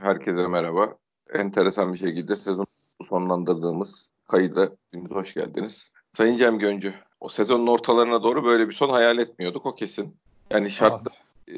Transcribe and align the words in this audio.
Herkese 0.00 0.46
merhaba. 0.46 0.96
Enteresan 1.34 1.92
bir 1.92 1.98
şekilde 1.98 2.36
sezon 2.36 2.66
sonlandırdığımız 3.02 4.08
kayıda 4.28 4.62
hepiniz 4.62 5.10
hoş 5.10 5.34
geldiniz. 5.34 5.92
Sayın 6.12 6.36
Cem 6.36 6.58
Göncü, 6.58 6.94
o 7.20 7.28
sezonun 7.28 7.66
ortalarına 7.66 8.22
doğru 8.22 8.44
böyle 8.44 8.68
bir 8.68 8.74
son 8.74 8.90
hayal 8.90 9.18
etmiyorduk 9.18 9.66
o 9.66 9.74
kesin. 9.74 10.16
Yani 10.50 10.70
şartlı 10.70 11.10
e, 11.48 11.54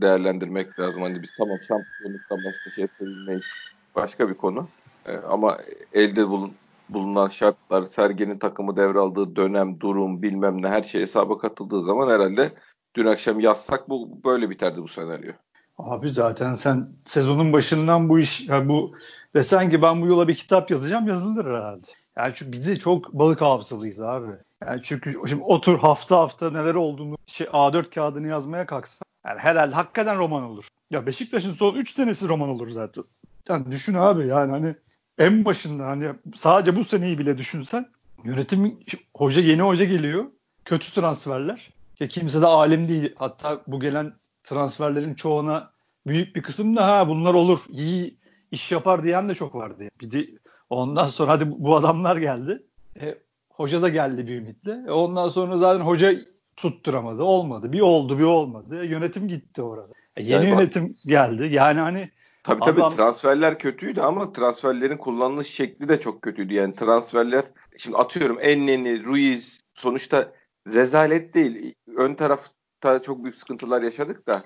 değerlendirmek 0.00 0.78
lazım. 0.78 1.02
Hani 1.02 1.22
biz 1.22 1.30
tamam 1.38 1.58
şampiyonluktan 1.68 2.38
başka 2.44 2.70
şey 2.70 2.86
sevilmeyiz. 2.98 3.52
Başka 3.94 4.28
bir 4.28 4.34
konu. 4.34 4.68
E, 5.08 5.16
ama 5.16 5.58
elde 5.92 6.28
bulun, 6.28 6.52
bulunan 6.88 7.28
şartlar, 7.28 7.84
Sergen'in 7.84 8.38
takımı 8.38 8.76
devraldığı 8.76 9.36
dönem, 9.36 9.80
durum, 9.80 10.22
bilmem 10.22 10.62
ne 10.62 10.68
her 10.68 10.82
şey 10.82 11.00
hesaba 11.00 11.38
katıldığı 11.38 11.82
zaman 11.82 12.10
herhalde 12.10 12.52
dün 12.96 13.06
akşam 13.06 13.40
yazsak 13.40 13.88
bu 13.88 14.24
böyle 14.24 14.50
biterdi 14.50 14.82
bu 14.82 14.88
senaryo. 14.88 15.32
Abi 15.78 16.10
zaten 16.10 16.54
sen 16.54 16.88
sezonun 17.04 17.52
başından 17.52 18.08
bu 18.08 18.18
iş 18.18 18.48
yani 18.48 18.68
bu 18.68 18.92
desen 19.34 19.70
ki 19.70 19.82
ben 19.82 20.02
bu 20.02 20.06
yola 20.06 20.28
bir 20.28 20.36
kitap 20.36 20.70
yazacağım 20.70 21.08
yazılır 21.08 21.44
herhalde. 21.44 21.86
Yani 22.18 22.32
çünkü 22.34 22.52
biz 22.52 22.66
de 22.66 22.78
çok 22.78 23.12
balık 23.12 23.40
hafızalıyız 23.40 24.00
abi. 24.00 24.30
Yani 24.66 24.80
çünkü 24.82 25.12
şimdi 25.28 25.42
otur 25.42 25.78
hafta 25.78 26.16
hafta 26.18 26.50
neler 26.50 26.74
olduğunu 26.74 27.16
şey 27.26 27.46
A4 27.46 27.90
kağıdını 27.90 28.28
yazmaya 28.28 28.66
kalksan 28.66 29.06
yani 29.26 29.38
herhalde 29.38 29.74
hakikaten 29.74 30.18
roman 30.18 30.42
olur. 30.42 30.68
Ya 30.90 31.06
Beşiktaş'ın 31.06 31.52
son 31.52 31.74
3 31.74 31.90
senesi 31.90 32.28
roman 32.28 32.48
olur 32.48 32.68
zaten. 32.68 33.04
Yani 33.48 33.70
düşün 33.70 33.94
abi 33.94 34.26
yani 34.26 34.50
hani 34.50 34.74
en 35.18 35.44
başında 35.44 35.86
hani 35.86 36.12
sadece 36.36 36.76
bu 36.76 36.84
seneyi 36.84 37.18
bile 37.18 37.38
düşünsen 37.38 37.86
yönetim 38.24 38.78
hoca 39.14 39.42
yeni 39.42 39.62
hoca 39.62 39.84
geliyor. 39.84 40.24
Kötü 40.64 40.92
transferler. 40.92 41.72
Ya 42.00 42.08
kimse 42.08 42.42
de 42.42 42.46
alim 42.46 42.88
değil. 42.88 43.14
Hatta 43.16 43.60
bu 43.66 43.80
gelen 43.80 44.12
transferlerin 44.44 45.14
çoğuna 45.14 45.70
büyük 46.08 46.36
bir 46.36 46.42
kısım 46.42 46.76
da 46.76 46.86
ha 46.86 47.08
bunlar 47.08 47.34
olur 47.34 47.60
iyi 47.68 48.18
iş 48.50 48.72
yapar 48.72 49.04
diyen 49.04 49.28
de 49.28 49.34
çok 49.34 49.54
vardı. 49.54 49.84
Bir 50.00 50.10
de 50.10 50.28
ondan 50.70 51.06
sonra 51.06 51.32
hadi 51.32 51.44
bu 51.50 51.76
adamlar 51.76 52.16
geldi. 52.16 52.62
E, 53.00 53.18
hoca 53.50 53.82
da 53.82 53.88
geldi 53.88 54.26
bir 54.26 54.36
ümitle. 54.36 54.84
E, 54.86 54.90
ondan 54.90 55.28
sonra 55.28 55.58
zaten 55.58 55.84
hoca 55.84 56.14
tutturamadı. 56.56 57.22
Olmadı. 57.22 57.72
Bir 57.72 57.80
oldu 57.80 58.18
bir 58.18 58.24
olmadı. 58.24 58.82
E, 58.82 58.86
yönetim 58.86 59.28
gitti 59.28 59.62
orada. 59.62 59.92
E, 60.16 60.22
yeni 60.22 60.32
yani 60.32 60.50
yönetim 60.50 60.88
bak, 60.88 60.96
geldi. 61.06 61.48
Yani 61.52 61.80
hani 61.80 62.10
Tabii 62.42 62.60
tabii 62.60 62.80
adam... 62.80 62.96
transferler 62.96 63.58
kötüydü 63.58 64.00
ama 64.00 64.32
transferlerin 64.32 64.96
kullanılış 64.96 65.48
şekli 65.48 65.88
de 65.88 66.00
çok 66.00 66.22
kötüydü. 66.22 66.54
Yani 66.54 66.74
transferler 66.74 67.44
şimdi 67.76 67.96
atıyorum 67.96 68.38
Enneni, 68.40 69.04
Ruiz 69.04 69.60
sonuçta 69.74 70.32
rezalet 70.66 71.34
değil. 71.34 71.74
Ön 71.96 72.14
tarafta 72.14 73.02
çok 73.02 73.24
büyük 73.24 73.36
sıkıntılar 73.36 73.82
yaşadık 73.82 74.26
da 74.26 74.42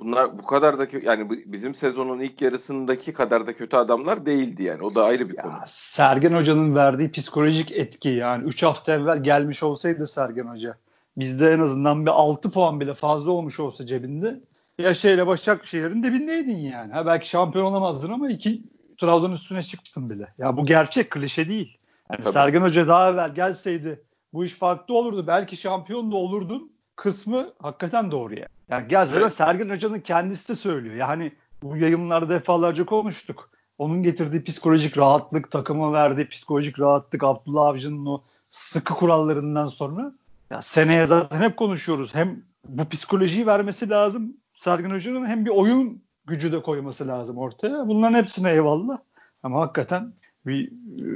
bunlar 0.00 0.38
bu 0.38 0.42
kadar 0.42 0.78
da 0.78 0.86
yani 1.02 1.30
bizim 1.46 1.74
sezonun 1.74 2.20
ilk 2.20 2.42
yarısındaki 2.42 3.12
kadar 3.12 3.46
da 3.46 3.56
kötü 3.56 3.76
adamlar 3.76 4.26
değildi 4.26 4.62
yani. 4.62 4.82
O 4.82 4.94
da 4.94 5.04
ayrı 5.04 5.28
bir 5.28 5.36
ya, 5.36 5.42
konu. 5.42 5.54
Sergen 5.66 6.32
Hoca'nın 6.32 6.74
verdiği 6.74 7.10
psikolojik 7.10 7.72
etki 7.72 8.08
yani 8.08 8.44
3 8.44 8.62
hafta 8.62 8.92
evvel 8.92 9.22
gelmiş 9.22 9.62
olsaydı 9.62 10.06
Sergen 10.06 10.46
Hoca 10.46 10.76
bizde 11.16 11.52
en 11.52 11.60
azından 11.60 12.06
bir 12.06 12.10
6 12.10 12.50
puan 12.50 12.80
bile 12.80 12.94
fazla 12.94 13.30
olmuş 13.30 13.60
olsa 13.60 13.86
cebinde 13.86 14.40
ya 14.78 14.94
şeyle 14.94 15.26
Başakşehir'in 15.26 16.02
dibindeydin 16.02 16.58
yani. 16.58 16.92
Ha 16.92 17.06
belki 17.06 17.28
şampiyon 17.28 17.64
olamazdın 17.64 18.12
ama 18.12 18.30
iki 18.30 18.62
Trabzon 18.98 19.32
üstüne 19.32 19.62
çıktın 19.62 20.10
bile. 20.10 20.28
Ya 20.38 20.56
bu 20.56 20.66
gerçek 20.66 21.10
klişe 21.10 21.48
değil. 21.48 21.78
Yani 22.12 22.32
Sergen 22.32 22.62
Hoca 22.62 22.88
daha 22.88 23.10
evvel 23.10 23.34
gelseydi 23.34 24.02
bu 24.32 24.44
iş 24.44 24.54
farklı 24.54 24.94
olurdu. 24.94 25.26
Belki 25.26 25.56
şampiyon 25.56 26.12
da 26.12 26.16
olurdun 26.16 26.72
kısmı 26.96 27.52
hakikaten 27.58 28.10
doğru 28.10 28.34
yani. 28.34 28.48
Yani 28.70 28.88
gerçekten 28.88 29.20
evet. 29.20 29.34
Sergen 29.34 29.70
Hoca'nın 29.70 30.00
kendisi 30.00 30.48
de 30.48 30.54
söylüyor. 30.54 30.94
Yani 30.94 31.32
bu 31.62 31.76
yayınlarda 31.76 32.28
defalarca 32.28 32.84
konuştuk. 32.84 33.50
Onun 33.78 34.02
getirdiği 34.02 34.44
psikolojik 34.44 34.98
rahatlık, 34.98 35.50
takıma 35.50 35.92
verdiği 35.92 36.28
psikolojik 36.28 36.80
rahatlık, 36.80 37.24
Abdullah 37.24 37.66
Avcı'nın 37.66 38.06
o 38.06 38.22
sıkı 38.50 38.94
kurallarından 38.94 39.66
sonra 39.66 40.12
ya 40.50 40.62
seneye 40.62 41.06
zaten 41.06 41.40
hep 41.40 41.56
konuşuyoruz. 41.56 42.14
Hem 42.14 42.42
bu 42.68 42.88
psikolojiyi 42.88 43.46
vermesi 43.46 43.90
lazım 43.90 44.36
Sergen 44.54 44.90
Hoca'nın 44.90 45.26
hem 45.26 45.44
bir 45.44 45.50
oyun 45.50 46.02
gücü 46.26 46.52
de 46.52 46.62
koyması 46.62 47.08
lazım 47.08 47.38
ortaya. 47.38 47.88
Bunların 47.88 48.18
hepsine 48.18 48.50
eyvallah. 48.50 48.98
Ama 49.42 49.60
hakikaten 49.60 50.12
bir 50.46 50.68
e, 50.68 51.06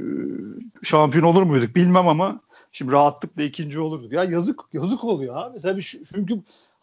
şampiyon 0.83 1.23
olur 1.23 1.43
muyduk 1.43 1.75
bilmem 1.75 2.07
ama 2.07 2.39
Şimdi 2.75 2.91
rahatlıkla 2.91 3.43
ikinci 3.43 3.79
olurduk. 3.79 4.11
Ya 4.11 4.23
yazık 4.23 4.61
yazık 4.73 5.03
oluyor 5.03 5.35
abi. 5.35 5.53
Mesela 5.53 5.77
bir, 5.77 5.99
çünkü 6.13 6.35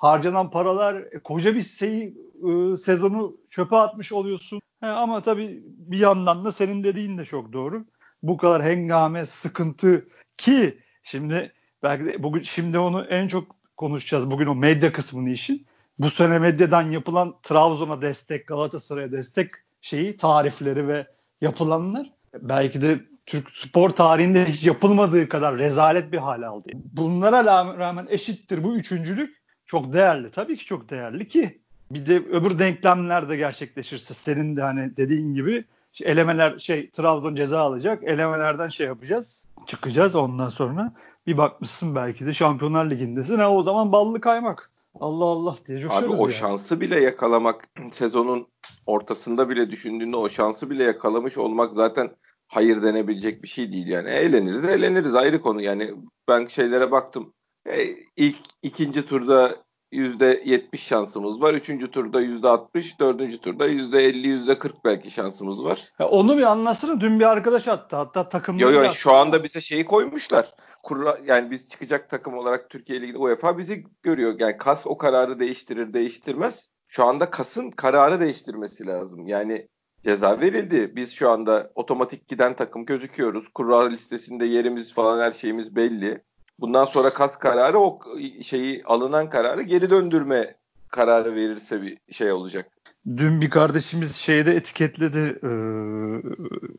harcanan 0.02 0.50
paralar 0.50 0.94
e, 0.94 1.18
koca 1.18 1.54
bir 1.54 1.62
şey 1.62 2.02
e, 2.02 2.76
sezonu 2.76 3.36
çöpe 3.50 3.76
atmış 3.76 4.12
oluyorsun. 4.12 4.60
He, 4.80 4.86
ama 4.86 5.22
tabii 5.22 5.62
bir 5.64 5.98
yandan 5.98 6.44
da 6.44 6.52
senin 6.52 6.84
dediğin 6.84 7.18
de 7.18 7.24
çok 7.24 7.52
doğru. 7.52 7.84
Bu 8.22 8.36
kadar 8.36 8.62
hengame, 8.62 9.26
sıkıntı 9.26 10.08
ki 10.36 10.78
şimdi 11.02 11.52
belki 11.82 12.04
de 12.04 12.22
bugün 12.22 12.42
şimdi 12.42 12.78
onu 12.78 13.04
en 13.04 13.28
çok 13.28 13.56
konuşacağız 13.76 14.30
bugün 14.30 14.46
o 14.46 14.54
medya 14.54 14.92
kısmını 14.92 15.30
işin. 15.30 15.66
Bu 15.98 16.10
sene 16.10 16.38
medyadan 16.38 16.82
yapılan 16.82 17.34
Trabzon'a 17.42 18.02
destek, 18.02 18.46
Galatasaray'a 18.46 19.12
destek 19.12 19.50
şeyi, 19.80 20.16
tarifleri 20.16 20.88
ve 20.88 21.06
yapılanlar 21.40 22.12
belki 22.34 22.80
de 22.80 23.00
Türk 23.26 23.50
spor 23.50 23.90
tarihinde 23.90 24.44
hiç 24.44 24.66
yapılmadığı 24.66 25.28
kadar 25.28 25.58
rezalet 25.58 26.12
bir 26.12 26.18
hale 26.18 26.46
aldı. 26.46 26.68
Bunlara 26.74 27.44
rağmen 27.78 28.06
eşittir 28.10 28.64
bu 28.64 28.76
üçüncülük 28.76 29.41
çok 29.72 29.92
değerli. 29.92 30.30
Tabii 30.30 30.56
ki 30.56 30.64
çok 30.64 30.90
değerli 30.90 31.28
ki 31.28 31.58
bir 31.90 32.06
de 32.06 32.16
öbür 32.16 32.58
denklemler 32.58 33.28
de 33.28 33.36
gerçekleşirse 33.36 34.14
senin 34.14 34.56
de 34.56 34.62
hani 34.62 34.96
dediğin 34.96 35.34
gibi 35.34 35.64
elemeler 36.02 36.58
şey 36.58 36.90
Trabzon 36.90 37.34
ceza 37.34 37.60
alacak. 37.60 38.04
Elemelerden 38.04 38.68
şey 38.68 38.86
yapacağız. 38.86 39.48
Çıkacağız 39.66 40.14
ondan 40.14 40.48
sonra. 40.48 40.92
Bir 41.26 41.36
bakmışsın 41.36 41.94
belki 41.94 42.26
de 42.26 42.34
Şampiyonlar 42.34 42.90
Ligi'ndesin. 42.90 43.38
Ha 43.38 43.52
o 43.52 43.62
zaman 43.62 43.92
ballı 43.92 44.20
kaymak. 44.20 44.70
Allah 45.00 45.24
Allah 45.24 45.56
diye 45.66 45.78
coşuyoruz 45.78 46.08
Abi 46.08 46.20
o 46.20 46.24
yani. 46.24 46.32
şansı 46.32 46.80
bile 46.80 47.00
yakalamak 47.00 47.68
sezonun 47.92 48.46
ortasında 48.86 49.48
bile 49.48 49.70
düşündüğünde 49.70 50.16
o 50.16 50.28
şansı 50.28 50.70
bile 50.70 50.84
yakalamış 50.84 51.38
olmak 51.38 51.74
zaten 51.74 52.10
hayır 52.46 52.82
denebilecek 52.82 53.42
bir 53.42 53.48
şey 53.48 53.72
değil 53.72 53.86
yani. 53.86 54.10
Eğleniriz, 54.10 54.64
eğleniriz 54.64 55.14
ayrı 55.14 55.40
konu. 55.40 55.62
Yani 55.62 55.94
ben 56.28 56.46
şeylere 56.46 56.90
baktım. 56.90 57.32
E, 57.66 57.96
ilk 58.16 58.38
ikinci 58.62 59.06
turda 59.06 59.56
yüzde 59.92 60.42
70 60.44 60.82
şansımız 60.82 61.40
var. 61.40 61.54
Üçüncü 61.54 61.90
turda 61.90 62.20
yüzde 62.20 62.48
60, 62.48 63.00
dördüncü 63.00 63.40
turda 63.40 63.66
yüzde 63.66 64.04
50, 64.04 64.28
yüzde 64.28 64.58
40 64.58 64.84
belki 64.84 65.10
şansımız 65.10 65.64
var. 65.64 65.92
Ya 65.98 66.08
onu 66.08 66.38
bir 66.38 66.42
anlasana. 66.42 67.00
Dün 67.00 67.20
bir 67.20 67.24
arkadaş 67.24 67.68
attı. 67.68 67.96
Hatta 67.96 68.28
takımda 68.28 68.62
Yok 68.62 68.74
yok 68.74 68.94
şu 68.94 69.12
anda 69.12 69.44
bize 69.44 69.60
şeyi 69.60 69.84
koymuşlar. 69.84 70.54
Kurla, 70.82 71.18
yani 71.26 71.50
biz 71.50 71.68
çıkacak 71.68 72.10
takım 72.10 72.34
olarak 72.34 72.70
Türkiye 72.70 73.00
Ligi'de 73.00 73.18
UEFA 73.18 73.58
bizi 73.58 73.84
görüyor. 74.02 74.34
Yani 74.38 74.56
KAS 74.56 74.86
o 74.86 74.98
kararı 74.98 75.40
değiştirir, 75.40 75.92
değiştirmez. 75.92 76.68
Şu 76.88 77.04
anda 77.04 77.30
KAS'ın 77.30 77.70
kararı 77.70 78.20
değiştirmesi 78.20 78.86
lazım. 78.86 79.26
Yani 79.26 79.68
ceza 80.02 80.40
verildi. 80.40 80.96
Biz 80.96 81.12
şu 81.12 81.30
anda 81.30 81.72
otomatik 81.74 82.28
giden 82.28 82.56
takım 82.56 82.84
gözüküyoruz. 82.84 83.48
Kura 83.48 83.88
listesinde 83.88 84.46
yerimiz 84.46 84.94
falan 84.94 85.20
her 85.20 85.32
şeyimiz 85.32 85.76
belli. 85.76 86.22
Bundan 86.62 86.84
sonra 86.84 87.12
kas 87.12 87.38
kararı 87.38 87.78
o 87.78 88.00
şeyi 88.42 88.82
alınan 88.84 89.30
kararı 89.30 89.62
geri 89.62 89.90
döndürme 89.90 90.54
kararı 90.88 91.34
verirse 91.34 91.82
bir 91.82 91.98
şey 92.12 92.32
olacak. 92.32 92.70
Dün 93.16 93.40
bir 93.40 93.50
kardeşimiz 93.50 94.16
şeyde 94.16 94.56
etiketledi 94.56 95.38
e, 95.42 95.50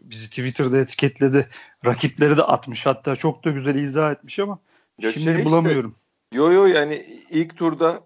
bizi 0.10 0.30
Twitter'da 0.30 0.78
etiketledi. 0.78 1.50
Rakipleri 1.86 2.38
de 2.38 2.44
atmış 2.44 2.86
hatta 2.86 3.16
çok 3.16 3.46
da 3.46 3.52
güzel 3.52 3.76
izah 3.76 4.12
etmiş 4.12 4.40
ama 4.40 4.60
ya 5.00 5.12
şimdi 5.12 5.36
şey 5.36 5.46
bulamıyorum. 5.46 5.96
Işte, 6.32 6.44
yo 6.44 6.52
yo 6.52 6.66
yani 6.66 7.24
ilk 7.30 7.58
turda 7.58 8.00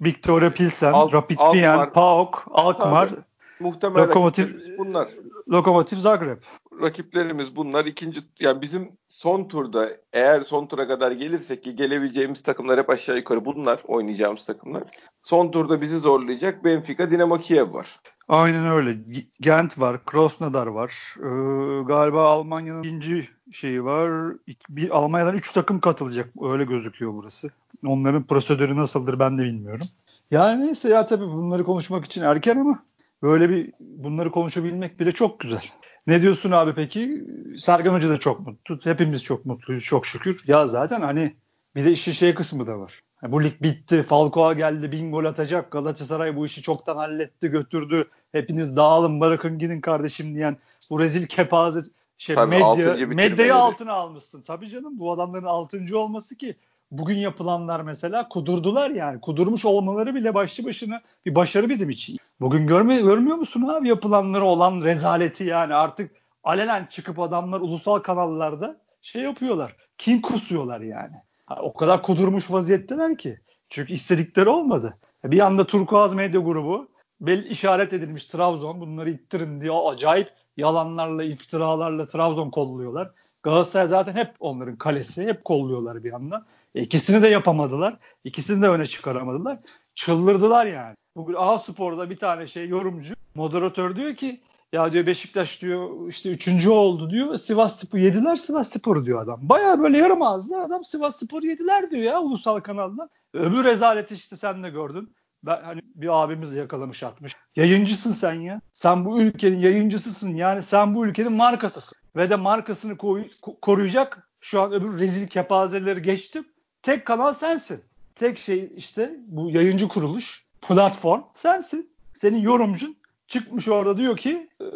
Victoria 0.00 0.50
Pilsen, 0.50 0.92
Al, 0.92 1.12
Rapid 1.12 1.38
Wien, 1.52 1.92
PAOK, 1.92 2.46
Alkmaar, 2.50 3.08
Tabii. 3.08 3.98
Lokomotiv 3.98 4.46
bunlar. 4.78 5.08
Lokomotiv 5.48 5.96
Zagreb. 5.96 6.42
Rakiplerimiz 6.82 7.56
bunlar. 7.56 7.84
ikinci 7.84 8.20
yani 8.40 8.62
bizim 8.62 8.92
son 9.18 9.48
turda 9.48 9.88
eğer 10.12 10.40
son 10.42 10.66
tura 10.66 10.88
kadar 10.88 11.12
gelirsek 11.12 11.62
ki 11.62 11.76
gelebileceğimiz 11.76 12.42
takımlar 12.42 12.78
hep 12.78 12.90
aşağı 12.90 13.16
yukarı 13.16 13.44
bunlar 13.44 13.80
oynayacağımız 13.84 14.46
takımlar. 14.46 14.82
Son 15.22 15.50
turda 15.50 15.80
bizi 15.80 15.98
zorlayacak 15.98 16.64
Benfica, 16.64 17.10
Dinamo 17.10 17.38
Kiev 17.38 17.74
var. 17.74 18.00
Aynen 18.28 18.70
öyle. 18.70 18.96
Gent 19.40 19.78
var, 19.78 20.04
Krasnodar 20.04 20.66
var. 20.66 21.16
Ee, 21.18 21.82
galiba 21.82 22.24
Almanya'nın 22.30 22.82
ikinci 22.82 23.28
şeyi 23.52 23.84
var. 23.84 24.34
Bir 24.68 24.90
Almanya'dan 24.90 25.34
3 25.34 25.52
takım 25.52 25.80
katılacak. 25.80 26.28
Öyle 26.42 26.64
gözüküyor 26.64 27.12
burası. 27.14 27.50
Onların 27.86 28.22
prosedürü 28.22 28.76
nasıldır 28.76 29.18
ben 29.18 29.38
de 29.38 29.42
bilmiyorum. 29.42 29.86
Yani 30.30 30.66
neyse 30.66 30.88
ya 30.88 31.06
tabii 31.06 31.26
bunları 31.26 31.64
konuşmak 31.64 32.04
için 32.04 32.22
erken 32.22 32.56
ama 32.56 32.82
Böyle 33.22 33.50
bir 33.50 33.72
bunları 33.80 34.30
konuşabilmek 34.30 35.00
bile 35.00 35.12
çok 35.12 35.40
güzel. 35.40 35.64
Ne 36.08 36.20
diyorsun 36.20 36.50
abi 36.50 36.74
peki? 36.74 37.24
Sergen 37.58 37.92
Hoca 37.92 38.10
da 38.10 38.18
çok 38.18 38.46
mutlu. 38.46 38.78
Hepimiz 38.84 39.24
çok 39.24 39.46
mutluyuz 39.46 39.84
çok 39.84 40.06
şükür. 40.06 40.42
Ya 40.46 40.66
zaten 40.66 41.00
hani 41.00 41.36
bir 41.76 41.84
de 41.84 41.92
işin 41.92 42.12
şey 42.12 42.34
kısmı 42.34 42.66
da 42.66 42.78
var. 42.78 43.00
Bu 43.22 43.44
lig 43.44 43.62
bitti. 43.62 44.02
Falcao 44.02 44.54
geldi. 44.54 44.92
Bin 44.92 45.12
gol 45.12 45.24
atacak. 45.24 45.70
Galatasaray 45.70 46.36
bu 46.36 46.46
işi 46.46 46.62
çoktan 46.62 46.96
halletti 46.96 47.48
götürdü. 47.48 48.08
Hepiniz 48.32 48.76
dağılın 48.76 49.20
bırakın 49.20 49.58
gidin 49.58 49.80
kardeşim 49.80 50.34
diyen 50.34 50.56
bu 50.90 51.00
rezil 51.00 51.26
kepaze 51.26 51.80
şey 52.18 52.36
Tabii, 52.36 52.50
medya 52.50 53.06
medyayı 53.06 53.54
altına 53.54 53.92
almışsın. 53.92 54.42
Tabii 54.42 54.68
canım 54.68 54.98
bu 54.98 55.12
adamların 55.12 55.44
altıncı 55.44 55.98
olması 55.98 56.36
ki 56.36 56.56
bugün 56.90 57.16
yapılanlar 57.16 57.80
mesela 57.80 58.28
kudurdular 58.28 58.90
yani. 58.90 59.20
Kudurmuş 59.20 59.64
olmaları 59.64 60.14
bile 60.14 60.34
başlı 60.34 60.64
başına 60.64 61.00
bir 61.26 61.34
başarı 61.34 61.68
bizim 61.68 61.90
için. 61.90 62.18
Bugün 62.40 62.66
görme, 62.66 63.00
görmüyor 63.00 63.36
musun 63.36 63.62
abi 63.62 63.88
yapılanları 63.88 64.44
olan 64.44 64.82
rezaleti 64.82 65.44
yani 65.44 65.74
artık 65.74 66.10
alenen 66.44 66.86
çıkıp 66.86 67.18
adamlar 67.18 67.60
ulusal 67.60 67.98
kanallarda 67.98 68.80
şey 69.02 69.22
yapıyorlar. 69.22 69.76
Kin 69.98 70.20
kusuyorlar 70.20 70.80
yani. 70.80 71.16
O 71.60 71.74
kadar 71.74 72.02
kudurmuş 72.02 72.50
vaziyetteler 72.50 73.18
ki. 73.18 73.40
Çünkü 73.68 73.92
istedikleri 73.92 74.48
olmadı. 74.48 74.98
Bir 75.24 75.40
anda 75.40 75.66
Turkuaz 75.66 76.14
Medya 76.14 76.40
Grubu 76.40 76.88
belli 77.20 77.48
işaret 77.48 77.92
edilmiş 77.92 78.26
Trabzon 78.26 78.80
bunları 78.80 79.10
ittirin 79.10 79.60
diye 79.60 79.72
acayip 79.72 80.32
yalanlarla, 80.56 81.22
iftiralarla 81.24 82.06
Trabzon 82.06 82.50
kolluyorlar. 82.50 83.10
Galatasaray 83.42 83.88
zaten 83.88 84.14
hep 84.14 84.34
onların 84.40 84.76
kalesi. 84.76 85.26
Hep 85.26 85.44
kolluyorlar 85.44 86.04
bir 86.04 86.12
anda. 86.12 86.46
E, 86.74 86.82
ikisini 86.82 87.22
de 87.22 87.28
yapamadılar. 87.28 87.98
İkisini 88.24 88.62
de 88.62 88.68
öne 88.68 88.86
çıkaramadılar. 88.86 89.58
Çıldırdılar 89.94 90.66
yani. 90.66 90.96
Bugün 91.16 91.34
A 91.38 91.58
Spor'da 91.58 92.10
bir 92.10 92.16
tane 92.16 92.46
şey 92.46 92.68
yorumcu, 92.68 93.14
moderatör 93.34 93.96
diyor 93.96 94.14
ki 94.14 94.40
ya 94.72 94.92
diyor 94.92 95.06
Beşiktaş 95.06 95.62
diyor 95.62 96.08
işte 96.08 96.30
üçüncü 96.30 96.70
oldu 96.70 97.10
diyor. 97.10 97.36
Sivas 97.36 97.80
Spor 97.80 97.98
yediler 97.98 98.36
Sivas 98.36 98.70
Spor'u 98.70 99.04
diyor 99.06 99.22
adam. 99.22 99.40
Baya 99.42 99.78
böyle 99.78 99.98
yarım 99.98 100.22
ağızlı 100.22 100.62
adam 100.62 100.84
Sivas 100.84 101.16
Spor'u 101.16 101.46
yediler 101.46 101.90
diyor 101.90 102.02
ya 102.02 102.20
ulusal 102.20 102.60
kanalda. 102.60 103.08
Öbür 103.34 103.64
rezaleti 103.64 104.14
işte 104.14 104.36
sen 104.36 104.62
de 104.62 104.70
gördün. 104.70 105.14
Ben 105.42 105.62
hani 105.62 105.80
bir 105.94 106.22
abimiz 106.22 106.54
yakalamış 106.54 107.02
atmış. 107.02 107.36
Yayıncısın 107.56 108.12
sen 108.12 108.32
ya. 108.32 108.60
Sen 108.74 109.04
bu 109.04 109.20
ülkenin 109.20 109.58
yayıncısısın. 109.58 110.34
Yani 110.34 110.62
sen 110.62 110.94
bu 110.94 111.06
ülkenin 111.06 111.32
markasısın. 111.32 111.98
Ve 112.16 112.30
de 112.30 112.36
markasını 112.36 112.96
koy- 112.96 113.28
ko- 113.42 113.60
koruyacak 113.62 114.28
şu 114.40 114.60
an 114.60 114.72
öbür 114.72 114.98
rezil 114.98 115.26
kepazeleri 115.28 116.02
geçtim. 116.02 116.44
Tek 116.82 117.06
kanal 117.06 117.34
sensin. 117.34 117.80
Tek 118.14 118.38
şey 118.38 118.72
işte 118.76 119.16
bu 119.26 119.50
yayıncı 119.50 119.88
kuruluş, 119.88 120.44
platform 120.68 121.22
sensin. 121.34 121.90
Senin 122.14 122.38
yorumcun 122.38 122.96
çıkmış 123.28 123.68
orada 123.68 123.96
diyor 123.98 124.16
ki 124.16 124.48
eee, 124.60 124.68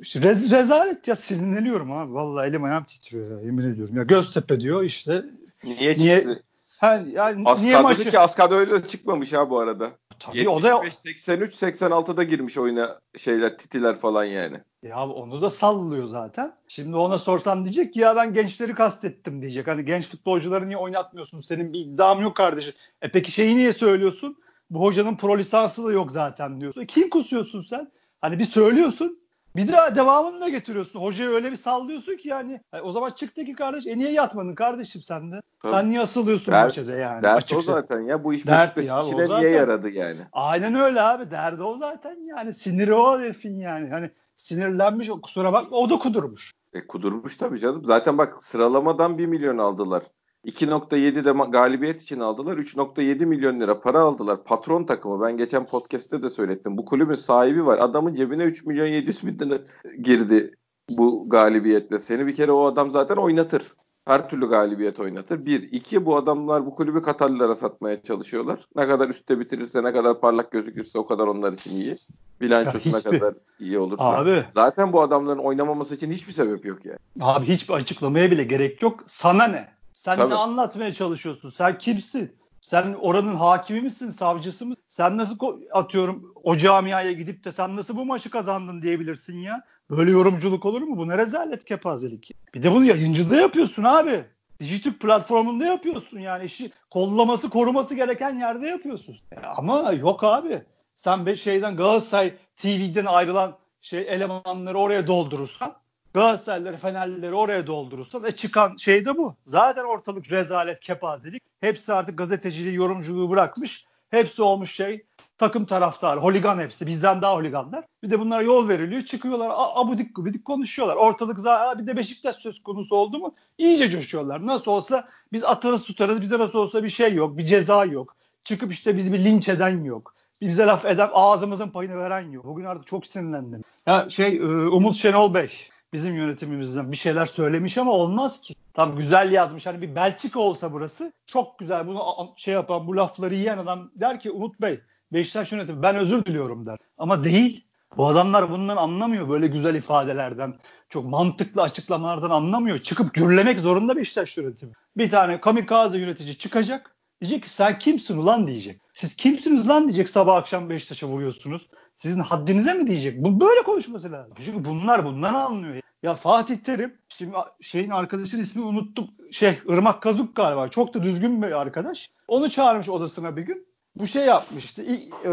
işte 0.00 0.20
rez- 0.20 0.56
rezalet 0.58 1.08
ya 1.08 1.16
sinirleniyorum 1.16 1.92
abi. 1.92 2.14
Vallahi 2.14 2.48
elim 2.48 2.64
ayağım 2.64 2.84
titriyor 2.84 3.30
ya 3.30 3.40
yemin 3.40 3.72
ediyorum. 3.72 3.96
Ya 3.96 4.02
Göztepe 4.02 4.60
diyor 4.60 4.82
işte 4.82 5.24
Niye, 5.64 5.98
Niye- 5.98 6.22
çıktı? 6.22 6.42
Ha, 6.78 7.02
yani 7.12 7.44
niye 7.62 7.80
maçı? 7.80 8.10
ki 8.10 8.18
Askada 8.18 8.54
öyle 8.54 8.88
çıkmamış 8.88 9.32
ha 9.32 9.50
bu 9.50 9.58
arada. 9.58 9.90
Tabii 10.18 10.48
o 10.48 10.62
da 10.62 10.68
75 10.68 10.94
83 10.94 11.54
86'da 11.54 12.22
girmiş 12.22 12.58
oyuna 12.58 13.00
şeyler 13.16 13.58
titiler 13.58 13.96
falan 13.96 14.24
yani. 14.24 14.60
Ya 14.82 15.08
onu 15.08 15.42
da 15.42 15.50
sallıyor 15.50 16.08
zaten. 16.08 16.54
Şimdi 16.68 16.96
ona 16.96 17.18
sorsan 17.18 17.64
diyecek 17.64 17.94
ki 17.94 18.00
ya 18.00 18.16
ben 18.16 18.34
gençleri 18.34 18.74
kastettim 18.74 19.42
diyecek. 19.42 19.66
Hani 19.66 19.84
genç 19.84 20.06
futbolcuları 20.06 20.68
niye 20.68 20.76
oynatmıyorsun? 20.78 21.40
Senin 21.40 21.72
bir 21.72 21.80
iddiam 21.80 22.20
yok 22.20 22.36
kardeşim. 22.36 22.74
E 23.02 23.10
peki 23.10 23.32
şeyi 23.32 23.56
niye 23.56 23.72
söylüyorsun? 23.72 24.36
Bu 24.70 24.80
hocanın 24.82 25.16
pro 25.16 25.38
lisansı 25.38 25.84
da 25.84 25.92
yok 25.92 26.12
zaten 26.12 26.60
diyorsun. 26.60 26.80
E 26.80 26.86
kim 26.86 27.10
kusuyorsun 27.10 27.60
sen? 27.60 27.92
Hani 28.20 28.38
bir 28.38 28.44
söylüyorsun. 28.44 29.18
Bir 29.56 29.72
daha 29.72 29.94
devamını 29.94 30.40
da 30.40 30.48
getiriyorsun. 30.48 31.00
Hocayı 31.00 31.30
öyle 31.30 31.52
bir 31.52 31.56
sallıyorsun 31.56 32.16
ki 32.16 32.28
yani. 32.28 32.60
O 32.82 32.92
zaman 32.92 33.10
çıktı 33.10 33.44
ki 33.44 33.52
kardeş. 33.52 33.86
E 33.86 33.98
niye 33.98 34.10
yatmadın 34.10 34.54
kardeşim 34.54 35.02
sen 35.02 35.32
de? 35.32 35.42
Tabii. 35.62 35.72
Sen 35.72 35.88
niye 35.88 36.00
asılıyorsun 36.00 36.52
Dert- 36.52 36.64
maçede 36.64 36.92
yani? 36.92 37.22
Dert 37.22 37.34
o 37.34 37.36
açıkça? 37.36 37.72
zaten 37.72 38.00
ya. 38.00 38.24
Bu 38.24 38.34
iş 38.34 38.46
Dert 38.46 38.76
Beşiktaş 38.76 39.04
o 39.04 39.08
içine 39.08 39.38
niye 39.38 39.50
yaradı 39.50 39.88
yani? 39.88 40.20
Aynen 40.32 40.74
öyle 40.74 41.00
abi. 41.00 41.30
Derdi 41.30 41.62
o 41.62 41.78
zaten 41.78 42.16
yani. 42.24 42.54
Siniri 42.54 42.94
o 42.94 43.20
herifin 43.20 43.54
yani. 43.54 43.88
Hani 43.88 44.10
sinirlenmiş 44.36 45.10
o 45.10 45.20
kusura 45.20 45.52
bakma 45.52 45.76
o 45.76 45.90
da 45.90 45.98
kudurmuş. 45.98 46.52
E, 46.72 46.86
kudurmuş 46.86 47.36
tabii 47.36 47.58
canım. 47.58 47.84
Zaten 47.84 48.18
bak 48.18 48.44
sıralamadan 48.44 49.18
1 49.18 49.26
milyon 49.26 49.58
aldılar. 49.58 50.02
2.7 50.46 51.24
de 51.24 51.50
galibiyet 51.50 52.02
için 52.02 52.20
aldılar. 52.20 52.56
3.7 52.56 53.26
milyon 53.26 53.60
lira 53.60 53.80
para 53.80 54.00
aldılar. 54.00 54.44
Patron 54.44 54.84
takımı. 54.84 55.22
Ben 55.26 55.36
geçen 55.36 55.66
podcast'te 55.66 56.22
de 56.22 56.30
söylettim. 56.30 56.76
Bu 56.76 56.84
kulübün 56.84 57.14
sahibi 57.14 57.66
var. 57.66 57.78
Adamın 57.78 58.14
cebine 58.14 58.44
3 58.44 58.66
milyon 58.66 58.86
700 58.86 59.26
bin 59.26 59.38
lira 59.38 59.58
girdi 60.02 60.54
bu 60.90 61.28
galibiyetle. 61.28 61.98
Seni 61.98 62.26
bir 62.26 62.34
kere 62.36 62.52
o 62.52 62.64
adam 62.64 62.90
zaten 62.90 63.16
oynatır. 63.16 63.62
Her 64.04 64.30
türlü 64.30 64.48
galibiyet 64.48 65.00
oynatır. 65.00 65.46
Bir. 65.46 65.62
iki 65.62 66.06
bu 66.06 66.16
adamlar 66.16 66.66
bu 66.66 66.74
kulübü 66.74 67.02
Katarlılara 67.02 67.56
satmaya 67.56 68.02
çalışıyorlar. 68.02 68.66
Ne 68.76 68.86
kadar 68.86 69.08
üstte 69.08 69.40
bitirirse, 69.40 69.82
ne 69.84 69.92
kadar 69.92 70.20
parlak 70.20 70.50
gözükürse 70.52 70.98
o 70.98 71.06
kadar 71.06 71.26
onlar 71.26 71.52
için 71.52 71.76
iyi. 71.76 71.96
Bilançosu 72.40 72.88
Ya 72.88 72.92
ne 72.94 72.98
hiçbir- 72.98 73.18
kadar 73.20 73.34
iyi 73.60 73.78
olursa. 73.78 74.04
Abi 74.04 74.44
Zaten 74.54 74.92
bu 74.92 75.02
adamların 75.02 75.38
oynamaması 75.38 75.94
için 75.94 76.10
hiçbir 76.10 76.32
sebep 76.32 76.64
yok 76.66 76.84
yani. 76.86 76.98
Abi 77.20 77.46
hiçbir 77.46 77.74
açıklamaya 77.74 78.30
bile 78.30 78.44
gerek 78.44 78.82
yok. 78.82 79.00
Sana 79.06 79.46
ne? 79.46 79.75
Sen 80.06 80.16
Tabii. 80.16 80.30
ne 80.30 80.34
anlatmaya 80.34 80.94
çalışıyorsun? 80.94 81.50
Sen 81.50 81.78
kimsin? 81.78 82.36
Sen 82.60 82.94
oranın 83.00 83.34
hakimi 83.34 83.80
misin, 83.80 84.10
savcısı 84.10 84.66
mı? 84.66 84.74
Sen 84.88 85.16
nasıl 85.16 85.36
atıyorum 85.72 86.32
o 86.44 86.56
camiaya 86.56 87.12
gidip 87.12 87.44
de 87.44 87.52
sen 87.52 87.76
nasıl 87.76 87.96
bu 87.96 88.04
maçı 88.04 88.30
kazandın 88.30 88.82
diyebilirsin 88.82 89.38
ya? 89.38 89.62
Böyle 89.90 90.10
yorumculuk 90.10 90.64
olur 90.64 90.82
mu? 90.82 90.96
Bu 90.96 91.08
ne 91.08 91.18
rezalet 91.18 91.64
kepazelik. 91.64 92.30
Bir 92.54 92.62
de 92.62 92.72
bunu 92.72 92.84
yayıncıda 92.84 93.36
yapıyorsun 93.36 93.84
abi. 93.84 94.24
Dijitürk 94.60 95.00
platformunda 95.00 95.64
yapıyorsun 95.66 96.18
yani 96.18 96.44
işi 96.44 96.70
kollaması 96.90 97.50
koruması 97.50 97.94
gereken 97.94 98.38
yerde 98.38 98.66
yapıyorsun. 98.66 99.16
Ya 99.42 99.54
ama 99.56 99.92
yok 99.92 100.24
abi. 100.24 100.62
Sen 100.96 101.26
be 101.26 101.36
şeyden 101.36 101.76
Galatasaray 101.76 102.34
TV'den 102.56 103.04
ayrılan 103.04 103.56
şey 103.80 104.00
elemanları 104.08 104.78
oraya 104.78 105.06
doldurursan 105.06 105.74
Galatasaraylıları, 106.16 106.76
Fenerlileri 106.76 107.34
oraya 107.34 107.66
doldurursan 107.66 108.24
e 108.24 108.32
çıkan 108.32 108.76
şey 108.76 109.04
de 109.04 109.16
bu. 109.16 109.34
Zaten 109.46 109.84
ortalık 109.84 110.32
rezalet, 110.32 110.80
kepazelik. 110.80 111.42
Hepsi 111.60 111.92
artık 111.92 112.18
gazeteciliği, 112.18 112.74
yorumculuğu 112.74 113.30
bırakmış. 113.30 113.84
Hepsi 114.10 114.42
olmuş 114.42 114.74
şey 114.74 115.04
takım 115.38 115.66
taraftarı, 115.66 116.20
holigan 116.20 116.58
hepsi. 116.58 116.86
Bizden 116.86 117.22
daha 117.22 117.34
holiganlar. 117.34 117.84
Bir 118.02 118.10
de 118.10 118.20
bunlara 118.20 118.42
yol 118.42 118.68
veriliyor. 118.68 119.02
Çıkıyorlar 119.02 119.50
abudik 119.54 120.16
gubidik 120.16 120.44
konuşuyorlar. 120.44 120.96
Ortalık 120.96 121.40
zaten 121.40 121.82
bir 121.82 121.92
de 121.92 121.96
Beşiktaş 121.96 122.36
söz 122.36 122.62
konusu 122.62 122.96
oldu 122.96 123.18
mu 123.18 123.34
iyice 123.58 123.90
coşuyorlar. 123.90 124.46
Nasıl 124.46 124.70
olsa 124.70 125.08
biz 125.32 125.44
atarız 125.44 125.84
tutarız. 125.84 126.22
Bize 126.22 126.38
nasıl 126.38 126.58
olsa 126.58 126.84
bir 126.84 126.88
şey 126.88 127.14
yok. 127.14 127.36
Bir 127.38 127.46
ceza 127.46 127.84
yok. 127.84 128.16
Çıkıp 128.44 128.72
işte 128.72 128.96
bizi 128.96 129.12
bir 129.12 129.24
linç 129.24 129.48
eden 129.48 129.84
yok. 129.84 130.14
Bize 130.40 130.66
laf 130.66 130.84
eden 130.84 131.10
ağzımızın 131.12 131.68
payını 131.68 131.98
veren 131.98 132.30
yok. 132.30 132.44
Bugün 132.44 132.64
artık 132.64 132.86
çok 132.86 133.06
sinirlendim. 133.06 133.62
Ya 133.86 134.10
şey 134.10 134.36
e, 134.36 134.42
Umut 134.68 134.96
Şenol 134.96 135.34
Bey 135.34 135.50
bizim 135.96 136.14
yönetimimizden 136.14 136.92
bir 136.92 136.96
şeyler 136.96 137.26
söylemiş 137.26 137.78
ama 137.78 137.92
olmaz 137.92 138.40
ki. 138.40 138.54
Tam 138.74 138.96
güzel 138.96 139.32
yazmış. 139.32 139.66
Hani 139.66 139.82
bir 139.82 139.94
Belçika 139.94 140.40
olsa 140.40 140.72
burası 140.72 141.12
çok 141.26 141.58
güzel. 141.58 141.86
Bunu 141.86 142.02
şey 142.36 142.54
yapan 142.54 142.86
bu 142.86 142.96
lafları 142.96 143.34
yiyen 143.34 143.58
adam 143.58 143.90
der 143.94 144.20
ki 144.20 144.30
Umut 144.30 144.60
Bey 144.60 144.80
Beşiktaş 145.12 145.52
yönetimi 145.52 145.82
ben 145.82 145.96
özür 145.96 146.24
diliyorum 146.24 146.66
der. 146.66 146.78
Ama 146.98 147.24
değil. 147.24 147.64
Bu 147.96 148.06
adamlar 148.08 148.50
bundan 148.50 148.76
anlamıyor 148.76 149.28
böyle 149.28 149.46
güzel 149.46 149.74
ifadelerden. 149.74 150.54
Çok 150.88 151.04
mantıklı 151.04 151.62
açıklamalardan 151.62 152.30
anlamıyor. 152.30 152.78
Çıkıp 152.78 153.14
gürlemek 153.14 153.58
zorunda 153.60 153.96
Beşiktaş 153.96 154.38
yönetimi. 154.38 154.72
Bir 154.96 155.10
tane 155.10 155.40
kamikaze 155.40 155.98
yönetici 155.98 156.38
çıkacak. 156.38 156.96
Diyecek 157.20 157.42
ki 157.42 157.50
sen 157.50 157.78
kimsin 157.78 158.18
ulan 158.18 158.46
diyecek. 158.46 158.80
Siz 158.94 159.16
kimsiniz 159.16 159.68
lan 159.68 159.84
diyecek 159.84 160.08
sabah 160.08 160.36
akşam 160.36 160.70
Beşiktaş'a 160.70 161.06
vuruyorsunuz. 161.06 161.66
Sizin 161.96 162.20
haddinize 162.20 162.74
mi 162.74 162.86
diyecek? 162.86 163.24
Bu 163.24 163.40
böyle 163.40 163.62
konuşması 163.62 164.12
lazım. 164.12 164.32
Çünkü 164.44 164.64
bunlar 164.64 165.04
bundan 165.04 165.34
anlıyor. 165.34 165.82
Ya 166.02 166.14
Fatih 166.14 166.56
Terim 166.56 166.98
şimdi 167.08 167.36
şeyin 167.60 167.90
arkadaşın 167.90 168.40
ismi 168.40 168.62
unuttum. 168.62 169.10
Şey 169.30 169.58
Irmak 169.68 170.02
Kazuk 170.02 170.36
galiba. 170.36 170.68
Çok 170.68 170.94
da 170.94 171.02
düzgün 171.02 171.42
bir 171.42 171.60
arkadaş. 171.60 172.10
Onu 172.28 172.50
çağırmış 172.50 172.88
odasına 172.88 173.36
bir 173.36 173.42
gün. 173.42 173.66
Bu 173.96 174.06
şey 174.06 174.26
yapmış 174.26 174.64
işte 174.64 174.84
ilk, 174.84 175.14
e, 175.24 175.30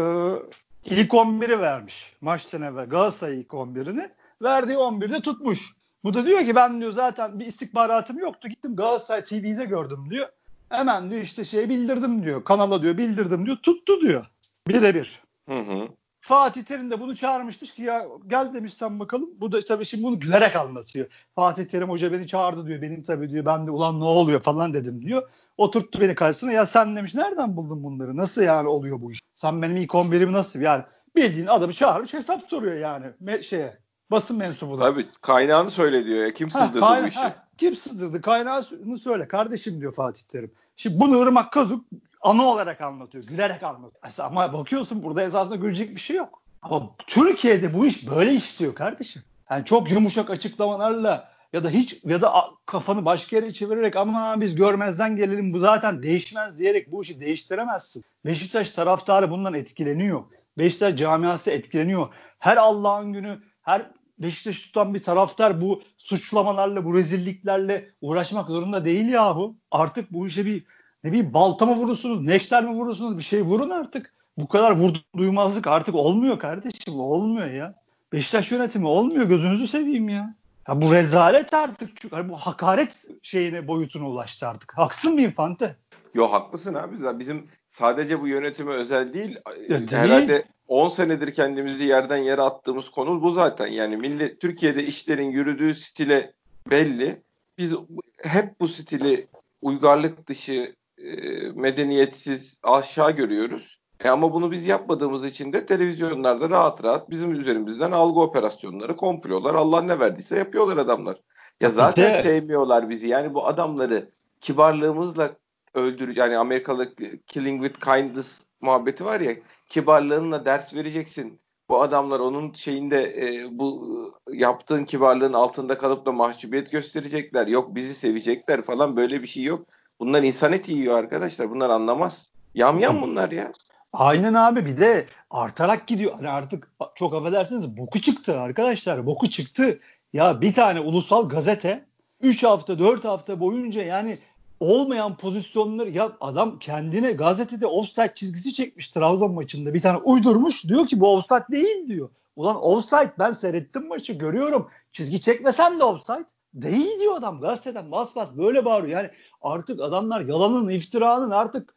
ilk 0.84 1.14
11'i 1.14 1.60
vermiş 1.60 2.12
maçtan 2.20 2.62
evvel 2.62 2.86
Galatasaray 2.86 3.40
ilk 3.40 3.48
11'ini. 3.48 4.10
Verdiği 4.42 4.76
11'de 4.76 5.20
tutmuş. 5.20 5.74
Bu 6.04 6.14
da 6.14 6.26
diyor 6.26 6.44
ki 6.44 6.54
ben 6.54 6.80
diyor 6.80 6.92
zaten 6.92 7.40
bir 7.40 7.46
istihbaratım 7.46 8.18
yoktu. 8.18 8.48
Gittim 8.48 8.76
Galatasaray 8.76 9.24
TV'de 9.24 9.64
gördüm 9.64 10.06
diyor. 10.10 10.28
Hemen 10.68 11.10
diyor 11.10 11.22
işte 11.22 11.44
şey 11.44 11.68
bildirdim 11.68 12.24
diyor. 12.24 12.44
Kanala 12.44 12.82
diyor 12.82 12.98
bildirdim 12.98 13.46
diyor. 13.46 13.56
Tuttu 13.56 14.00
diyor. 14.00 14.26
Birebir. 14.68 15.22
Hı 15.48 15.58
hı. 15.58 15.88
Fatih 16.24 16.62
Terim 16.62 16.90
de 16.90 17.00
bunu 17.00 17.16
çağırmıştır 17.16 17.66
ki 17.66 17.82
ya 17.82 18.06
gel 18.26 18.54
demiş 18.54 18.74
sen 18.74 19.00
bakalım. 19.00 19.30
Bu 19.40 19.52
da 19.52 19.60
tabii 19.60 19.84
şimdi 19.84 20.04
bunu 20.04 20.20
gülerek 20.20 20.56
anlatıyor. 20.56 21.06
Fatih 21.34 21.64
Terim 21.64 21.90
hoca 21.90 22.12
beni 22.12 22.26
çağırdı 22.26 22.66
diyor. 22.66 22.82
Benim 22.82 23.02
tabii 23.02 23.30
diyor 23.30 23.44
ben 23.44 23.66
de 23.66 23.70
ulan 23.70 24.00
ne 24.00 24.04
oluyor 24.04 24.40
falan 24.40 24.74
dedim 24.74 25.02
diyor. 25.02 25.30
Oturttu 25.56 26.00
beni 26.00 26.14
karşısına 26.14 26.52
ya 26.52 26.66
sen 26.66 26.96
demiş 26.96 27.14
nereden 27.14 27.56
buldun 27.56 27.84
bunları? 27.84 28.16
Nasıl 28.16 28.42
yani 28.42 28.68
oluyor 28.68 29.00
bu 29.00 29.12
iş? 29.12 29.20
Sen 29.34 29.62
benim 29.62 29.76
ilk 29.76 29.90
11'imi 29.94 30.32
nasıl 30.32 30.60
yani 30.60 30.84
bildiğin 31.16 31.46
adamı 31.46 31.72
çağırmış 31.72 32.14
hesap 32.14 32.42
soruyor 32.42 32.76
yani 32.76 33.06
Me- 33.24 33.42
şeye 33.42 33.78
Basın 34.14 34.38
mensubu 34.38 34.78
da. 34.78 34.82
Tabii 34.82 35.06
kaynağını 35.20 35.70
söyle 35.70 36.04
diyor 36.04 36.26
ya. 36.26 36.34
Kim 36.34 36.50
sızdırdı 36.50 36.80
ha, 36.80 36.86
kayna- 36.94 37.04
bu 37.04 37.08
işi? 37.08 37.18
ha, 37.18 37.46
kim 37.58 37.76
sızdırdı? 37.76 38.22
Kaynağını 38.22 38.98
söyle 38.98 39.28
kardeşim 39.28 39.80
diyor 39.80 39.94
Fatih 39.94 40.22
Terim. 40.22 40.50
Şimdi 40.76 41.00
bunu 41.00 41.22
Irmak 41.22 41.52
Kazuk 41.52 41.84
anı 42.22 42.44
olarak 42.44 42.80
anlatıyor. 42.80 43.24
Gülerek 43.24 43.62
anlatıyor. 43.62 44.14
Ama 44.18 44.52
bakıyorsun 44.52 45.02
burada 45.02 45.22
esasında 45.22 45.56
gülecek 45.56 45.94
bir 45.94 46.00
şey 46.00 46.16
yok. 46.16 46.42
Ama 46.62 46.90
Türkiye'de 47.06 47.74
bu 47.74 47.86
iş 47.86 48.10
böyle 48.10 48.32
işliyor 48.34 48.74
kardeşim. 48.74 49.22
Yani 49.50 49.64
çok 49.64 49.90
yumuşak 49.90 50.30
açıklamalarla 50.30 51.28
ya 51.52 51.64
da 51.64 51.70
hiç 51.70 52.00
ya 52.04 52.22
da 52.22 52.32
kafanı 52.66 53.04
başka 53.04 53.36
yere 53.36 53.52
çevirerek 53.52 53.96
ama 53.96 54.40
biz 54.40 54.54
görmezden 54.54 55.16
gelelim 55.16 55.52
bu 55.52 55.58
zaten 55.58 56.02
değişmez 56.02 56.58
diyerek 56.58 56.92
bu 56.92 57.02
işi 57.02 57.20
değiştiremezsin. 57.20 58.04
Beşiktaş 58.26 58.72
taraftarı 58.72 59.30
bundan 59.30 59.54
etkileniyor. 59.54 60.22
Beşiktaş 60.58 60.96
camiası 60.96 61.50
etkileniyor. 61.50 62.08
Her 62.38 62.56
Allah'ın 62.56 63.12
günü 63.12 63.38
her 63.62 63.90
Beşiktaş 64.18 64.62
tutan 64.62 64.94
bir 64.94 65.02
taraftar 65.02 65.60
bu 65.60 65.82
suçlamalarla, 65.98 66.84
bu 66.84 66.94
rezilliklerle 66.94 67.90
uğraşmak 68.00 68.48
zorunda 68.48 68.84
değil 68.84 69.08
ya 69.08 69.36
bu. 69.36 69.56
Artık 69.70 70.12
bu 70.12 70.26
işe 70.26 70.46
bir 70.46 70.64
ne 71.04 71.12
bir 71.12 71.34
balta 71.34 71.66
mı 71.66 71.74
vurursunuz, 71.74 72.20
neşter 72.20 72.64
mi 72.64 72.70
vurursunuz 72.70 73.18
bir 73.18 73.22
şey 73.22 73.42
vurun 73.42 73.70
artık. 73.70 74.14
Bu 74.38 74.48
kadar 74.48 74.72
vurdu 74.72 74.98
duymazlık 75.16 75.66
artık 75.66 75.94
olmuyor 75.94 76.38
kardeşim 76.38 77.00
olmuyor 77.00 77.50
ya. 77.50 77.74
Beşiktaş 78.12 78.52
yönetimi 78.52 78.86
olmuyor 78.86 79.24
gözünüzü 79.24 79.68
seveyim 79.68 80.08
ya. 80.08 80.34
Ya 80.68 80.82
bu 80.82 80.92
rezalet 80.92 81.54
artık 81.54 81.90
çünkü 81.96 82.28
bu 82.28 82.36
hakaret 82.36 83.06
şeyine 83.22 83.68
boyutuna 83.68 84.08
ulaştı 84.08 84.48
artık. 84.48 84.78
Haksız 84.78 85.14
mıyım 85.14 85.32
Fante? 85.32 85.76
Yo 86.14 86.32
haklısın 86.32 86.74
abi. 86.74 87.18
Bizim 87.18 87.44
sadece 87.70 88.20
bu 88.20 88.28
yönetime 88.28 88.72
özel 88.72 89.14
değil. 89.14 89.36
Ya 89.68 89.78
değil. 89.78 89.92
Herhalde 89.92 90.44
10 90.68 90.88
senedir 90.88 91.34
kendimizi 91.34 91.84
yerden 91.84 92.16
yere 92.16 92.42
attığımız 92.42 92.90
konu 92.90 93.22
bu 93.22 93.30
zaten. 93.30 93.66
Yani 93.66 93.96
millet 93.96 94.40
Türkiye'de 94.40 94.84
işlerin 94.84 95.30
yürüdüğü 95.30 95.74
stile 95.74 96.32
belli. 96.70 97.22
Biz 97.58 97.74
hep 98.22 98.60
bu 98.60 98.68
stili 98.68 99.26
uygarlık 99.62 100.28
dışı, 100.28 100.74
e, 100.98 101.12
medeniyetsiz, 101.54 102.58
aşağı 102.62 103.10
görüyoruz. 103.10 103.78
E 104.04 104.08
ama 104.08 104.32
bunu 104.32 104.50
biz 104.50 104.66
yapmadığımız 104.66 105.24
için 105.24 105.52
de 105.52 105.66
televizyonlarda 105.66 106.50
rahat 106.50 106.84
rahat 106.84 107.10
bizim 107.10 107.32
üzerimizden 107.32 107.92
algı 107.92 108.20
operasyonları, 108.20 108.96
komplolar, 108.96 109.54
Allah 109.54 109.82
ne 109.82 109.98
verdiyse 109.98 110.38
yapıyorlar 110.38 110.76
adamlar. 110.76 111.16
Ya 111.60 111.70
zaten 111.70 112.12
de... 112.12 112.22
sevmiyorlar 112.22 112.90
bizi. 112.90 113.08
Yani 113.08 113.34
bu 113.34 113.46
adamları 113.46 114.10
kibarlığımızla 114.40 115.30
öldür 115.74 116.16
yani 116.16 116.36
Amerikalı 116.38 116.94
killing 117.26 117.64
with 117.64 117.84
kindness 117.84 118.40
muhabbeti 118.60 119.04
var 119.04 119.20
ya 119.20 119.34
kibarlığınla 119.74 120.44
ders 120.44 120.74
vereceksin. 120.74 121.40
Bu 121.68 121.82
adamlar 121.82 122.20
onun 122.20 122.52
şeyinde 122.52 123.02
e, 123.02 123.58
bu 123.58 123.88
yaptığın 124.32 124.84
kibarlığın 124.84 125.32
altında 125.32 125.78
kalıp 125.78 126.06
da 126.06 126.12
mahcubiyet 126.12 126.72
gösterecekler. 126.72 127.46
Yok 127.46 127.74
bizi 127.74 127.94
sevecekler 127.94 128.62
falan 128.62 128.96
böyle 128.96 129.22
bir 129.22 129.26
şey 129.26 129.42
yok. 129.42 129.66
Bunlar 130.00 130.22
insan 130.22 130.52
eti 130.52 130.72
yiyor 130.72 130.98
arkadaşlar. 130.98 131.50
Bunlar 131.50 131.70
anlamaz. 131.70 132.30
Yam 132.54 132.78
yam 132.78 133.02
bunlar 133.02 133.30
ya. 133.30 133.52
Aynen 133.92 134.34
abi 134.34 134.66
bir 134.66 134.76
de 134.76 135.06
artarak 135.30 135.86
gidiyor. 135.86 136.12
Hani 136.14 136.28
artık 136.28 136.72
çok 136.94 137.14
affedersiniz 137.14 137.76
boku 137.76 138.00
çıktı 138.00 138.40
arkadaşlar. 138.40 139.06
Boku 139.06 139.30
çıktı. 139.30 139.80
Ya 140.12 140.40
bir 140.40 140.54
tane 140.54 140.80
ulusal 140.80 141.28
gazete 141.28 141.84
3 142.20 142.44
hafta 142.44 142.78
4 142.78 143.04
hafta 143.04 143.40
boyunca 143.40 143.82
yani 143.82 144.18
olmayan 144.64 145.16
pozisyonları 145.16 145.90
ya 145.90 146.12
adam 146.20 146.58
kendine 146.58 147.12
gazetede 147.12 147.66
offside 147.66 148.12
çizgisi 148.14 148.54
çekmiş 148.54 148.90
Trabzon 148.90 149.32
maçında 149.32 149.74
bir 149.74 149.82
tane 149.82 149.98
uydurmuş 149.98 150.64
diyor 150.64 150.86
ki 150.86 151.00
bu 151.00 151.16
offside 151.16 151.44
değil 151.50 151.88
diyor. 151.88 152.10
Ulan 152.36 152.64
offside 152.64 153.12
ben 153.18 153.32
seyrettim 153.32 153.88
maçı 153.88 154.12
görüyorum. 154.12 154.68
Çizgi 154.92 155.20
çekmesen 155.20 155.80
de 155.80 155.84
offside. 155.84 156.24
Değil 156.54 157.00
diyor 157.00 157.16
adam 157.16 157.40
gazeteden 157.40 157.90
bas 157.90 158.16
bas 158.16 158.36
böyle 158.36 158.64
bağırıyor. 158.64 158.98
Yani 158.98 159.10
artık 159.42 159.80
adamlar 159.80 160.20
yalanın 160.20 160.68
iftiranın 160.68 161.30
artık 161.30 161.74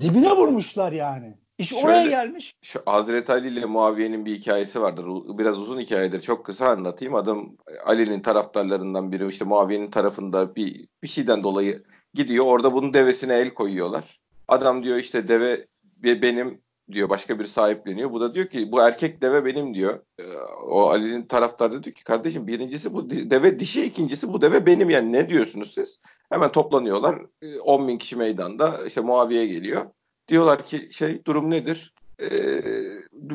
dibine 0.00 0.32
vurmuşlar 0.32 0.92
yani. 0.92 1.38
İş 1.58 1.68
Şöyle, 1.68 1.84
oraya 1.86 2.06
gelmiş. 2.06 2.54
Şu 2.62 2.80
Hazreti 2.86 3.32
Ali 3.32 3.48
ile 3.48 3.64
Muaviye'nin 3.64 4.26
bir 4.26 4.38
hikayesi 4.38 4.80
vardır. 4.80 5.06
Biraz 5.38 5.58
uzun 5.58 5.80
hikayedir. 5.80 6.20
Çok 6.20 6.46
kısa 6.46 6.68
anlatayım. 6.68 7.14
Adam 7.14 7.56
Ali'nin 7.86 8.20
taraftarlarından 8.20 9.12
biri 9.12 9.28
işte 9.28 9.44
Muaviye'nin 9.44 9.90
tarafında 9.90 10.56
bir 10.56 10.88
bir 11.02 11.08
şeyden 11.08 11.42
dolayı 11.42 11.84
gidiyor. 12.14 12.44
Orada 12.46 12.72
bunun 12.72 12.94
devesine 12.94 13.34
el 13.34 13.50
koyuyorlar. 13.54 14.20
Adam 14.48 14.84
diyor 14.84 14.96
işte 14.96 15.28
deve 15.28 15.66
benim 16.02 16.60
diyor 16.92 17.08
başka 17.08 17.38
bir 17.38 17.46
sahipleniyor. 17.46 18.12
Bu 18.12 18.20
da 18.20 18.34
diyor 18.34 18.46
ki 18.46 18.72
bu 18.72 18.80
erkek 18.80 19.22
deve 19.22 19.44
benim 19.44 19.74
diyor. 19.74 20.00
Ee, 20.18 20.24
o 20.66 20.88
Ali'nin 20.90 21.22
taraftarı 21.22 21.84
diyor 21.84 21.94
ki 21.94 22.04
kardeşim 22.04 22.46
birincisi 22.46 22.94
bu 22.94 23.10
deve 23.10 23.60
dişi 23.60 23.84
ikincisi 23.84 24.32
bu 24.32 24.42
deve 24.42 24.66
benim 24.66 24.90
yani 24.90 25.12
ne 25.12 25.28
diyorsunuz 25.28 25.74
siz? 25.74 26.00
Hemen 26.30 26.52
toplanıyorlar. 26.52 27.18
10 27.64 27.84
ee, 27.84 27.88
bin 27.88 27.98
kişi 27.98 28.16
meydanda 28.16 28.86
işte 28.86 29.00
Muaviye 29.00 29.46
geliyor. 29.46 29.82
Diyorlar 30.28 30.64
ki 30.64 30.88
şey 30.90 31.24
durum 31.24 31.50
nedir? 31.50 31.94
Ee, 32.20 32.62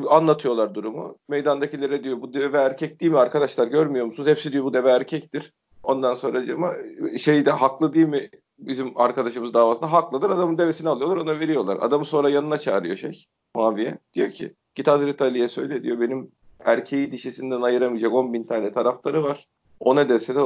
anlatıyorlar 0.08 0.74
durumu. 0.74 1.18
Meydandakilere 1.28 2.04
diyor 2.04 2.20
bu 2.20 2.34
deve 2.34 2.58
erkek 2.58 3.00
değil 3.00 3.12
mi 3.12 3.18
arkadaşlar 3.18 3.66
görmüyor 3.66 4.06
musunuz? 4.06 4.28
Hepsi 4.28 4.52
diyor 4.52 4.64
bu 4.64 4.74
deve 4.74 4.90
erkektir. 4.90 5.52
Ondan 5.82 6.14
sonra 6.14 6.54
ama 6.54 6.72
şeyde 7.18 7.50
haklı 7.50 7.94
değil 7.94 8.06
mi 8.06 8.30
bizim 8.58 9.00
arkadaşımız 9.00 9.54
davasında 9.54 9.92
haklıdır. 9.92 10.30
Adamın 10.30 10.58
devesini 10.58 10.88
alıyorlar 10.88 11.16
ona 11.16 11.40
veriyorlar. 11.40 11.78
Adamı 11.80 12.04
sonra 12.04 12.28
yanına 12.28 12.58
çağırıyor 12.58 12.96
şey 12.96 13.24
Muaviye. 13.54 13.98
Diyor 14.14 14.30
ki 14.30 14.54
git 14.74 14.86
Hazreti 14.86 15.24
Ali'ye 15.24 15.48
söyle 15.48 15.82
diyor 15.82 16.00
benim 16.00 16.32
erkeği 16.60 17.12
dişisinden 17.12 17.62
ayıramayacak 17.62 18.12
10 18.12 18.32
bin 18.32 18.44
tane 18.44 18.72
taraftarı 18.72 19.22
var. 19.22 19.48
O 19.80 19.96
ne 19.96 20.08
dese 20.08 20.34
de 20.34 20.40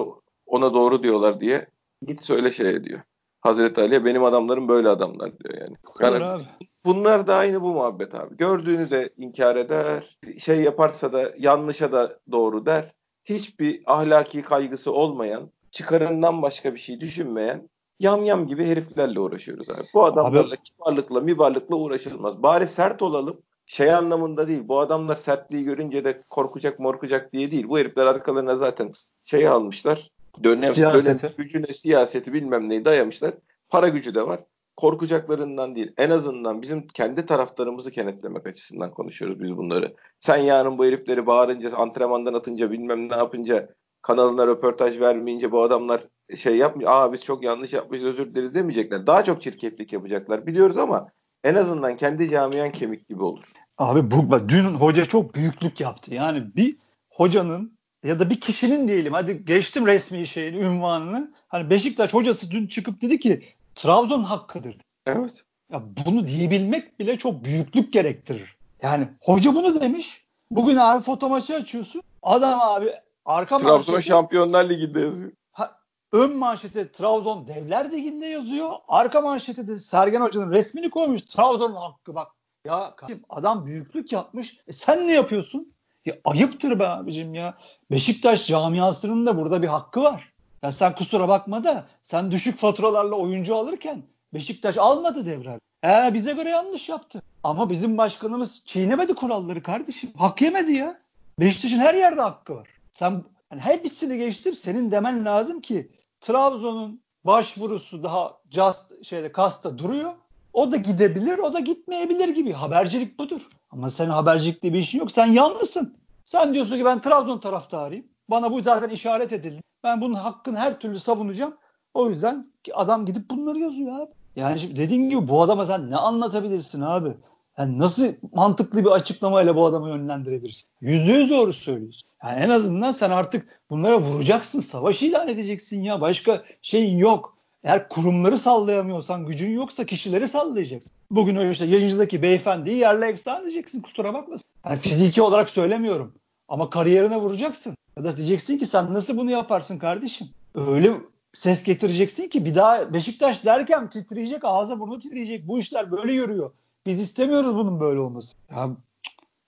ona 0.47 0.75
doğru 0.75 1.03
diyorlar 1.03 1.41
diye 1.41 1.67
git 2.07 2.25
söyle 2.25 2.53
şey 2.53 2.85
diyor. 2.85 3.01
Hazreti 3.41 3.81
Ali'ye 3.81 4.05
benim 4.05 4.25
adamlarım 4.25 4.69
böyle 4.69 4.89
adamlar 4.89 5.39
diyor 5.39 5.55
yani. 5.61 5.77
yani. 6.01 6.43
Bunlar 6.85 7.27
da 7.27 7.35
aynı 7.35 7.63
bu 7.63 7.73
muhabbet 7.73 8.15
abi. 8.15 8.37
Gördüğünü 8.37 8.91
de 8.91 9.11
inkar 9.17 9.57
eder. 9.57 10.19
Şey 10.39 10.63
yaparsa 10.63 11.13
da 11.13 11.35
yanlışa 11.39 11.93
da 11.93 12.19
doğru 12.33 12.67
der. 12.67 12.95
Hiçbir 13.25 13.83
ahlaki 13.87 14.43
kaygısı 14.43 14.93
olmayan, 14.93 15.51
çıkarından 15.71 16.43
başka 16.43 16.75
bir 16.75 16.79
şey 16.79 17.01
düşünmeyen 17.01 17.69
yam 18.01 18.25
yam 18.25 18.47
gibi 18.47 18.65
heriflerle 18.65 19.21
uğraşıyoruz 19.21 19.71
abi. 19.71 19.83
Bu 19.95 20.05
adamlarla 20.05 20.55
abi, 20.55 20.63
kibarlıkla, 20.63 21.21
mibarlıkla 21.21 21.77
uğraşılmaz. 21.77 22.43
Bari 22.43 22.69
sert 22.69 23.03
olalım. 23.03 23.41
Şey 23.67 23.95
anlamında 23.95 24.49
değil. 24.49 24.69
Bu 24.69 24.81
adamlar 24.81 25.15
sertliği 25.15 25.65
görünce 25.65 26.05
de 26.05 26.23
korkacak 26.31 26.79
morkacak 26.79 27.33
diye 27.33 27.51
değil. 27.51 27.69
Bu 27.69 27.79
herifler 27.79 28.07
arkalarına 28.07 28.57
zaten 28.57 28.93
şey 29.25 29.49
almışlar. 29.49 30.11
Dönem, 30.45 30.71
siyaseti. 30.71 31.23
dönem 31.23 31.35
gücüne 31.37 31.73
siyaseti 31.73 32.33
bilmem 32.33 32.69
neyi 32.69 32.85
dayamışlar. 32.85 33.35
Para 33.69 33.89
gücü 33.89 34.15
de 34.15 34.27
var. 34.27 34.41
Korkacaklarından 34.77 35.77
değil. 35.77 35.93
En 35.99 36.11
azından 36.11 36.63
bizim 36.63 36.87
kendi 36.87 37.27
taraftarımızı 37.27 37.91
kenetlemek 37.91 38.47
açısından 38.47 38.91
konuşuyoruz 38.91 39.43
biz 39.43 39.57
bunları. 39.57 39.95
Sen 40.21 40.37
yarın 40.37 40.79
bu 40.79 40.85
herifleri 40.85 41.27
bağırınca, 41.27 41.77
antrenmandan 41.77 42.35
atınca 42.35 42.71
bilmem 42.71 43.11
ne 43.11 43.17
yapınca 43.17 43.69
kanalına 44.03 44.47
röportaj 44.47 45.01
vermeyince 45.01 45.53
bu 45.53 45.63
adamlar 45.63 46.07
şey 46.37 46.57
yapmıyor. 46.57 46.91
Aa 46.93 47.13
biz 47.13 47.25
çok 47.25 47.45
yanlış 47.45 47.73
yapmışız 47.73 48.07
özür 48.07 48.35
dileriz 48.35 48.55
demeyecekler. 48.55 49.07
Daha 49.07 49.25
çok 49.25 49.43
çirkeflik 49.43 49.93
yapacaklar 49.93 50.47
biliyoruz 50.47 50.77
ama 50.77 51.09
en 51.45 51.55
azından 51.55 51.97
kendi 51.97 52.31
camian 52.31 52.73
kemik 52.73 53.09
gibi 53.09 53.23
olur. 53.23 53.45
Abi 53.79 54.11
bu 54.11 54.49
dün 54.49 54.65
hoca 54.65 55.05
çok 55.05 55.35
büyüklük 55.35 55.81
yaptı. 55.81 56.15
Yani 56.15 56.57
bir 56.57 56.77
hocanın 57.11 57.79
ya 58.05 58.21
da 58.21 58.31
bir 58.31 58.41
kişinin 58.41 58.89
diyelim 58.89 59.13
hadi 59.13 59.45
geçtim 59.45 59.87
resmi 59.87 60.27
şeyini 60.27 60.57
ünvanını. 60.57 61.35
Hani 61.49 61.71
Beşiktaş 61.71 62.15
hocası 62.15 62.51
dün 62.51 62.67
çıkıp 62.67 63.01
dedi 63.01 63.21
ki 63.21 63.43
Trabzon 63.75 64.23
hakkıdır. 64.23 64.77
Evet. 65.07 65.45
Ya 65.73 65.83
bunu 66.07 66.29
diyebilmek 66.29 67.01
bile 67.01 67.19
çok 67.19 67.45
büyüklük 67.45 67.93
gerektirir. 67.93 68.57
Yani 68.83 69.09
hoca 69.21 69.55
bunu 69.55 69.81
demiş. 69.81 70.25
Bugün 70.51 70.77
abi 70.77 71.05
foto 71.05 71.29
maçı 71.29 71.55
açıyorsun. 71.55 72.03
Adam 72.23 72.61
abi 72.61 72.93
arka 73.29 73.59
Trabzon 73.59 73.95
manşeti, 73.95 74.09
Şampiyonlar 74.09 74.69
Ligi'nde 74.69 75.01
yazıyor. 75.01 75.33
Ha, 75.53 75.79
ön 76.13 76.37
manşeti 76.37 76.93
Trabzon 76.93 77.47
Devler 77.47 77.93
Ligi'nde 77.93 78.27
yazıyor. 78.27 78.73
Arka 78.89 79.21
manşeti 79.21 79.69
de 79.69 79.79
Sergen 79.79 80.21
Hoca'nın 80.21 80.53
resmini 80.53 80.91
koymuş. 80.91 81.23
Trabzon 81.23 81.75
hakkı 81.75 82.15
bak. 82.15 82.33
Ya 82.65 82.95
adam 83.29 83.67
büyüklük 83.67 84.13
yapmış. 84.13 84.61
E 84.69 84.73
sen 84.73 85.09
ne 85.09 85.13
yapıyorsun? 85.13 85.73
Ya 86.07 86.17
ayıptır 86.25 86.79
be 86.79 86.89
abicim 86.89 87.35
ya. 87.35 87.55
Beşiktaş 87.91 88.47
camiasının 88.47 89.27
da 89.27 89.39
burada 89.39 89.63
bir 89.63 89.69
hakkı 89.69 90.03
var. 90.03 90.33
Ya 90.63 90.73
sen 90.73 90.95
kusura 90.95 91.29
bakma 91.29 91.65
da 91.65 91.87
sen 92.03 92.31
düşük 92.31 92.59
faturalarla 92.59 93.15
oyuncu 93.15 93.57
alırken 93.57 94.03
Beşiktaş 94.35 94.79
almadı 94.79 95.27
devre. 95.27 95.61
Ee, 95.85 96.15
bize 96.15 96.33
göre 96.33 96.49
yanlış 96.49 96.89
yaptı. 96.89 97.23
Ama 97.45 97.71
bizim 97.71 97.99
başkanımız 97.99 98.63
çiğnemedi 98.65 99.15
kuralları 99.15 99.63
kardeşim. 99.63 100.11
Hak 100.17 100.43
yemedi 100.43 100.73
ya. 100.73 101.01
Beşiktaş'ın 101.41 101.79
her 101.79 101.95
yerde 101.95 102.21
hakkı 102.21 102.55
var. 102.55 102.78
Sen 102.99 103.25
yani 103.53 103.61
hepsini 103.61 104.19
geçtim 104.19 104.55
senin 104.55 104.91
demen 104.91 105.25
lazım 105.25 105.61
ki 105.61 105.91
Trabzon'un 106.21 107.03
başvurusu 107.25 108.03
daha 108.03 108.39
just 108.51 109.05
şeyde 109.05 109.33
kasta 109.33 109.79
duruyor. 109.79 110.13
O 110.53 110.73
da 110.73 110.77
gidebilir, 110.77 111.39
o 111.39 111.53
da 111.53 111.61
gitmeyebilir 111.61 112.29
gibi. 112.29 112.53
Habercilik 112.53 113.19
budur. 113.19 113.49
Ama 113.71 113.91
senin 113.91 114.11
habercilikte 114.11 114.73
bir 114.73 114.79
işin 114.79 114.99
yok. 114.99 115.13
Sen 115.13 115.27
yanlısın. 115.27 115.97
Sen 116.25 116.55
diyorsun 116.55 116.77
ki 116.77 116.85
ben 116.85 117.01
Trabzon 117.01 117.39
taraftarıyım. 117.39 118.07
Bana 118.31 118.53
bu 118.53 118.63
zaten 118.63 118.89
işaret 118.89 119.33
edildi. 119.33 119.63
Ben 119.85 120.01
bunun 120.01 120.15
hakkını 120.15 120.59
her 120.59 120.81
türlü 120.81 120.99
savunacağım. 121.01 121.57
O 121.95 122.09
yüzden 122.09 122.47
adam 122.75 123.07
gidip 123.07 123.31
bunları 123.31 123.59
yazıyor 123.59 124.01
abi. 124.01 124.13
Yani 124.37 124.59
şimdi 124.59 124.77
dediğin 124.77 125.11
gibi 125.11 125.29
bu 125.29 125.43
adama 125.43 125.67
sen 125.67 125.91
ne 125.91 125.97
anlatabilirsin 125.97 126.81
abi? 126.81 127.17
Yani 127.59 127.79
nasıl 127.79 128.13
mantıklı 128.33 128.85
bir 128.85 128.91
açıklamayla 128.91 129.57
bu 129.57 129.67
adamı 129.67 129.89
yönlendirebilirsin? 129.89 130.69
Yüzde 130.81 131.13
yüz 131.13 131.31
doğru 131.31 131.53
söylüyorsun. 131.53 132.09
Yani 132.25 132.41
en 132.41 132.51
azından 132.51 132.93
sen 132.93 133.11
artık 133.11 133.61
bunlara 133.71 134.01
vuracaksın. 134.01 134.61
Savaş 134.61 135.03
ilan 135.03 135.29
edeceksin 135.29 135.83
ya. 135.83 136.01
Başka 136.01 136.45
şeyin 136.63 136.99
yok. 136.99 137.37
Eğer 137.65 137.89
kurumları 137.89 138.39
sallayamıyorsan, 138.39 139.27
gücün 139.27 139.51
yoksa 139.51 139.87
kişileri 139.87 140.29
sallayacaksın. 140.29 140.91
Bugün 141.11 141.37
öyle 141.37 141.51
işte 141.51 141.65
yayıncıdaki 141.65 142.23
beyefendiyi 142.23 142.77
yerle 142.77 143.07
efsane 143.07 143.43
edeceksin. 143.43 143.81
Kusura 143.81 144.15
bakmasın. 144.15 144.47
Yani 144.67 144.79
fiziki 144.79 145.23
olarak 145.23 145.51
söylemiyorum. 145.51 146.15
Ama 146.49 146.71
kariyerine 146.71 147.17
vuracaksın. 147.17 147.77
Ya 147.97 148.05
da 148.05 148.17
diyeceksin 148.17 148.59
ki 148.59 148.67
sen 148.67 148.95
nasıl 148.95 149.17
bunu 149.17 149.31
yaparsın 149.31 149.79
kardeşim? 149.79 150.29
Öyle 150.55 150.93
ses 151.35 151.63
getireceksin 151.63 152.29
ki 152.29 152.45
bir 152.45 152.55
daha 152.55 152.93
Beşiktaş 152.93 153.45
derken 153.45 153.91
titreyecek, 153.91 154.41
ağza 154.45 154.81
burnu 154.81 154.99
titreyecek. 154.99 155.49
Bu 155.49 155.59
işler 155.59 155.91
böyle 155.93 156.13
yürüyor. 156.13 156.51
Biz 156.87 157.01
istemiyoruz 157.01 157.55
bunun 157.55 157.81
böyle 157.81 158.01
olması. 158.01 158.37
Ya 158.51 158.71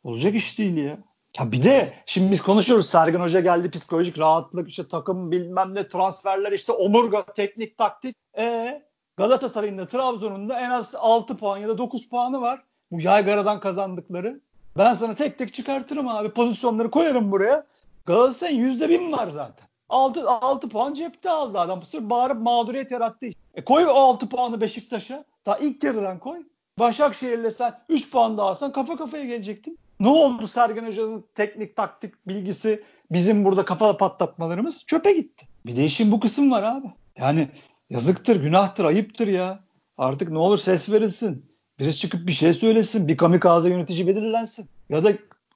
olacak 0.05 0.35
iş 0.35 0.59
değil 0.59 0.77
ya. 0.77 0.99
Ya 1.39 1.53
bir 1.53 1.63
de 1.63 1.95
şimdi 2.07 2.33
biz 2.33 2.43
konuşuyoruz. 2.43 2.87
Sergen 2.87 3.21
Hoca 3.21 3.41
geldi 3.41 3.71
psikolojik 3.71 4.19
rahatlık 4.19 4.69
işte 4.69 4.89
takım 4.89 5.31
bilmem 5.31 5.75
ne 5.75 5.89
transferler 5.89 6.53
işte 6.53 6.73
omurga 6.73 7.25
teknik 7.25 7.79
taktik. 7.79 8.17
E 8.39 8.83
Galatasaray'ın 9.17 9.79
da 9.79 9.87
Trabzon'un 9.87 10.49
da 10.49 10.61
en 10.61 10.71
az 10.71 10.95
6 10.95 11.37
puan 11.37 11.59
ya 11.59 11.69
da 11.69 11.79
9 11.79 12.09
puanı 12.09 12.41
var. 12.41 12.63
Bu 12.91 13.01
yaygaradan 13.01 13.61
kazandıkları. 13.61 14.41
Ben 14.79 14.95
sana 14.95 15.15
tek 15.15 15.39
tek 15.39 15.55
çıkartırım 15.55 16.09
abi. 16.09 16.31
Pozisyonları 16.31 16.91
koyarım 16.91 17.33
buraya. 17.33 17.67
Galatasaray'ın 18.07 18.79
%1000 18.79 19.13
var 19.13 19.29
zaten. 19.29 19.69
6, 19.89 20.29
6 20.29 20.69
puan 20.69 20.95
cepte 20.95 21.31
aldı 21.31 21.59
adam. 21.59 21.83
Sırf 21.83 22.03
bağırıp 22.03 22.43
mağduriyet 22.43 22.91
yarattı. 22.91 23.27
E 23.55 23.65
koy 23.65 23.87
o 23.87 23.91
6 23.91 24.29
puanı 24.29 24.61
Beşiktaş'a. 24.61 25.25
Daha 25.47 25.59
ilk 25.59 25.85
yarıdan 25.85 26.19
koy. 26.19 26.43
Başakşehir'le 26.79 27.51
sen 27.51 27.75
3 27.89 28.11
puan 28.11 28.39
daha 28.39 28.49
alsan 28.49 28.73
kafa 28.73 28.97
kafaya 28.97 29.25
gelecektin. 29.25 29.79
Ne 30.01 30.09
oldu 30.09 30.47
Sergen 30.47 30.87
Hoca'nın 30.87 31.25
teknik 31.35 31.77
taktik 31.77 32.29
bilgisi 32.29 32.85
bizim 33.11 33.45
burada 33.45 33.65
kafa 33.65 33.97
patlatmalarımız 33.97 34.87
çöpe 34.87 35.13
gitti. 35.13 35.47
Bir 35.67 35.77
de 35.77 35.85
işin 35.85 36.13
bu 36.13 36.21
kısım 36.21 36.51
var 36.51 36.63
abi. 36.63 36.87
Yani 37.17 37.49
yazıktır, 37.91 38.43
günahtır, 38.43 38.85
ayıptır 38.85 39.29
ya. 39.29 39.65
Artık 39.99 40.31
ne 40.31 40.39
olur 40.39 40.59
ses 40.59 40.91
verilsin. 40.91 41.51
Birisi 41.79 41.99
çıkıp 41.99 42.29
bir 42.29 42.33
şey 42.33 42.55
söylesin. 42.55 43.09
Bir 43.09 43.17
kamikaze 43.17 43.71
yönetici 43.71 44.07
belirlensin. 44.07 44.69
Ya 44.89 45.05
da 45.05 45.13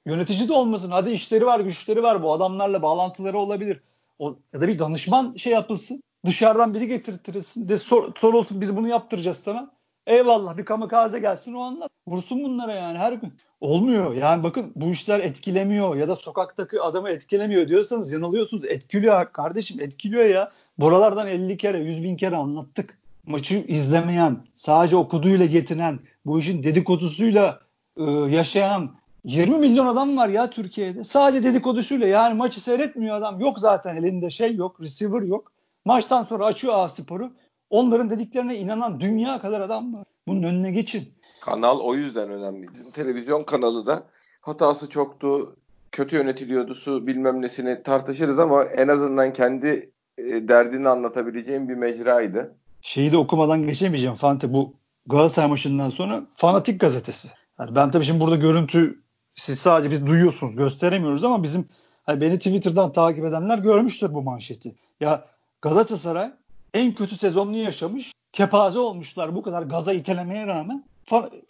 yönetici 0.07 0.49
de 0.49 0.53
olmasın. 0.53 0.91
Hadi 0.91 1.11
işleri 1.11 1.47
var, 1.47 1.61
güçleri 1.61 2.03
var. 2.03 2.23
Bu 2.23 2.33
adamlarla 2.33 2.83
bağlantıları 2.83 3.39
olabilir. 3.39 3.81
O, 4.19 4.37
ya 4.53 4.61
da 4.61 4.69
bir 4.69 4.79
danışman 4.79 5.37
şey 5.37 5.53
yapılsın. 5.53 6.03
Dışarıdan 6.27 6.75
biri 6.75 6.89
getirtirilsin. 6.89 7.69
De 7.69 7.77
sor, 7.77 8.13
sor 8.17 8.35
olsun 8.35 8.61
biz 8.61 8.77
bunu 8.77 8.89
yaptıracağız 8.89 9.37
sana. 9.37 9.75
Eyvallah 10.07 10.57
bir 10.57 10.65
kamikaze 10.65 11.19
gelsin 11.19 11.55
o 11.55 11.61
anlat. 11.61 11.91
Vursun 12.07 12.45
bunlara 12.45 12.75
yani 12.75 12.99
her 12.99 13.13
gün. 13.13 13.33
Olmuyor. 13.61 14.15
Yani 14.15 14.43
bakın 14.43 14.73
bu 14.77 14.91
işler 14.91 15.21
etkilemiyor 15.21 15.97
ya 15.97 16.09
da 16.09 16.17
sokaktaki 16.17 16.81
adamı 16.81 17.09
etkilemiyor 17.11 17.69
diyorsanız 17.69 18.13
yanılıyorsunuz. 18.13 18.65
Etkiliyor 18.65 19.33
kardeşim 19.33 19.81
etkiliyor 19.81 20.25
ya. 20.25 20.53
Buralardan 20.79 21.27
50 21.27 21.57
kere 21.57 21.79
100 21.79 22.03
bin 22.03 22.17
kere 22.17 22.37
anlattık. 22.37 22.99
Maçı 23.27 23.65
izlemeyen, 23.69 24.45
sadece 24.57 24.97
okuduyla 24.97 25.45
yetinen, 25.45 25.99
bu 26.27 26.41
işin 26.41 26.63
dedikodusuyla 26.63 27.61
e, 27.97 28.03
yaşayan 28.13 28.91
20 29.25 29.59
milyon 29.59 29.87
adam 29.87 30.17
var 30.17 30.29
ya 30.29 30.51
Türkiye'de. 30.51 31.05
Sadece 31.05 31.45
dedikodusuyla 31.45 32.07
yani 32.07 32.35
maçı 32.35 32.61
seyretmiyor 32.61 33.17
adam. 33.17 33.41
Yok 33.41 33.59
zaten 33.59 33.97
elinde 33.97 34.31
şey 34.31 34.57
yok, 34.57 34.81
receiver 34.81 35.23
yok. 35.23 35.53
Maçtan 35.85 36.25
sonra 36.25 36.45
açıyor 36.45 36.75
A 36.77 36.89
Spor'u. 36.89 37.33
Onların 37.75 38.11
dediklerine 38.11 38.57
inanan 38.57 39.01
dünya 39.01 39.41
kadar 39.41 39.61
adam 39.61 39.95
var. 39.95 40.05
Bunun 40.27 40.43
önüne 40.43 40.71
geçin. 40.71 41.09
Kanal 41.41 41.81
o 41.81 41.95
yüzden 41.95 42.31
önemli. 42.31 42.73
Bizim 42.75 42.91
televizyon 42.91 43.45
kanalı 43.45 43.87
da 43.87 44.03
hatası 44.41 44.89
çoktu, 44.89 45.57
kötü 45.93 46.17
yönetiliyordu 46.17 46.75
su 46.75 47.07
bilmem 47.07 47.43
nesini 47.43 47.83
tartışırız 47.83 48.39
ama 48.39 48.65
en 48.65 48.89
azından 48.89 49.33
kendi 49.33 49.91
e, 50.19 50.49
derdini 50.49 50.89
anlatabileceğim 50.89 51.69
bir 51.69 51.75
mecraydı. 51.75 52.55
Şeyi 52.81 53.13
de 53.13 53.17
okumadan 53.17 53.67
geçemeyeceğim 53.67 54.17
Fante 54.17 54.53
bu 54.53 54.75
Galatasaray 55.07 55.49
maçından 55.49 55.91
sonra 55.91 56.23
Fanatik 56.37 56.81
gazetesi. 56.81 57.29
Yani 57.59 57.75
ben 57.75 57.91
tabii 57.91 58.05
şimdi 58.05 58.21
burada 58.21 58.37
görüntü 58.37 59.03
siz 59.35 59.59
sadece 59.59 59.91
biz 59.91 60.07
duyuyorsunuz 60.07 60.57
gösteremiyoruz 60.57 61.25
ama 61.25 61.43
bizim 61.43 61.69
hani 62.03 62.21
beni 62.21 62.39
Twitter'dan 62.39 62.93
takip 62.93 63.25
edenler 63.25 63.59
görmüştür 63.59 64.15
bu 64.15 64.23
manşeti. 64.23 64.75
Ya 65.01 65.25
Galatasaray 65.63 66.31
en 66.75 66.95
kötü 66.95 67.17
sezonunu 67.17 67.57
yaşamış. 67.57 68.13
Kepaze 68.33 68.79
olmuşlar 68.79 69.35
bu 69.35 69.43
kadar 69.43 69.63
gaza 69.63 69.93
itelemeye 69.93 70.47
rağmen. 70.47 70.85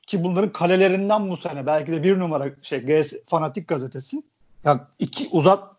Ki 0.07 0.25
bunların 0.25 0.53
kalelerinden 0.53 1.31
bu 1.31 1.37
sene 1.37 1.67
belki 1.67 1.93
de 1.93 2.03
bir 2.03 2.19
numara 2.19 2.51
şey 2.63 2.81
GS, 2.81 3.15
Fanatik 3.27 3.69
gazetesi. 3.69 4.23
Ya 4.65 4.89
iki 4.99 5.29
uzat 5.33 5.75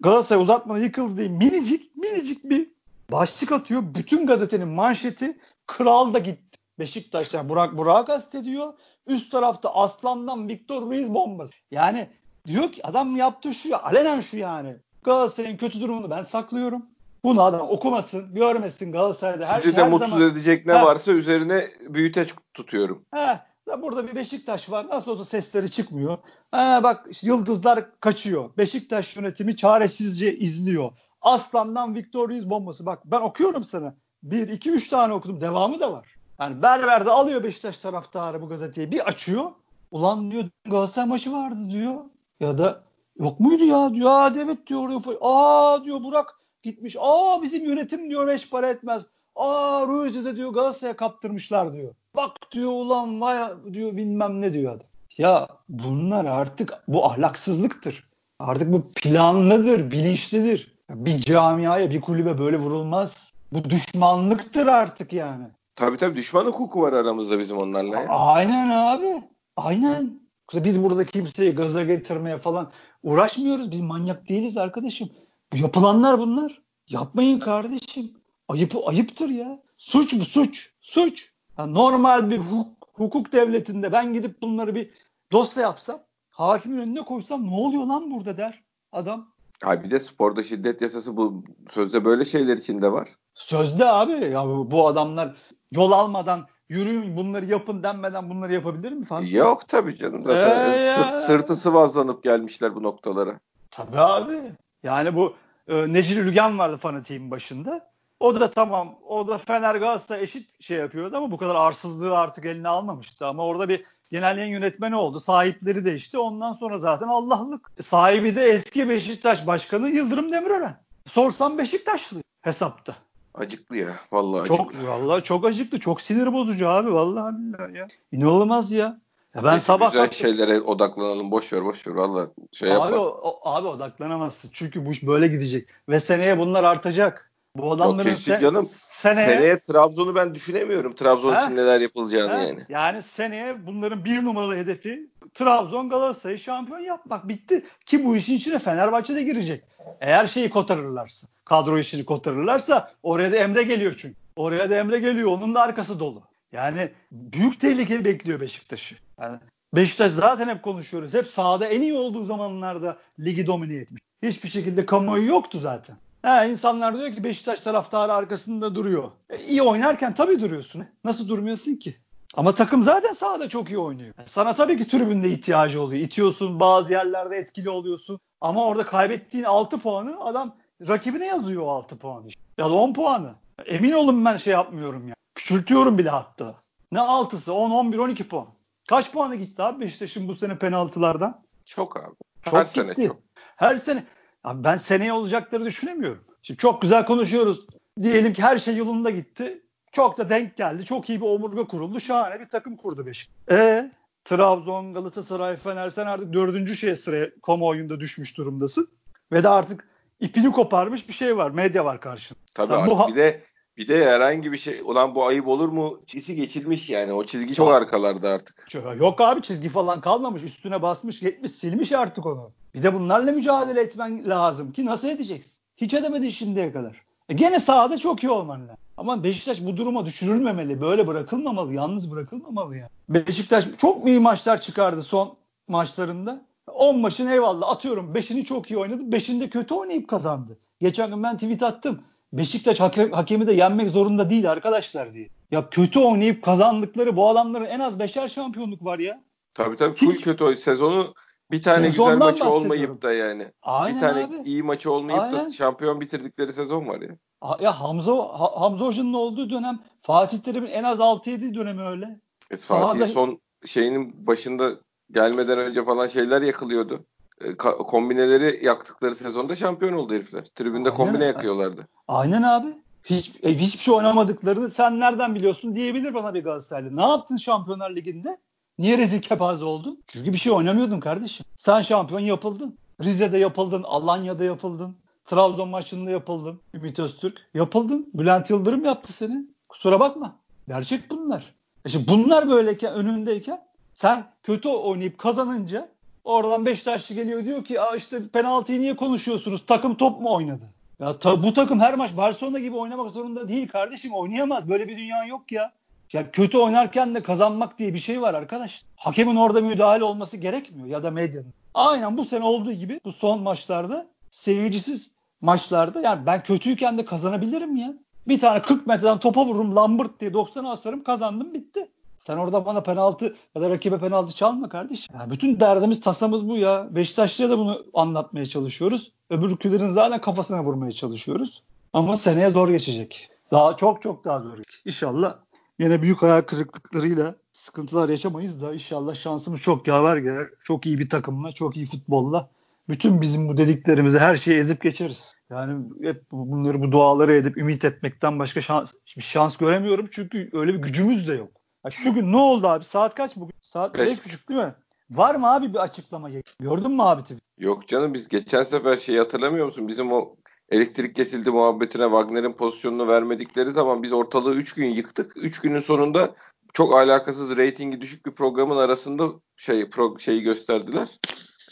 Galatasaray 0.00 0.42
uzatmada 0.42 0.78
yıkıldı 0.78 1.16
diye 1.16 1.28
minicik 1.28 1.96
minicik 1.96 2.44
bir 2.44 2.70
başlık 3.12 3.52
atıyor. 3.52 3.82
Bütün 3.94 4.26
gazetenin 4.26 4.68
manşeti 4.68 5.38
kral 5.66 6.14
da 6.14 6.18
gitti. 6.18 6.58
Beşiktaş'tan 6.78 7.48
Burak 7.48 7.76
Burak'ı 7.76 8.06
kastediyor. 8.06 8.72
Üst 9.06 9.32
tarafta 9.32 9.74
Aslan'dan 9.74 10.48
Victor 10.48 10.82
Ruiz 10.82 11.14
bombası. 11.14 11.52
Yani 11.70 12.08
diyor 12.46 12.72
ki 12.72 12.86
adam 12.86 13.16
yaptığı 13.16 13.54
şu 13.54 13.68
ya 13.68 13.82
alenen 13.82 14.20
şu 14.20 14.36
yani. 14.36 14.76
Galatasaray'ın 15.02 15.56
kötü 15.56 15.80
durumunu 15.80 16.10
ben 16.10 16.22
saklıyorum. 16.22 16.86
Bunu 17.24 17.42
adam 17.42 17.60
okumasın, 17.60 18.34
görmesin 18.34 18.92
Galatasaray'da. 18.92 19.46
Her, 19.46 19.60
Sizi 19.60 19.76
de 19.76 19.82
her 19.82 19.90
mutsuz 19.90 20.10
zaman... 20.10 20.30
edecek 20.30 20.66
ne 20.66 20.72
ha. 20.72 20.86
varsa 20.86 21.12
üzerine 21.12 21.70
büyüteç 21.88 22.34
tutuyorum. 22.54 23.04
He, 23.14 23.40
burada 23.82 24.06
bir 24.06 24.14
Beşiktaş 24.14 24.70
var. 24.70 24.88
Nasıl 24.88 25.10
olsa 25.10 25.24
sesleri 25.24 25.70
çıkmıyor. 25.70 26.18
Ha, 26.50 26.80
bak 26.82 27.06
yıldızlar 27.22 28.00
kaçıyor. 28.00 28.50
Beşiktaş 28.58 29.16
yönetimi 29.16 29.56
çaresizce 29.56 30.36
izliyor. 30.36 30.92
Aslan'dan 31.20 31.94
Victor 31.94 32.28
Ruiz 32.28 32.50
bombası. 32.50 32.86
Bak 32.86 33.02
ben 33.04 33.20
okuyorum 33.20 33.64
sana. 33.64 33.94
Bir, 34.22 34.48
iki, 34.48 34.70
üç 34.70 34.88
tane 34.88 35.12
okudum. 35.12 35.40
Devamı 35.40 35.80
da 35.80 35.92
var. 35.92 36.14
Yani 36.40 36.62
Berber'de 36.62 37.10
alıyor 37.10 37.44
Beşiktaş 37.44 37.78
taraftarı 37.78 38.42
bu 38.42 38.48
gazeteyi. 38.48 38.92
Bir 38.92 39.08
açıyor. 39.08 39.50
Ulan 39.90 40.30
diyor 40.30 40.44
Galatasaray 40.64 41.08
maçı 41.08 41.32
vardı 41.32 41.70
diyor. 41.70 42.04
Ya 42.40 42.58
da 42.58 42.82
yok 43.16 43.40
muydu 43.40 43.64
ya 43.64 43.94
diyor. 43.94 44.10
Aa 44.10 44.32
evet 44.36 44.66
diyor. 44.66 45.02
Aa 45.20 45.84
diyor 45.84 46.02
Burak 46.02 46.37
gitmiş. 46.62 46.96
Aa 47.00 47.42
bizim 47.42 47.64
yönetim 47.64 48.10
diyor 48.10 48.26
beş 48.26 48.50
para 48.50 48.68
etmez. 48.68 49.02
Aa 49.36 49.86
Ruiz'i 49.86 50.24
de 50.24 50.36
diyor 50.36 50.50
Galatasaray'a 50.50 50.96
kaptırmışlar 50.96 51.72
diyor. 51.72 51.94
Bak 52.16 52.32
diyor 52.52 52.70
ulan 52.70 53.20
vay 53.20 53.48
diyor 53.72 53.96
bilmem 53.96 54.40
ne 54.40 54.52
diyor 54.52 54.72
adam. 54.72 54.86
Ya 55.18 55.48
bunlar 55.68 56.24
artık 56.24 56.74
bu 56.88 57.04
ahlaksızlıktır. 57.06 58.08
Artık 58.38 58.72
bu 58.72 58.92
planlıdır, 58.96 59.90
bilinçlidir. 59.90 60.78
Bir 60.90 61.18
camiaya, 61.20 61.90
bir 61.90 62.00
kulübe 62.00 62.38
böyle 62.38 62.58
vurulmaz. 62.58 63.32
Bu 63.52 63.70
düşmanlıktır 63.70 64.66
artık 64.66 65.12
yani. 65.12 65.44
Tabii 65.76 65.96
tabii 65.96 66.16
düşman 66.16 66.46
hukuku 66.46 66.82
var 66.82 66.92
aramızda 66.92 67.38
bizim 67.38 67.56
onlarla. 67.56 68.00
Ya. 68.00 68.08
Aynen 68.08 68.68
abi. 68.70 69.22
Aynen. 69.56 70.20
Biz 70.54 70.82
burada 70.84 71.04
kimseyi 71.04 71.54
gaza 71.54 71.84
getirmeye 71.84 72.38
falan 72.38 72.72
uğraşmıyoruz. 73.02 73.70
Biz 73.70 73.80
manyak 73.80 74.28
değiliz 74.28 74.56
arkadaşım. 74.56 75.10
Yapılanlar 75.54 76.18
bunlar. 76.18 76.62
Yapmayın 76.88 77.38
kardeşim. 77.38 78.12
Ayıp 78.48 78.74
ayıptır 78.86 79.28
ya. 79.28 79.62
Suç 79.78 80.14
bu 80.20 80.24
suç. 80.24 80.70
Suç. 80.80 81.32
Ya 81.58 81.66
normal 81.66 82.30
bir 82.30 82.38
hukuk, 82.38 82.88
hukuk 82.92 83.32
devletinde 83.32 83.92
ben 83.92 84.12
gidip 84.12 84.42
bunları 84.42 84.74
bir 84.74 84.90
dosya 85.32 85.62
yapsam 85.62 86.00
hakimin 86.30 86.78
önüne 86.78 87.00
koysam 87.00 87.46
ne 87.46 87.54
oluyor 87.54 87.86
lan 87.86 88.10
burada 88.10 88.36
der 88.36 88.62
adam. 88.92 89.28
Abi 89.64 89.84
bir 89.84 89.90
de 89.90 89.98
sporda 89.98 90.42
şiddet 90.42 90.82
yasası 90.82 91.16
bu 91.16 91.44
sözde 91.70 92.04
böyle 92.04 92.24
şeyler 92.24 92.56
içinde 92.56 92.92
var. 92.92 93.08
Sözde 93.34 93.86
abi 93.86 94.12
ya 94.12 94.46
bu 94.46 94.86
adamlar 94.86 95.36
yol 95.70 95.92
almadan 95.92 96.46
yürüyün 96.68 97.16
bunları 97.16 97.44
yapın 97.44 97.82
denmeden 97.82 98.30
bunları 98.30 98.54
yapabilir 98.54 98.92
mi 98.92 99.04
falan? 99.04 99.22
Yok 99.22 99.68
tabii 99.68 99.96
canım 99.96 100.24
zaten 100.24 100.70
ee 100.72 100.90
sırt, 100.90 101.16
sırtı 101.16 101.56
sıvazlanıp 101.56 102.22
gelmişler 102.22 102.74
bu 102.74 102.82
noktalara. 102.82 103.40
Tabii 103.70 103.98
abi. 103.98 104.40
Yani 104.82 105.14
bu 105.14 105.36
e, 105.68 105.92
Necil 105.92 106.16
Ülgen 106.16 106.58
vardı 106.58 106.76
fanatiğin 106.76 107.30
başında. 107.30 107.90
O 108.20 108.40
da 108.40 108.50
tamam 108.50 108.98
o 109.08 109.28
da 109.28 109.38
Fener 109.38 109.74
Galatasaray 109.74 110.22
eşit 110.22 110.62
şey 110.62 110.78
yapıyordu 110.78 111.16
ama 111.16 111.30
bu 111.30 111.36
kadar 111.36 111.54
arsızlığı 111.54 112.18
artık 112.18 112.44
eline 112.44 112.68
almamıştı. 112.68 113.26
Ama 113.26 113.44
orada 113.44 113.68
bir 113.68 113.84
genel 114.10 114.38
yayın 114.38 114.52
yönetmeni 114.52 114.96
oldu. 114.96 115.20
Sahipleri 115.20 115.84
değişti. 115.84 116.18
Ondan 116.18 116.52
sonra 116.52 116.78
zaten 116.78 117.08
Allah'lık. 117.08 117.70
Sahibi 117.80 118.36
de 118.36 118.44
eski 118.44 118.88
Beşiktaş 118.88 119.46
Başkanı 119.46 119.88
Yıldırım 119.88 120.32
Demirören. 120.32 120.80
Sorsam 121.06 121.58
Beşiktaşlı 121.58 122.22
hesapta. 122.42 122.96
Acıklı 123.34 123.76
ya. 123.76 123.88
Vallahi 124.12 124.48
çok, 124.48 124.70
acıklı. 124.70 124.88
Vallahi 124.88 125.24
çok 125.24 125.44
acıklı. 125.44 125.80
Çok 125.80 126.00
sinir 126.00 126.32
bozucu 126.32 126.68
abi. 126.68 126.92
Vallahi 126.92 127.34
billahi 127.38 127.76
ya. 127.76 127.88
İnanılmaz 128.12 128.72
ya. 128.72 129.00
Ya 129.34 129.44
ben 129.44 129.52
Neyse, 129.52 129.64
sabah 129.64 129.92
güzel 129.92 130.04
kalktım. 130.06 130.18
şeylere 130.28 130.60
odaklanalım. 130.60 131.30
Boş 131.30 131.52
ver 131.52 131.64
boş 131.64 131.86
ver. 131.86 131.92
Valla 131.92 132.30
şey 132.52 132.68
Abi, 132.72 132.78
yapma. 132.80 132.98
o, 132.98 133.40
abi 133.44 133.66
odaklanamazsın. 133.66 134.50
Çünkü 134.52 134.86
bu 134.86 134.90
iş 134.92 135.06
böyle 135.06 135.26
gidecek. 135.28 135.68
Ve 135.88 136.00
seneye 136.00 136.38
bunlar 136.38 136.64
artacak. 136.64 137.30
Bu 137.56 137.72
adamların 137.72 138.10
se- 138.14 138.40
canım. 138.40 138.66
seneye, 138.70 139.26
Seneye 139.28 139.58
Trabzon'u 139.60 140.14
ben 140.14 140.34
düşünemiyorum. 140.34 140.94
Trabzon 140.94 141.32
Ha? 141.32 141.44
için 141.44 141.56
neler 141.56 141.80
yapılacağını 141.80 142.32
Ha, 142.32 142.42
yani. 142.42 142.60
Yani 142.68 143.02
seneye 143.02 143.66
bunların 143.66 144.04
bir 144.04 144.24
numaralı 144.24 144.56
hedefi 144.56 145.10
Trabzon 145.34 145.88
Galatasaray'ı 145.88 146.38
şampiyon 146.38 146.78
yapmak. 146.78 147.28
Bitti. 147.28 147.64
Ki 147.86 148.04
bu 148.04 148.16
işin 148.16 148.34
içine 148.36 148.58
Fenerbahçe 148.58 149.14
de 149.14 149.22
girecek. 149.22 149.64
Eğer 150.00 150.26
şeyi 150.26 150.50
kotarırlarsa, 150.50 151.28
kadro 151.44 151.78
işini 151.78 152.04
kotarırlarsa 152.04 152.92
oraya 153.02 153.32
da 153.32 153.36
Emre 153.36 153.62
geliyor 153.62 153.94
çünkü. 153.98 154.16
Oraya 154.36 154.70
da 154.70 154.76
Emre 154.76 154.98
geliyor. 154.98 155.30
Onun 155.30 155.54
da 155.54 155.62
arkası 155.62 156.00
dolu. 156.00 156.22
Yani 156.52 156.90
büyük 157.12 157.60
tehlike 157.60 158.04
bekliyor 158.04 158.40
Beşiktaş'ı. 158.40 158.94
Yani 159.20 159.38
Beşiktaş 159.74 160.12
zaten 160.12 160.48
hep 160.48 160.62
konuşuyoruz. 160.62 161.14
Hep 161.14 161.26
sahada 161.26 161.66
en 161.66 161.80
iyi 161.80 161.94
olduğu 161.94 162.24
zamanlarda 162.24 162.98
ligi 163.20 163.46
domine 163.46 163.74
etmiş. 163.74 164.00
Hiçbir 164.22 164.48
şekilde 164.48 164.86
kamuoyu 164.86 165.26
yoktu 165.26 165.58
zaten. 165.58 165.96
Ha, 166.22 166.44
insanlar 166.44 166.98
diyor 166.98 167.12
ki 167.12 167.24
Beşiktaş 167.24 167.62
taraftarı 167.62 168.12
arkasında 168.12 168.74
duruyor. 168.74 169.10
E, 169.30 169.38
iyi 169.44 169.62
oynarken 169.62 170.14
tabii 170.14 170.40
duruyorsun. 170.40 170.86
Nasıl 171.04 171.28
durmuyorsun 171.28 171.76
ki? 171.76 171.96
Ama 172.34 172.54
takım 172.54 172.82
zaten 172.82 173.12
sahada 173.12 173.48
çok 173.48 173.70
iyi 173.70 173.78
oynuyor. 173.78 174.14
Yani 174.18 174.28
Sana 174.28 174.54
tabii 174.54 174.76
ki 174.76 174.88
tribünde 174.88 175.30
ihtiyacı 175.30 175.82
oluyor. 175.82 176.02
İtiyorsun 176.02 176.60
bazı 176.60 176.92
yerlerde 176.92 177.36
etkili 177.36 177.70
oluyorsun. 177.70 178.20
Ama 178.40 178.64
orada 178.64 178.86
kaybettiğin 178.86 179.44
6 179.44 179.78
puanı 179.78 180.20
adam 180.24 180.56
rakibine 180.88 181.26
yazıyor 181.26 181.62
o 181.62 181.70
6 181.70 181.98
puanı. 181.98 182.26
Ya 182.58 182.64
da 182.64 182.72
10 182.72 182.92
puanı. 182.92 183.34
Emin 183.66 183.92
olun 183.92 184.24
ben 184.24 184.36
şey 184.36 184.52
yapmıyorum 184.52 185.08
ya. 185.08 185.14
Küçültüyorum 185.38 185.98
bile 185.98 186.10
hatta. 186.10 186.54
Ne 186.92 186.98
6'sı 186.98 187.52
10, 187.54 187.70
11, 187.70 187.98
12 187.98 188.28
puan. 188.28 188.46
Kaç 188.88 189.12
puanı 189.12 189.36
gitti 189.36 189.62
abi 189.62 189.80
Beşiktaş'ın 189.84 190.28
bu 190.28 190.34
sene 190.34 190.58
penaltılardan? 190.58 191.44
Çok 191.64 191.96
abi. 191.96 192.14
Çok 192.42 192.54
Her 192.54 192.64
gitti. 192.64 192.80
sene 192.80 193.06
çok. 193.06 193.16
Her 193.56 193.76
sene. 193.76 194.04
Abi 194.44 194.64
ben 194.64 194.76
seneye 194.76 195.12
olacakları 195.12 195.64
düşünemiyorum. 195.64 196.24
Şimdi 196.42 196.58
çok 196.58 196.82
güzel 196.82 197.06
konuşuyoruz. 197.06 197.66
Diyelim 198.02 198.32
ki 198.32 198.42
her 198.42 198.58
şey 198.58 198.76
yolunda 198.76 199.10
gitti. 199.10 199.62
Çok 199.92 200.18
da 200.18 200.28
denk 200.28 200.56
geldi. 200.56 200.84
Çok 200.84 201.10
iyi 201.10 201.20
bir 201.20 201.26
omurga 201.26 201.64
kuruldu. 201.66 202.00
Şahane 202.00 202.40
bir 202.40 202.48
takım 202.48 202.76
kurdu 202.76 203.06
Beşiktaş. 203.06 203.58
E 203.58 203.92
Trabzon, 204.24 204.94
Galatasaray, 204.94 205.56
Fener 205.56 205.90
sen 205.90 206.06
artık 206.06 206.32
dördüncü 206.32 206.76
şeye 206.76 206.96
sıraya 206.96 207.30
kamuoyunda 207.46 208.00
düşmüş 208.00 208.36
durumdasın. 208.36 208.88
Ve 209.32 209.42
de 209.42 209.48
artık 209.48 209.88
ipini 210.20 210.52
koparmış 210.52 211.08
bir 211.08 211.12
şey 211.12 211.36
var. 211.36 211.50
Medya 211.50 211.84
var 211.84 212.00
karşında. 212.00 212.38
Tabii 212.54 212.66
Sen 212.66 212.74
abi. 212.74 212.90
bu 212.90 213.08
bir 213.08 213.16
de 213.16 213.44
bir 213.78 213.88
de 213.88 214.04
herhangi 214.04 214.52
bir 214.52 214.58
şey 214.58 214.80
ulan 214.84 215.14
bu 215.14 215.26
ayıp 215.26 215.48
olur 215.48 215.68
mu 215.68 216.00
çizgi 216.06 216.36
geçilmiş 216.36 216.90
yani. 216.90 217.12
O 217.12 217.24
çizgi 217.24 217.54
çok 217.54 217.68
arkalarda 217.72 218.28
artık. 218.28 218.66
Yok 218.98 219.20
abi 219.20 219.42
çizgi 219.42 219.68
falan 219.68 220.00
kalmamış. 220.00 220.42
Üstüne 220.42 220.82
basmış, 220.82 221.22
yetmiş, 221.22 221.52
silmiş 221.52 221.92
artık 221.92 222.26
onu. 222.26 222.50
Bir 222.74 222.82
de 222.82 222.94
bunlarla 222.94 223.32
mücadele 223.32 223.80
etmen 223.80 224.28
lazım 224.28 224.72
ki 224.72 224.86
nasıl 224.86 225.08
edeceksin? 225.08 225.60
Hiç 225.76 225.94
edemedin 225.94 226.30
şimdiye 226.30 226.72
kadar. 226.72 227.02
E 227.28 227.34
gene 227.34 227.60
sahada 227.60 227.98
çok 227.98 228.24
iyi 228.24 228.30
olman 228.30 228.60
lazım. 228.60 228.76
Ama 228.96 229.24
Beşiktaş 229.24 229.64
bu 229.64 229.76
duruma 229.76 230.06
düşürülmemeli. 230.06 230.80
Böyle 230.80 231.06
bırakılmamalı. 231.06 231.74
Yalnız 231.74 232.10
bırakılmamalı 232.10 232.76
yani. 232.76 232.90
Beşiktaş 233.08 233.64
çok 233.78 234.08
iyi 234.08 234.20
maçlar 234.20 234.60
çıkardı 234.60 235.02
son 235.02 235.36
maçlarında. 235.68 236.44
10 236.74 236.98
maçın 236.98 237.26
eyvallah 237.26 237.68
atıyorum 237.68 238.14
5'ini 238.14 238.44
çok 238.44 238.70
iyi 238.70 238.78
oynadı. 238.78 239.02
5'inde 239.02 239.50
kötü 239.50 239.74
oynayıp 239.74 240.08
kazandı. 240.08 240.58
Geçen 240.80 241.10
gün 241.10 241.22
ben 241.22 241.34
tweet 241.34 241.62
attım. 241.62 242.00
Beşiktaş 242.32 242.80
hakem, 242.80 243.12
hakemi 243.12 243.46
de 243.46 243.52
yenmek 243.52 243.88
zorunda 243.90 244.30
değil 244.30 244.50
arkadaşlar 244.50 245.14
diye. 245.14 245.28
Ya 245.50 245.70
kötü 245.70 245.98
oynayıp 246.00 246.42
kazandıkları 246.44 247.16
bu 247.16 247.28
adamların 247.28 247.64
en 247.64 247.80
az 247.80 247.98
5'er 247.98 248.28
şampiyonluk 248.28 248.84
var 248.84 248.98
ya. 248.98 249.22
Tabii 249.54 249.76
tabii 249.76 249.94
full 249.96 250.12
Hiç- 250.12 250.20
kötü. 250.20 250.56
Sezonu 250.56 251.14
bir 251.50 251.62
tane 251.62 251.90
Sezondan 251.90 252.14
güzel 252.32 252.46
maçı 252.46 252.50
olmayıp 252.50 253.02
da 253.02 253.12
yani. 253.12 253.52
Aynen 253.62 253.96
bir 253.96 254.00
tane 254.00 254.24
abi. 254.24 254.48
iyi 254.48 254.62
maçı 254.62 254.92
olmayıp 254.92 255.20
Aynen. 255.20 255.46
da 255.46 255.50
şampiyon 255.50 256.00
bitirdikleri 256.00 256.52
sezon 256.52 256.86
var 256.88 257.00
ya. 257.00 257.16
Ya 257.60 257.80
Hamza 257.80 258.12
Ha- 258.12 258.60
Hamza 258.60 258.84
Hoca'nın 258.84 259.12
olduğu 259.12 259.50
dönem 259.50 259.78
Fatih 260.02 260.38
Terim'in 260.38 260.70
en 260.70 260.84
az 260.84 261.00
6-7 261.00 261.54
dönemi 261.54 261.82
öyle. 261.82 262.04
E, 262.50 262.56
Fatih 262.56 262.64
Sahada- 262.66 263.06
son 263.06 263.40
şeyinin 263.66 264.26
başında 264.26 264.70
gelmeden 265.10 265.58
önce 265.58 265.84
falan 265.84 266.06
şeyler 266.06 266.42
yakılıyordu. 266.42 267.04
E, 267.44 267.56
kombineleri 267.56 268.64
yaktıkları 268.64 269.14
sezonda 269.14 269.56
şampiyon 269.56 269.92
oldu 269.92 270.14
herifler. 270.14 270.44
Tribünde 270.44 270.90
Aynen. 270.90 270.96
kombine 270.96 271.24
yakıyorlardı. 271.24 271.88
Aynen 272.08 272.42
abi. 272.42 272.68
Hiç, 273.04 273.32
e, 273.42 273.58
hiçbir 273.58 273.82
şey 273.82 273.94
oynamadıklarını 273.94 274.70
sen 274.70 275.00
nereden 275.00 275.34
biliyorsun 275.34 275.74
diyebilir 275.74 276.14
bana 276.14 276.34
bir 276.34 276.44
Galatasaraylı. 276.44 276.96
Ne 276.96 277.02
yaptın 277.02 277.36
Şampiyonlar 277.36 277.96
Ligi'nde? 277.96 278.38
Niye 278.78 278.98
rezil 278.98 279.20
kepaze 279.20 279.64
oldun? 279.64 280.02
Çünkü 280.06 280.32
bir 280.32 280.38
şey 280.38 280.52
oynamıyordun 280.52 281.00
kardeşim. 281.00 281.46
Sen 281.56 281.80
şampiyon 281.80 282.20
yapıldın. 282.20 282.78
Rize'de 283.02 283.38
yapıldın, 283.38 283.82
Alanya'da 283.82 284.44
yapıldın. 284.44 284.96
Trabzon 285.26 285.68
maçında 285.68 286.10
yapıldın. 286.10 286.60
Ümit 286.74 286.98
Öztürk 286.98 287.38
yapıldın. 287.54 288.10
Bülent 288.14 288.50
Yıldırım 288.50 288.84
yaptı 288.84 289.12
seni. 289.12 289.46
Kusura 289.68 290.00
bakma. 290.00 290.36
Gerçek 290.68 291.10
bunlar. 291.10 291.54
E 291.84 291.88
şimdi 291.88 292.08
bunlar 292.08 292.48
böyleyken 292.48 292.94
önündeyken 292.94 293.60
sen 293.94 294.26
kötü 294.42 294.68
oynayıp 294.68 295.18
kazanınca 295.18 295.88
oradan 296.24 296.66
Beşiktaşlı 296.66 297.14
geliyor 297.14 297.44
diyor 297.44 297.64
ki 297.64 297.78
işte 297.96 298.28
penaltıyı 298.32 298.80
niye 298.80 298.96
konuşuyorsunuz? 298.96 299.66
Takım 299.66 299.94
top 299.94 300.20
mu 300.20 300.34
oynadı? 300.34 300.64
Ya 301.00 301.18
ta- 301.18 301.42
bu 301.42 301.54
takım 301.54 301.80
her 301.80 301.94
maç 301.94 302.16
Barcelona 302.16 302.58
gibi 302.58 302.76
oynamak 302.76 303.10
zorunda 303.10 303.48
değil 303.48 303.68
kardeşim. 303.68 304.14
Oynayamaz. 304.14 304.68
Böyle 304.68 304.88
bir 304.88 304.96
dünya 304.98 305.24
yok 305.24 305.52
ya. 305.52 305.72
Ya 306.12 306.30
kötü 306.30 306.58
oynarken 306.58 307.14
de 307.14 307.22
kazanmak 307.22 307.78
diye 307.78 307.94
bir 307.94 307.98
şey 307.98 308.20
var 308.20 308.34
arkadaş. 308.34 308.82
Hakemin 308.96 309.36
orada 309.36 309.60
müdahale 309.60 310.04
olması 310.04 310.36
gerekmiyor 310.36 310.86
ya 310.88 311.02
da 311.02 311.10
medyanın. 311.10 311.54
Aynen 311.74 312.16
bu 312.16 312.24
sene 312.24 312.44
olduğu 312.44 312.72
gibi 312.72 313.00
bu 313.04 313.12
son 313.12 313.42
maçlarda 313.42 314.06
seyircisiz 314.30 315.10
maçlarda 315.40 316.00
yani 316.00 316.26
ben 316.26 316.42
kötüyken 316.42 316.98
de 316.98 317.04
kazanabilirim 317.04 317.76
ya. 317.76 317.94
Bir 318.28 318.40
tane 318.40 318.62
40 318.62 318.86
metreden 318.86 319.18
topa 319.18 319.46
vururum 319.46 319.76
lambırt 319.76 320.20
diye 320.20 320.30
90'a 320.30 320.70
asarım 320.70 321.04
kazandım 321.04 321.54
bitti. 321.54 321.88
Sen 322.28 322.36
orada 322.36 322.66
bana 322.66 322.82
penaltı 322.82 323.36
ya 323.54 323.62
da 323.62 323.70
rakibe 323.70 323.98
penaltı 323.98 324.34
çalma 324.34 324.68
kardeşim. 324.68 325.16
Yani 325.18 325.30
bütün 325.30 325.60
derdimiz 325.60 326.00
tasamız 326.00 326.48
bu 326.48 326.56
ya. 326.56 326.88
Beşiktaşlı'ya 326.90 327.50
da 327.50 327.58
bunu 327.58 327.84
anlatmaya 327.94 328.46
çalışıyoruz. 328.46 329.12
Öbür 329.30 329.50
ülkelerin 329.50 329.90
zaten 329.90 330.20
kafasına 330.20 330.64
vurmaya 330.64 330.92
çalışıyoruz. 330.92 331.62
Ama 331.92 332.16
seneye 332.16 332.50
zor 332.50 332.68
geçecek. 332.68 333.28
Daha 333.50 333.76
çok 333.76 334.02
çok 334.02 334.24
daha 334.24 334.40
zor 334.40 334.56
geçecek. 334.56 334.82
İnşallah 334.84 335.36
yine 335.78 336.02
büyük 336.02 336.22
hayal 336.22 336.42
kırıklıklarıyla 336.42 337.34
sıkıntılar 337.52 338.08
yaşamayız 338.08 338.62
da 338.62 338.74
inşallah 338.74 339.14
şansımız 339.14 339.60
çok 339.60 339.86
yaver 339.86 340.16
gelir. 340.16 340.48
Çok 340.64 340.86
iyi 340.86 340.98
bir 340.98 341.10
takımla, 341.10 341.52
çok 341.52 341.76
iyi 341.76 341.86
futbolla 341.86 342.48
bütün 342.88 343.20
bizim 343.20 343.48
bu 343.48 343.56
dediklerimizi 343.56 344.18
her 344.18 344.36
şeyi 344.36 344.58
ezip 344.58 344.82
geçeriz. 344.82 345.34
Yani 345.50 345.84
hep 346.02 346.22
bunları 346.32 346.82
bu 346.82 346.92
duaları 346.92 347.34
edip 347.34 347.58
ümit 347.58 347.84
etmekten 347.84 348.38
başka 348.38 348.60
şans, 348.60 348.92
şans 349.18 349.56
göremiyorum. 349.56 350.08
Çünkü 350.10 350.50
öyle 350.52 350.74
bir 350.74 350.78
gücümüz 350.78 351.28
de 351.28 351.32
yok. 351.32 351.57
Şu 351.90 352.14
gün 352.14 352.32
ne 352.32 352.36
oldu 352.36 352.68
abi? 352.68 352.84
Saat 352.84 353.14
kaç 353.14 353.36
bugün? 353.36 353.54
Saat 353.60 353.94
Beş. 353.94 354.10
beş 354.10 354.24
buçuk 354.24 354.48
değil 354.48 354.60
mi? 354.60 354.74
Var 355.10 355.34
mı 355.34 355.52
abi 355.54 355.74
bir 355.74 355.78
açıklama? 355.78 356.30
Gördün 356.60 356.90
mü 356.90 357.02
abi 357.02 357.22
tweet? 357.22 357.40
Yok 357.58 357.88
canım 357.88 358.14
biz 358.14 358.28
geçen 358.28 358.64
sefer 358.64 358.96
şeyi 358.96 359.18
hatırlamıyor 359.18 359.66
musun? 359.66 359.88
Bizim 359.88 360.12
o 360.12 360.36
elektrik 360.70 361.16
kesildi 361.16 361.50
muhabbetine 361.50 362.04
Wagner'in 362.04 362.52
pozisyonunu 362.52 363.08
vermedikleri 363.08 363.70
zaman 363.70 364.02
biz 364.02 364.12
ortalığı 364.12 364.54
3 364.54 364.72
gün 364.72 364.90
yıktık. 364.90 365.32
3 365.36 365.60
günün 365.60 365.80
sonunda 365.80 366.34
çok 366.72 366.94
alakasız 366.94 367.56
reytingi 367.56 368.00
düşük 368.00 368.26
bir 368.26 368.32
programın 368.32 368.76
arasında 368.76 369.28
şey 369.56 369.90
pro, 369.90 370.18
şeyi 370.18 370.42
gösterdiler. 370.42 371.08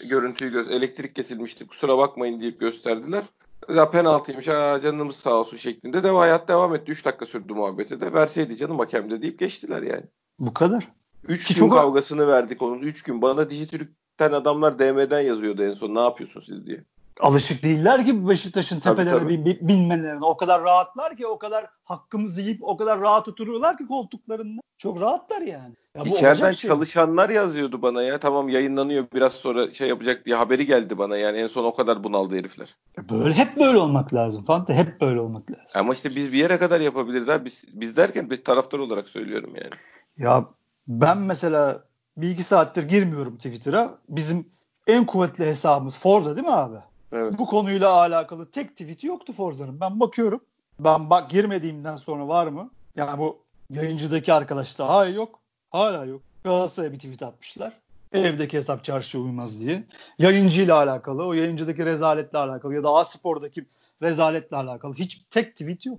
Görüntüyü 0.09 0.53
gö 0.53 0.71
elektrik 0.71 1.15
kesilmişti 1.15 1.67
kusura 1.67 1.99
bakmayın 1.99 2.41
deyip 2.41 2.61
gösterdiler. 2.61 3.23
Ya 3.75 3.91
penaltıymış 3.91 4.49
ha 4.49 4.81
canımız 4.83 5.17
sağ 5.17 5.35
olsun 5.35 5.57
şeklinde 5.57 6.03
de 6.03 6.11
hayat 6.11 6.49
devam 6.49 6.75
etti. 6.75 6.91
3 6.93 7.05
dakika 7.05 7.27
sürdü 7.27 7.53
muhabbeti 7.55 8.01
de 8.01 8.13
verseydi 8.13 8.57
canım 8.57 8.79
hakem 8.79 9.11
de 9.11 9.23
deyip 9.23 9.39
geçtiler 9.39 9.83
yani. 9.83 10.05
Bu 10.39 10.55
kadar. 10.55 10.89
3 11.29 11.47
Ki 11.47 11.55
gün 11.55 11.61
çok- 11.61 11.73
kavgasını 11.73 12.29
verdik 12.29 12.63
onun 12.63 12.79
3 12.79 13.03
gün. 13.03 13.23
Bana 13.23 13.51
Dijitürk'ten 13.51 14.33
adamlar 14.33 14.79
DM'den 14.79 15.21
yazıyordu 15.21 15.63
en 15.63 15.73
son 15.75 15.95
ne 15.95 16.01
yapıyorsun 16.01 16.41
siz 16.41 16.67
diye. 16.67 16.85
Alışık 17.21 17.63
değiller 17.63 18.05
ki 18.05 18.29
Beşiktaş'ın 18.29 18.81
tepelerine 18.81 19.29
bin- 19.29 19.69
binmelerine. 19.69 20.25
O 20.25 20.37
kadar 20.37 20.63
rahatlar 20.63 21.17
ki, 21.17 21.27
o 21.27 21.39
kadar 21.39 21.67
hakkımızı 21.85 22.41
yiyip 22.41 22.59
o 22.63 22.77
kadar 22.77 23.01
rahat 23.01 23.29
oturuyorlar 23.29 23.77
ki 23.77 23.87
koltuklarında. 23.87 24.61
Çok 24.79 25.01
rahatlar 25.01 25.43
yani. 25.43 25.75
Ya 25.97 26.03
İçeriden 26.05 26.53
şey. 26.53 26.71
çalışanlar 26.71 27.29
yazıyordu 27.29 27.83
bana 27.83 28.03
ya. 28.03 28.19
Tamam 28.19 28.49
yayınlanıyor 28.49 29.05
biraz 29.15 29.33
sonra 29.33 29.73
şey 29.73 29.89
yapacak 29.89 30.25
diye 30.25 30.37
haberi 30.37 30.67
geldi 30.67 30.99
bana. 30.99 31.17
Yani 31.17 31.39
en 31.39 31.47
son 31.47 31.65
o 31.65 31.75
kadar 31.75 32.05
bunaldı 32.05 32.37
herifler. 32.37 32.77
Böyle 33.11 33.35
hep 33.35 33.57
böyle 33.57 33.79
olmak 33.79 34.15
lazım. 34.15 34.45
Fante 34.45 34.75
hep 34.75 35.01
böyle 35.01 35.21
olmak 35.21 35.51
lazım. 35.51 35.81
Ama 35.81 35.93
işte 35.93 36.17
biz 36.17 36.33
bir 36.33 36.39
yere 36.39 36.59
kadar 36.59 36.81
yapabiliriz 36.81 37.29
abi. 37.29 37.45
Biz, 37.45 37.65
biz 37.73 37.97
derken 37.97 38.31
bir 38.31 38.45
taraftar 38.45 38.79
olarak 38.79 39.09
söylüyorum 39.09 39.53
yani. 39.57 39.71
Ya 40.19 40.45
ben 40.89 41.19
mesela 41.19 41.85
bir 42.17 42.31
iki 42.31 42.43
saattir 42.43 42.83
girmiyorum 42.83 43.37
Twitter'a. 43.37 43.99
Bizim 44.09 44.47
en 44.87 45.07
kuvvetli 45.07 45.47
hesabımız 45.47 45.99
Forza 45.99 46.37
değil 46.37 46.47
mi 46.47 46.53
abi? 46.53 46.77
Evet. 47.13 47.39
Bu 47.39 47.47
konuyla 47.47 47.91
alakalı 47.91 48.51
tek 48.51 48.71
tweet'i 48.71 49.07
yoktu 49.07 49.33
Forza'nın. 49.33 49.81
Ben 49.81 50.01
bakıyorum. 50.01 50.41
Ben 50.79 51.11
bak 51.11 51.31
girmediğimden 51.31 51.97
sonra 51.97 52.29
var 52.29 52.47
mı? 52.47 52.71
Yani 52.97 53.19
bu 53.19 53.39
yayıncıdaki 53.71 54.33
arkadaşta 54.33 54.89
hayır 54.89 55.15
yok. 55.15 55.41
Hala 55.71 56.05
yok. 56.05 56.23
Galatasaray'a 56.45 56.93
bir 56.93 56.99
tweet 56.99 57.23
atmışlar. 57.23 57.73
Evdeki 58.13 58.57
hesap 58.57 58.85
çarşıya 58.85 59.25
uymaz 59.25 59.61
diye. 59.61 59.85
Yayıncıyla 60.19 60.77
alakalı, 60.77 61.27
o 61.27 61.33
yayıncıdaki 61.33 61.85
rezaletle 61.85 62.39
alakalı 62.39 62.75
ya 62.75 62.83
da 62.83 62.91
A 62.91 63.05
Spor'daki 63.05 63.67
rezaletle 64.03 64.57
alakalı 64.57 64.95
hiç 64.95 65.23
tek 65.31 65.53
tweet 65.53 65.87
yok. 65.87 65.99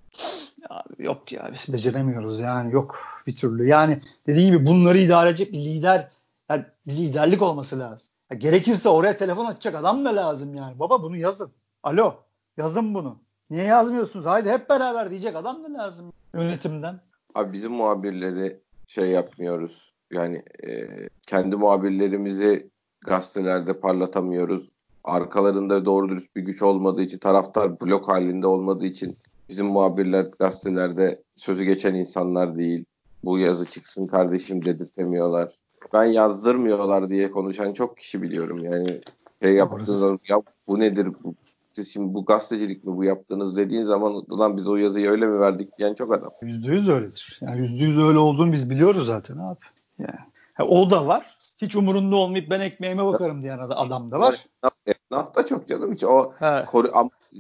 Abi 0.70 1.06
yok 1.06 1.32
ya 1.32 1.50
biz 1.54 1.74
beceremiyoruz 1.74 2.40
yani 2.40 2.74
yok 2.74 2.96
bir 3.28 3.36
türlü. 3.36 3.68
Yani 3.68 4.02
dediğim 4.28 4.56
gibi 4.56 4.66
bunları 4.68 4.98
idare 4.98 5.30
edecek 5.30 5.54
bir 5.54 5.58
lider, 5.58 6.08
yani 6.50 6.66
liderlik 6.88 7.42
olması 7.42 7.80
lazım. 7.80 8.08
Ya 8.32 8.38
gerekirse 8.38 8.90
oraya 8.90 9.18
telefon 9.18 9.46
açacak 9.46 9.76
adam 9.76 10.06
da 10.06 10.16
lazım 10.16 10.56
yani. 10.56 10.80
Baba 10.80 11.04
bunu 11.04 11.18
yazın. 11.18 11.52
Alo 11.84 12.16
yazın 12.58 12.94
bunu. 12.94 13.18
Niye 13.50 13.64
yazmıyorsunuz? 13.64 14.26
Haydi 14.26 14.50
hep 14.50 14.70
beraber 14.70 15.10
diyecek 15.10 15.36
adam 15.36 15.64
da 15.64 15.80
lazım 15.80 16.14
yönetimden. 16.34 17.00
Abi 17.36 17.54
bizim 17.54 17.72
muhabirleri 17.72 18.60
şey 18.88 19.10
yapmıyoruz. 19.10 19.94
Yani 20.12 20.44
e, 20.68 20.88
kendi 21.28 21.56
muhabirlerimizi 21.56 22.70
gazetelerde 23.06 23.80
parlatamıyoruz. 23.80 24.70
Arkalarında 25.04 25.86
doğru 25.86 26.10
dürüst 26.10 26.36
bir 26.36 26.42
güç 26.42 26.62
olmadığı 26.62 27.02
için, 27.02 27.18
taraftar 27.18 27.82
blok 27.82 28.08
halinde 28.08 28.48
olmadığı 28.48 28.86
için 28.86 29.18
bizim 29.50 29.66
muhabirler 29.66 30.28
gazetelerde 30.40 31.24
sözü 31.36 31.64
geçen 31.64 31.96
insanlar 31.96 32.56
değil. 32.56 32.86
Bu 33.24 33.40
yazı 33.40 33.66
çıksın 33.66 34.08
kardeşim 34.08 34.66
dedirtemiyorlar. 34.66 35.54
Ben 35.94 36.04
yazdırmıyorlar 36.04 37.10
diye 37.10 37.32
konuşan 37.32 37.74
çok 37.74 37.98
kişi 37.98 38.22
biliyorum. 38.22 38.64
Yani 38.64 39.02
şey 39.42 39.54
yaptığınız 39.54 40.20
ya 40.28 40.42
bu 40.68 40.80
nedir 40.80 41.08
bu, 41.24 41.36
siz 41.78 41.94
şimdi 41.94 42.14
bu 42.14 42.26
gazetecilik 42.26 42.84
mi 42.84 42.98
bu 42.98 43.04
yaptığınız 43.04 43.58
dediğin 43.58 43.84
zaman 43.84 44.26
lan 44.40 44.58
biz 44.58 44.68
o 44.68 44.76
yazıyı 44.76 45.10
öyle 45.10 45.28
mi 45.28 45.40
verdik 45.40 45.78
diyen 45.78 45.94
çok 45.94 46.14
adam. 46.14 46.32
Yüzde 46.42 46.72
yüz 46.72 46.90
öyledir. 46.90 47.40
Yani 47.42 47.60
yüzde 47.60 47.84
yüz 47.84 47.98
öyle 47.98 48.18
olduğunu 48.18 48.52
biz 48.52 48.70
biliyoruz 48.70 49.08
zaten 49.08 49.38
abi. 49.38 49.60
Yani. 50.00 50.20
Ha, 50.54 50.64
o 50.64 50.90
da 50.90 51.08
var. 51.08 51.38
Hiç 51.58 51.76
umurunda 51.76 52.16
olmayıp 52.16 52.50
ben 52.50 52.60
ekmeğime 52.60 53.06
bakarım 53.06 53.44
diyen 53.44 53.60
adam 53.60 54.12
da 54.12 54.20
var. 54.20 54.46
Esnaf 54.86 55.36
da 55.36 55.46
çok 55.46 55.68
canım 55.68 55.94
hiç 55.94 56.04
o 56.04 56.32
koru, 56.68 56.92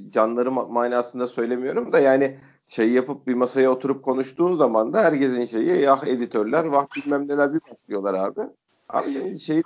canları 0.10 0.52
manasında 0.52 1.28
söylemiyorum 1.28 1.94
da 1.94 2.00
yani 2.00 2.38
şey 2.68 2.92
yapıp 2.92 3.28
bir 3.28 3.34
masaya 3.34 3.72
oturup 3.72 4.04
konuştuğun 4.04 4.56
zaman 4.56 4.94
da 4.94 5.04
herkesin 5.04 5.46
şeyi 5.46 5.82
ya 5.82 6.00
editörler 6.06 6.66
vah 6.66 6.86
bilmem 6.98 7.28
neler 7.28 7.54
bir 7.54 7.62
başlıyorlar 7.72 8.14
abi. 8.14 8.42
Abi 8.90 9.12
yani 9.12 9.40
şey 9.40 9.62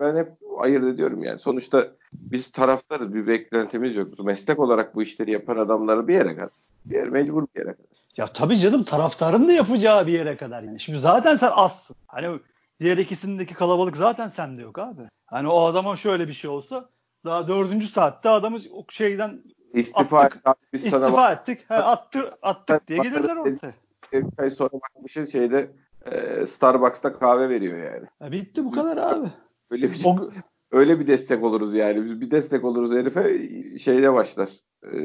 ben 0.00 0.16
hep 0.16 0.32
ayırt 0.58 0.84
ediyorum 0.84 1.24
yani. 1.24 1.38
Sonuçta 1.38 1.88
biz 2.14 2.52
taraftarız. 2.52 3.14
Bir 3.14 3.26
beklentimiz 3.26 3.96
yok. 3.96 4.18
Meslek 4.18 4.58
olarak 4.58 4.94
bu 4.94 5.02
işleri 5.02 5.30
yapan 5.30 5.56
adamları 5.56 6.08
bir 6.08 6.14
yere 6.14 6.34
kadar. 6.34 6.50
Bir 6.84 6.94
yer, 6.94 7.08
mecbur 7.08 7.42
bir 7.42 7.60
yere 7.60 7.72
kadar. 7.72 7.86
Ya 8.16 8.26
tabii 8.26 8.58
canım 8.58 8.82
taraftarın 8.82 9.48
da 9.48 9.52
yapacağı 9.52 10.06
bir 10.06 10.12
yere 10.12 10.36
kadar 10.36 10.62
yani. 10.62 10.80
Şimdi 10.80 10.98
zaten 10.98 11.34
sen 11.34 11.50
azsın. 11.54 11.96
Hani 12.06 12.38
diğer 12.80 12.96
ikisindeki 12.96 13.54
kalabalık 13.54 13.96
zaten 13.96 14.28
sende 14.28 14.62
yok 14.62 14.78
abi. 14.78 15.02
Hani 15.26 15.48
o 15.48 15.60
adama 15.60 15.96
şöyle 15.96 16.28
bir 16.28 16.32
şey 16.32 16.50
olsa 16.50 16.88
daha 17.24 17.48
dördüncü 17.48 17.86
saatte 17.86 18.28
adamı 18.28 18.58
o 18.72 18.84
şeyden 18.90 19.42
istifa 19.74 20.20
attık. 20.20 20.46
Abi, 20.46 20.56
biz 20.72 20.84
istifa 20.84 21.10
sana 21.10 21.32
ettik. 21.32 21.64
He, 21.68 21.74
attı, 21.74 22.38
attık 22.42 22.88
diye 22.88 22.98
gelirler 22.98 23.36
ortaya. 23.36 23.72
Bir 24.12 24.24
ay 24.38 24.50
sonra 24.50 24.70
bakmışız 24.72 25.32
şeyde 25.32 25.70
e, 26.06 26.46
Starbucks'ta 26.46 27.18
kahve 27.18 27.48
veriyor 27.48 27.78
yani. 27.78 28.06
Ya 28.20 28.32
bitti 28.32 28.64
bu 28.64 28.70
kadar 28.70 28.96
abi. 28.96 29.28
Öyle 29.70 29.90
bir 29.90 30.02
o... 30.04 30.30
öyle 30.72 31.00
bir 31.00 31.06
destek 31.06 31.44
oluruz 31.44 31.74
yani. 31.74 32.04
Biz 32.04 32.20
bir 32.20 32.30
destek 32.30 32.64
oluruz 32.64 32.92
herife 32.92 33.48
şeyle 33.78 34.12
başlar. 34.12 34.48
E, 34.84 34.98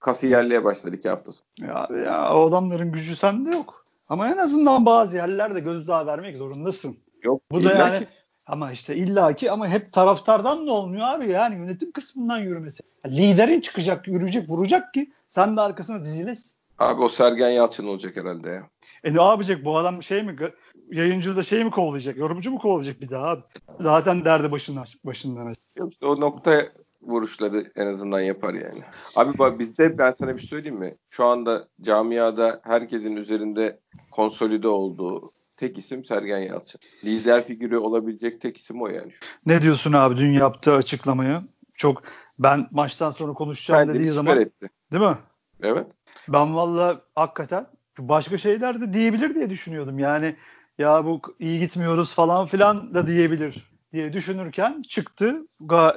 kasiyerliğe 0.00 0.64
başlar 0.64 0.92
iki 0.92 1.08
hafta 1.08 1.32
sonra. 1.32 1.88
Ya, 1.90 2.02
ya 2.04 2.34
o 2.34 2.48
adamların 2.48 2.92
gücü 2.92 3.16
sende 3.16 3.50
yok. 3.50 3.86
Ama 4.08 4.28
en 4.28 4.36
azından 4.36 4.86
bazı 4.86 5.16
yerlerde 5.16 5.60
gözdağı 5.60 6.06
vermek 6.06 6.36
zorundasın. 6.36 6.96
Yok. 7.22 7.42
Bu 7.50 7.64
da 7.64 7.72
yani 7.74 7.98
ki... 7.98 8.08
ama 8.46 8.72
işte 8.72 8.96
illaki 8.96 9.50
ama 9.50 9.68
hep 9.68 9.92
taraftardan 9.92 10.66
da 10.66 10.72
olmuyor 10.72 11.06
abi 11.08 11.28
yani 11.28 11.54
yönetim 11.54 11.92
kısmından 11.92 12.38
yürümesi. 12.38 12.82
Yani 13.04 13.16
liderin 13.16 13.60
çıkacak, 13.60 14.08
yürüyecek, 14.08 14.50
vuracak 14.50 14.94
ki 14.94 15.12
sen 15.28 15.56
de 15.56 15.60
arkasına 15.60 16.04
dizilesin. 16.04 16.58
Abi 16.78 17.02
o 17.02 17.08
Sergen 17.08 17.50
Yalçın 17.50 17.86
olacak 17.86 18.16
herhalde 18.16 18.50
ya. 18.50 18.68
E 19.04 19.14
ne 19.14 19.22
yapacak 19.22 19.64
bu 19.64 19.78
adam 19.78 20.02
şey 20.02 20.22
mi 20.22 20.36
yayıncı 20.92 21.36
da 21.36 21.42
şey 21.42 21.64
mi 21.64 21.70
kovalayacak 21.70 22.16
yorumcu 22.16 22.50
mu 22.50 22.58
kovalayacak 22.58 23.00
bir 23.00 23.10
daha 23.10 23.28
abi? 23.28 23.42
Zaten 23.80 24.24
derdi 24.24 24.50
başından 24.50 24.84
başından. 25.04 25.54
İşte 25.90 26.06
o 26.06 26.20
nokta 26.20 26.68
vuruşları 27.02 27.72
en 27.76 27.86
azından 27.86 28.20
yapar 28.20 28.54
yani. 28.54 28.80
Abi 29.16 29.38
bak 29.38 29.58
bizde 29.58 29.98
ben 29.98 30.10
sana 30.10 30.34
bir 30.36 30.40
şey 30.40 30.48
söyleyeyim 30.48 30.78
mi? 30.78 30.94
Şu 31.10 31.24
anda 31.24 31.68
camiada 31.82 32.60
herkesin 32.64 33.16
üzerinde 33.16 33.80
konsolide 34.10 34.68
olduğu 34.68 35.32
tek 35.56 35.78
isim 35.78 36.04
Sergen 36.04 36.38
Yalçın. 36.38 36.80
Lider 37.04 37.44
figürü 37.44 37.76
olabilecek 37.76 38.40
tek 38.40 38.56
isim 38.56 38.82
o 38.82 38.88
yani. 38.88 39.12
Ne 39.46 39.62
diyorsun 39.62 39.92
abi 39.92 40.16
dün 40.16 40.32
yaptığı 40.32 40.74
açıklamayı? 40.74 41.42
Çok 41.74 42.02
ben 42.38 42.66
maçtan 42.70 43.10
sonra 43.10 43.32
konuşacağım 43.32 43.80
Kendini 43.80 43.98
dediği 43.98 44.10
zaman 44.10 44.40
etti. 44.40 44.70
değil 44.92 45.04
mi? 45.04 45.18
Evet. 45.62 45.86
Ben 46.28 46.54
valla 46.54 47.02
hakikaten 47.14 47.66
başka 47.98 48.38
şeyler 48.38 48.80
de 48.80 48.92
diyebilir 48.92 49.34
diye 49.34 49.50
düşünüyordum. 49.50 49.98
Yani 49.98 50.36
ya 50.78 51.04
bu 51.04 51.20
iyi 51.38 51.60
gitmiyoruz 51.60 52.14
falan 52.14 52.46
filan 52.46 52.94
da 52.94 53.06
diyebilir 53.06 53.70
diye 53.92 54.12
düşünürken 54.12 54.82
çıktı. 54.82 55.46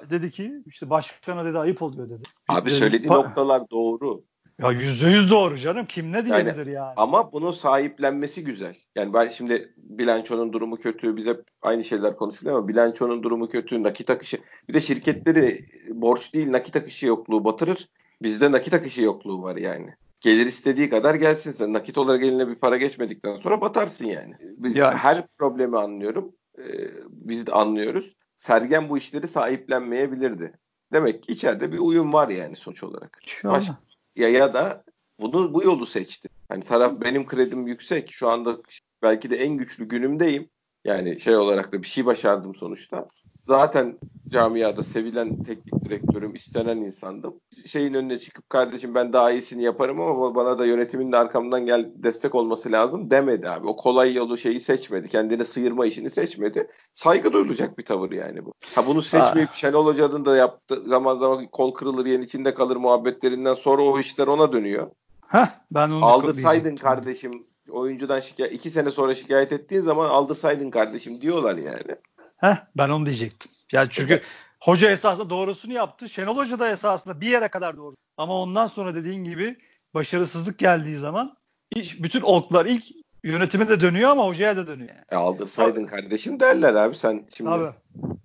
Dedi 0.09 0.31
ki 0.31 0.63
işte 0.65 0.89
başkana 0.89 1.45
dedi 1.45 1.57
ayıp 1.57 1.81
oluyor 1.81 2.09
dedi. 2.09 2.23
Abi 2.47 2.69
dedi, 2.69 2.75
söylediği 2.75 3.11
noktalar 3.11 3.69
doğru. 3.71 4.21
Ya 4.59 4.71
yüzde 4.71 5.09
yüz 5.09 5.31
doğru 5.31 5.57
canım. 5.57 5.85
Kim 5.85 6.11
ne 6.11 6.25
diyebilir 6.25 6.57
yani, 6.57 6.71
yani. 6.71 6.93
Ama 6.97 7.31
bunu 7.31 7.53
sahiplenmesi 7.53 8.43
güzel. 8.43 8.75
Yani 8.95 9.13
ben 9.13 9.29
şimdi 9.29 9.73
bilançonun 9.77 10.53
durumu 10.53 10.77
kötü. 10.77 11.17
Biz 11.17 11.25
hep 11.25 11.43
aynı 11.61 11.83
şeyler 11.83 12.15
konuşuluyor 12.15 12.57
ama 12.57 12.67
bilançonun 12.67 13.23
durumu 13.23 13.49
kötü. 13.49 13.83
Nakit 13.83 14.09
akışı. 14.09 14.37
Bir 14.69 14.73
de 14.73 14.79
şirketleri 14.79 15.65
borç 15.89 16.33
değil 16.33 16.51
nakit 16.51 16.75
akışı 16.75 17.05
yokluğu 17.05 17.43
batırır. 17.43 17.89
Bizde 18.21 18.51
nakit 18.51 18.73
akışı 18.73 19.01
yokluğu 19.01 19.41
var 19.41 19.55
yani. 19.55 19.95
Gelir 20.21 20.45
istediği 20.45 20.89
kadar 20.89 21.15
gelsin. 21.15 21.51
Sen 21.51 21.73
nakit 21.73 21.97
olarak 21.97 22.23
eline 22.23 22.47
bir 22.47 22.55
para 22.55 22.77
geçmedikten 22.77 23.37
sonra 23.37 23.61
batarsın 23.61 24.05
yani. 24.05 24.35
yani. 24.63 24.97
Her 24.97 25.27
problemi 25.27 25.77
anlıyorum. 25.77 26.35
Ee, 26.57 26.63
biz 27.09 27.47
de 27.47 27.51
anlıyoruz. 27.51 28.15
Sergen 28.37 28.89
bu 28.89 28.97
işleri 28.97 29.27
sahiplenmeyebilirdi. 29.27 30.53
Demek 30.93 31.23
ki 31.23 31.31
içeride 31.31 31.71
bir 31.71 31.79
uyum 31.79 32.13
var 32.13 32.29
yani 32.29 32.55
sonuç 32.55 32.83
olarak. 32.83 33.19
Şu 33.25 33.49
Baş, 33.49 33.67
ya 34.15 34.29
ya 34.29 34.53
da 34.53 34.83
bunu 35.19 35.53
bu 35.53 35.63
yolu 35.63 35.85
seçti. 35.85 36.29
Hani 36.49 36.63
taraf 36.63 36.93
benim 37.01 37.25
kredim 37.25 37.67
yüksek. 37.67 38.11
Şu 38.11 38.29
anda 38.29 38.57
belki 39.01 39.29
de 39.29 39.35
en 39.35 39.57
güçlü 39.57 39.87
günümdeyim. 39.87 40.49
Yani 40.85 41.19
şey 41.19 41.35
olarak 41.35 41.73
da 41.73 41.81
bir 41.81 41.87
şey 41.87 42.05
başardım 42.05 42.55
sonuçta 42.55 43.07
zaten 43.47 43.97
camiada 44.29 44.83
sevilen 44.83 45.43
teknik 45.43 45.85
direktörüm, 45.85 46.35
istenen 46.35 46.77
insandım. 46.77 47.33
Şeyin 47.65 47.93
önüne 47.93 48.17
çıkıp 48.17 48.49
kardeşim 48.49 48.95
ben 48.95 49.13
daha 49.13 49.31
iyisini 49.31 49.63
yaparım 49.63 50.01
ama 50.01 50.35
bana 50.35 50.59
da 50.59 50.65
yönetimin 50.65 51.11
de 51.11 51.17
arkamdan 51.17 51.65
gel 51.65 51.91
destek 51.95 52.35
olması 52.35 52.71
lazım 52.71 53.11
demedi 53.11 53.49
abi. 53.49 53.67
O 53.67 53.75
kolay 53.75 54.13
yolu 54.13 54.37
şeyi 54.37 54.59
seçmedi. 54.59 55.09
Kendini 55.09 55.45
sıyırma 55.45 55.85
işini 55.85 56.09
seçmedi. 56.09 56.67
Saygı 56.93 57.33
duyulacak 57.33 57.77
bir 57.77 57.85
tavır 57.85 58.11
yani 58.11 58.45
bu. 58.45 58.53
Ha 58.75 58.87
bunu 58.87 59.01
seçmeyip 59.01 59.49
ha. 59.49 59.55
Şenol 59.55 59.85
Hoca'nın 59.85 60.25
da 60.25 60.35
yaptı 60.35 60.83
zaman 60.87 61.17
zaman 61.17 61.47
kol 61.47 61.73
kırılır 61.73 62.05
yen 62.05 62.21
içinde 62.21 62.53
kalır 62.53 62.75
muhabbetlerinden 62.75 63.53
sonra 63.53 63.83
o 63.83 63.99
işler 63.99 64.27
ona 64.27 64.53
dönüyor. 64.53 64.91
Heh, 65.27 65.47
ben 65.71 65.89
onu 65.89 66.05
Aldırsaydın 66.05 66.75
kardeşim 66.75 67.31
oyuncudan 67.71 68.19
şikayet 68.19 68.53
iki 68.53 68.69
sene 68.69 68.89
sonra 68.89 69.15
şikayet 69.15 69.51
ettiğin 69.51 69.81
zaman 69.81 70.09
aldırsaydın 70.09 70.71
kardeşim 70.71 71.21
diyorlar 71.21 71.57
yani. 71.57 71.95
Heh, 72.41 72.55
ben 72.77 72.89
onu 72.89 73.05
diyecektim. 73.05 73.51
Yani 73.71 73.87
çünkü 73.91 74.21
hoca 74.59 74.91
esasında 74.91 75.29
doğrusunu 75.29 75.73
yaptı. 75.73 76.09
Şenol 76.09 76.37
Hoca 76.37 76.59
da 76.59 76.71
esasında 76.71 77.21
bir 77.21 77.27
yere 77.27 77.47
kadar 77.47 77.77
doğru. 77.77 77.95
Ama 78.17 78.41
ondan 78.41 78.67
sonra 78.67 78.95
dediğin 78.95 79.23
gibi 79.23 79.57
başarısızlık 79.93 80.59
geldiği 80.59 80.97
zaman 80.97 81.37
iş, 81.75 82.03
bütün 82.03 82.21
oklar 82.21 82.65
ilk 82.65 82.83
yönetime 83.23 83.69
de 83.69 83.79
dönüyor 83.79 84.09
ama 84.09 84.27
hocaya 84.27 84.57
da 84.57 84.67
dönüyor. 84.67 84.89
Yani. 84.89 85.05
E 85.11 85.15
aldırsaydın 85.15 85.85
kardeşim 85.85 86.39
derler 86.39 86.73
abi. 86.73 86.95
Sen 86.95 87.27
şimdi 87.37 87.49
Tabii. 87.49 87.73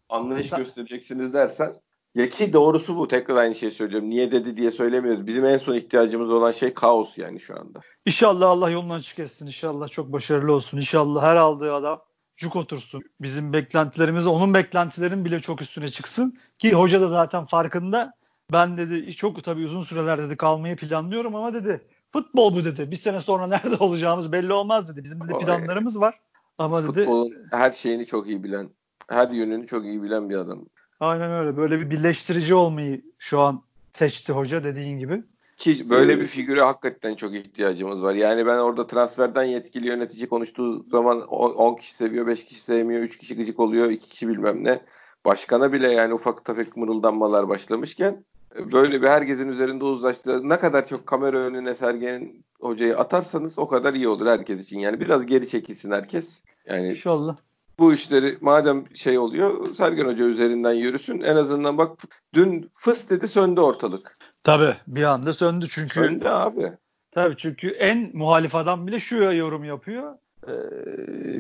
anlayış 0.09 0.49
Tabii. 0.49 0.65
göstereceksiniz 0.65 1.33
dersen 1.33 1.73
ya 2.15 2.29
ki 2.29 2.53
doğrusu 2.53 2.97
bu. 2.97 3.09
Tekrar 3.09 3.37
aynı 3.37 3.55
şeyi 3.55 3.73
söylüyorum. 3.73 4.11
Niye 4.11 4.33
dedi 4.33 4.57
diye 4.57 4.71
söylemiyoruz. 4.71 5.27
Bizim 5.27 5.45
en 5.45 5.59
son 5.59 5.75
ihtiyacımız 5.75 6.33
olan 6.33 6.53
şey 6.53 6.75
kaos 6.75 7.19
yani 7.19 7.41
şu 7.41 7.61
anda. 7.61 7.81
İnşallah 8.07 8.51
Allah 8.51 8.71
yolundan 8.71 8.99
açık 8.99 9.19
etsin. 9.19 9.47
İnşallah 9.47 9.89
çok 9.89 10.13
başarılı 10.13 10.53
olsun. 10.53 10.77
İnşallah 10.77 11.23
her 11.23 11.37
aldığı 11.37 11.75
adam 11.75 12.03
cuk 12.37 12.57
otursun. 12.57 13.03
Bizim 13.21 13.53
beklentilerimiz 13.53 14.27
onun 14.27 14.55
beklentilerin 14.55 15.25
bile 15.25 15.41
çok 15.41 15.63
üstüne 15.63 15.89
çıksın. 15.89 16.39
Ki 16.59 16.75
hoca 16.75 17.01
da 17.01 17.09
zaten 17.09 17.45
farkında. 17.45 18.13
Ben 18.53 18.77
dedi 18.77 19.13
çok 19.13 19.45
tabii 19.45 19.65
uzun 19.65 19.83
süreler 19.83 20.19
dedi 20.19 20.37
kalmayı 20.37 20.77
planlıyorum 20.77 21.35
ama 21.35 21.55
dedi 21.55 21.87
futbol 22.13 22.55
bu 22.55 22.65
dedi. 22.65 22.91
Bir 22.91 22.97
sene 22.97 23.21
sonra 23.21 23.47
nerede 23.47 23.77
olacağımız 23.77 24.33
belli 24.33 24.53
olmaz 24.53 24.89
dedi. 24.89 25.05
Bizim 25.05 25.21
de 25.21 25.39
planlarımız 25.39 26.01
var. 26.01 26.21
Ama 26.59 26.83
Futbolun 26.83 27.31
dedi, 27.31 27.41
her 27.51 27.71
şeyini 27.71 28.07
çok 28.07 28.29
iyi 28.29 28.45
bilen, 28.45 28.69
her 29.09 29.31
yönünü 29.31 29.67
çok 29.67 29.85
iyi 29.85 30.03
bilen 30.03 30.31
bir 30.31 30.37
adam. 30.37 30.67
Aynen 31.01 31.33
öyle. 31.33 31.57
Böyle 31.57 31.81
bir 31.81 31.91
birleştirici 31.91 32.55
olmayı 32.55 33.03
şu 33.19 33.41
an 33.41 33.63
seçti 33.93 34.33
hoca 34.33 34.65
dediğin 34.65 34.99
gibi. 34.99 35.23
Ki 35.57 35.91
böyle 35.91 36.21
bir 36.21 36.27
figüre 36.27 36.61
hakikaten 36.61 37.15
çok 37.15 37.35
ihtiyacımız 37.35 38.03
var. 38.03 38.15
Yani 38.15 38.47
ben 38.47 38.59
orada 38.59 38.87
transferden 38.87 39.45
yetkili 39.45 39.89
yönetici 39.89 40.29
konuştuğu 40.29 40.83
zaman 40.91 41.21
10 41.29 41.75
kişi 41.75 41.95
seviyor, 41.95 42.27
5 42.27 42.45
kişi 42.45 42.63
sevmiyor, 42.63 43.03
3 43.03 43.19
kişi 43.19 43.37
gıcık 43.37 43.61
oluyor, 43.61 43.91
2 43.91 44.09
kişi 44.09 44.29
bilmem 44.29 44.65
ne. 44.65 44.81
Başkana 45.25 45.73
bile 45.73 45.93
yani 45.93 46.15
ufak 46.15 46.45
tefek 46.45 46.77
mırıldanmalar 46.77 47.49
başlamışken 47.49 48.25
böyle 48.73 49.03
bir 49.03 49.09
herkesin 49.09 49.49
üzerinde 49.49 49.85
uzlaştığı 49.85 50.49
ne 50.49 50.61
kadar 50.61 50.87
çok 50.87 51.07
kamera 51.07 51.39
önüne 51.39 51.75
Sergen 51.75 52.33
hocayı 52.61 52.99
atarsanız 52.99 53.59
o 53.59 53.69
kadar 53.69 53.95
iyi 53.95 54.09
olur 54.09 54.27
herkes 54.27 54.61
için. 54.61 54.79
Yani 54.79 55.01
biraz 55.01 55.27
geri 55.27 55.49
çekilsin 55.49 55.91
herkes. 55.91 56.43
Yani 56.67 56.89
İnşallah. 56.89 57.37
Bu 57.79 57.93
işleri 57.93 58.39
madem 58.41 58.85
şey 58.97 59.19
oluyor 59.19 59.75
Sergen 59.75 60.07
Hoca 60.07 60.25
üzerinden 60.25 60.73
yürüsün. 60.73 61.21
En 61.21 61.37
azından 61.37 61.79
bak 61.79 61.99
dün 62.35 62.71
fıs 62.75 63.11
dedi 63.11 63.29
söndü 63.29 63.61
ortalık. 63.61 64.16
Tabii 64.47 64.77
bir 64.87 65.03
anda 65.03 65.33
söndü 65.33 65.67
çünkü. 65.71 65.95
Söndü 65.95 66.29
abi. 66.29 66.73
Tabii 67.11 67.37
çünkü 67.37 67.69
en 67.71 68.11
muhalif 68.15 68.55
adam 68.55 68.87
bile 68.87 69.01
şu 69.01 69.17
yorum 69.17 69.65
yapıyor. 69.65 70.15
Ee, 70.49 70.53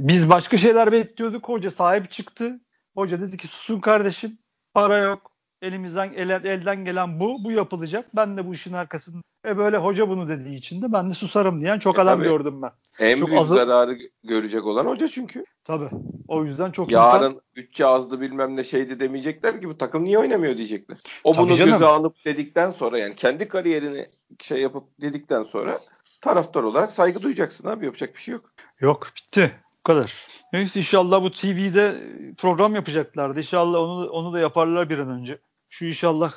biz 0.09 0.29
başka 0.29 0.57
şeyler 0.57 0.93
bekliyorduk. 0.93 1.49
Hoca 1.49 1.71
sahip 1.71 2.11
çıktı. 2.11 2.61
Hoca 2.95 3.21
dedi 3.21 3.37
ki 3.37 3.49
susun 3.49 3.81
kardeşim. 3.81 4.39
Para 4.75 4.99
yok. 4.99 5.31
Elimizden 5.63 6.13
el, 6.13 6.31
elden 6.31 6.85
gelen 6.85 7.21
bu. 7.21 7.45
Bu 7.45 7.53
yapılacak. 7.53 8.17
Ben 8.17 8.37
de 8.37 8.47
bu 8.47 8.55
işin 8.55 8.73
arkasında. 8.73 9.23
E 9.47 9.57
böyle 9.57 9.77
hoca 9.77 10.09
bunu 10.09 10.29
dediği 10.29 10.57
için 10.57 10.83
de 10.83 10.93
ben 10.93 11.11
de 11.11 11.15
susarım 11.15 11.61
diyen 11.61 11.79
çok 11.79 11.99
e 11.99 12.03
adam 12.03 12.19
tabii, 12.19 12.29
gördüm 12.29 12.63
ben. 12.63 12.71
En 12.99 13.19
çok 13.19 13.29
büyük 13.29 13.41
azı... 13.41 13.55
zararı 13.55 13.99
görecek 14.25 14.67
olan 14.67 14.87
hoca 14.87 15.09
çünkü. 15.09 15.45
Tabii. 15.65 15.89
O 16.29 16.45
yüzden 16.45 16.71
çok 16.71 16.91
Yarın 16.91 17.31
insan... 17.31 17.41
bütçe 17.57 17.87
azdı 17.87 18.21
bilmem 18.21 18.57
ne 18.57 18.65
şeydi 18.65 19.01
demeyecekler 19.01 19.61
ki 19.61 19.69
bu 19.69 19.79
takım 19.79 20.05
niye 20.05 20.19
oynamıyor 20.19 20.57
diyecekler. 20.57 20.99
O 21.25 21.33
tabii 21.33 21.45
bunu 21.45 21.57
canım. 21.57 21.73
göze 21.73 21.87
alıp 21.87 22.25
dedikten 22.25 22.71
sonra 22.71 22.99
yani 22.99 23.15
kendi 23.15 23.49
kariyerini 23.49 24.07
şey 24.41 24.61
yapıp 24.61 24.85
dedikten 25.01 25.43
sonra 25.43 25.79
taraftar 26.21 26.63
olarak 26.63 26.91
saygı 26.91 27.23
duyacaksın 27.23 27.69
abi 27.69 27.85
yapacak 27.85 28.15
bir 28.15 28.21
şey 28.21 28.33
yok. 28.33 28.53
Yok 28.81 29.09
bitti. 29.17 29.53
Bu 29.79 29.83
kadar. 29.83 30.15
Neyse 30.53 30.81
inşallah 30.81 31.23
bu 31.23 31.33
TV'de 31.33 32.03
program 32.39 32.75
yapacaklardı. 32.75 33.39
İnşallah 33.39 33.79
onu 33.79 34.09
onu 34.09 34.33
da 34.33 34.39
yaparlar 34.39 34.91
bir 34.91 34.99
an 34.99 35.11
önce. 35.11 35.39
Şu 35.71 35.85
inşallah 35.85 36.33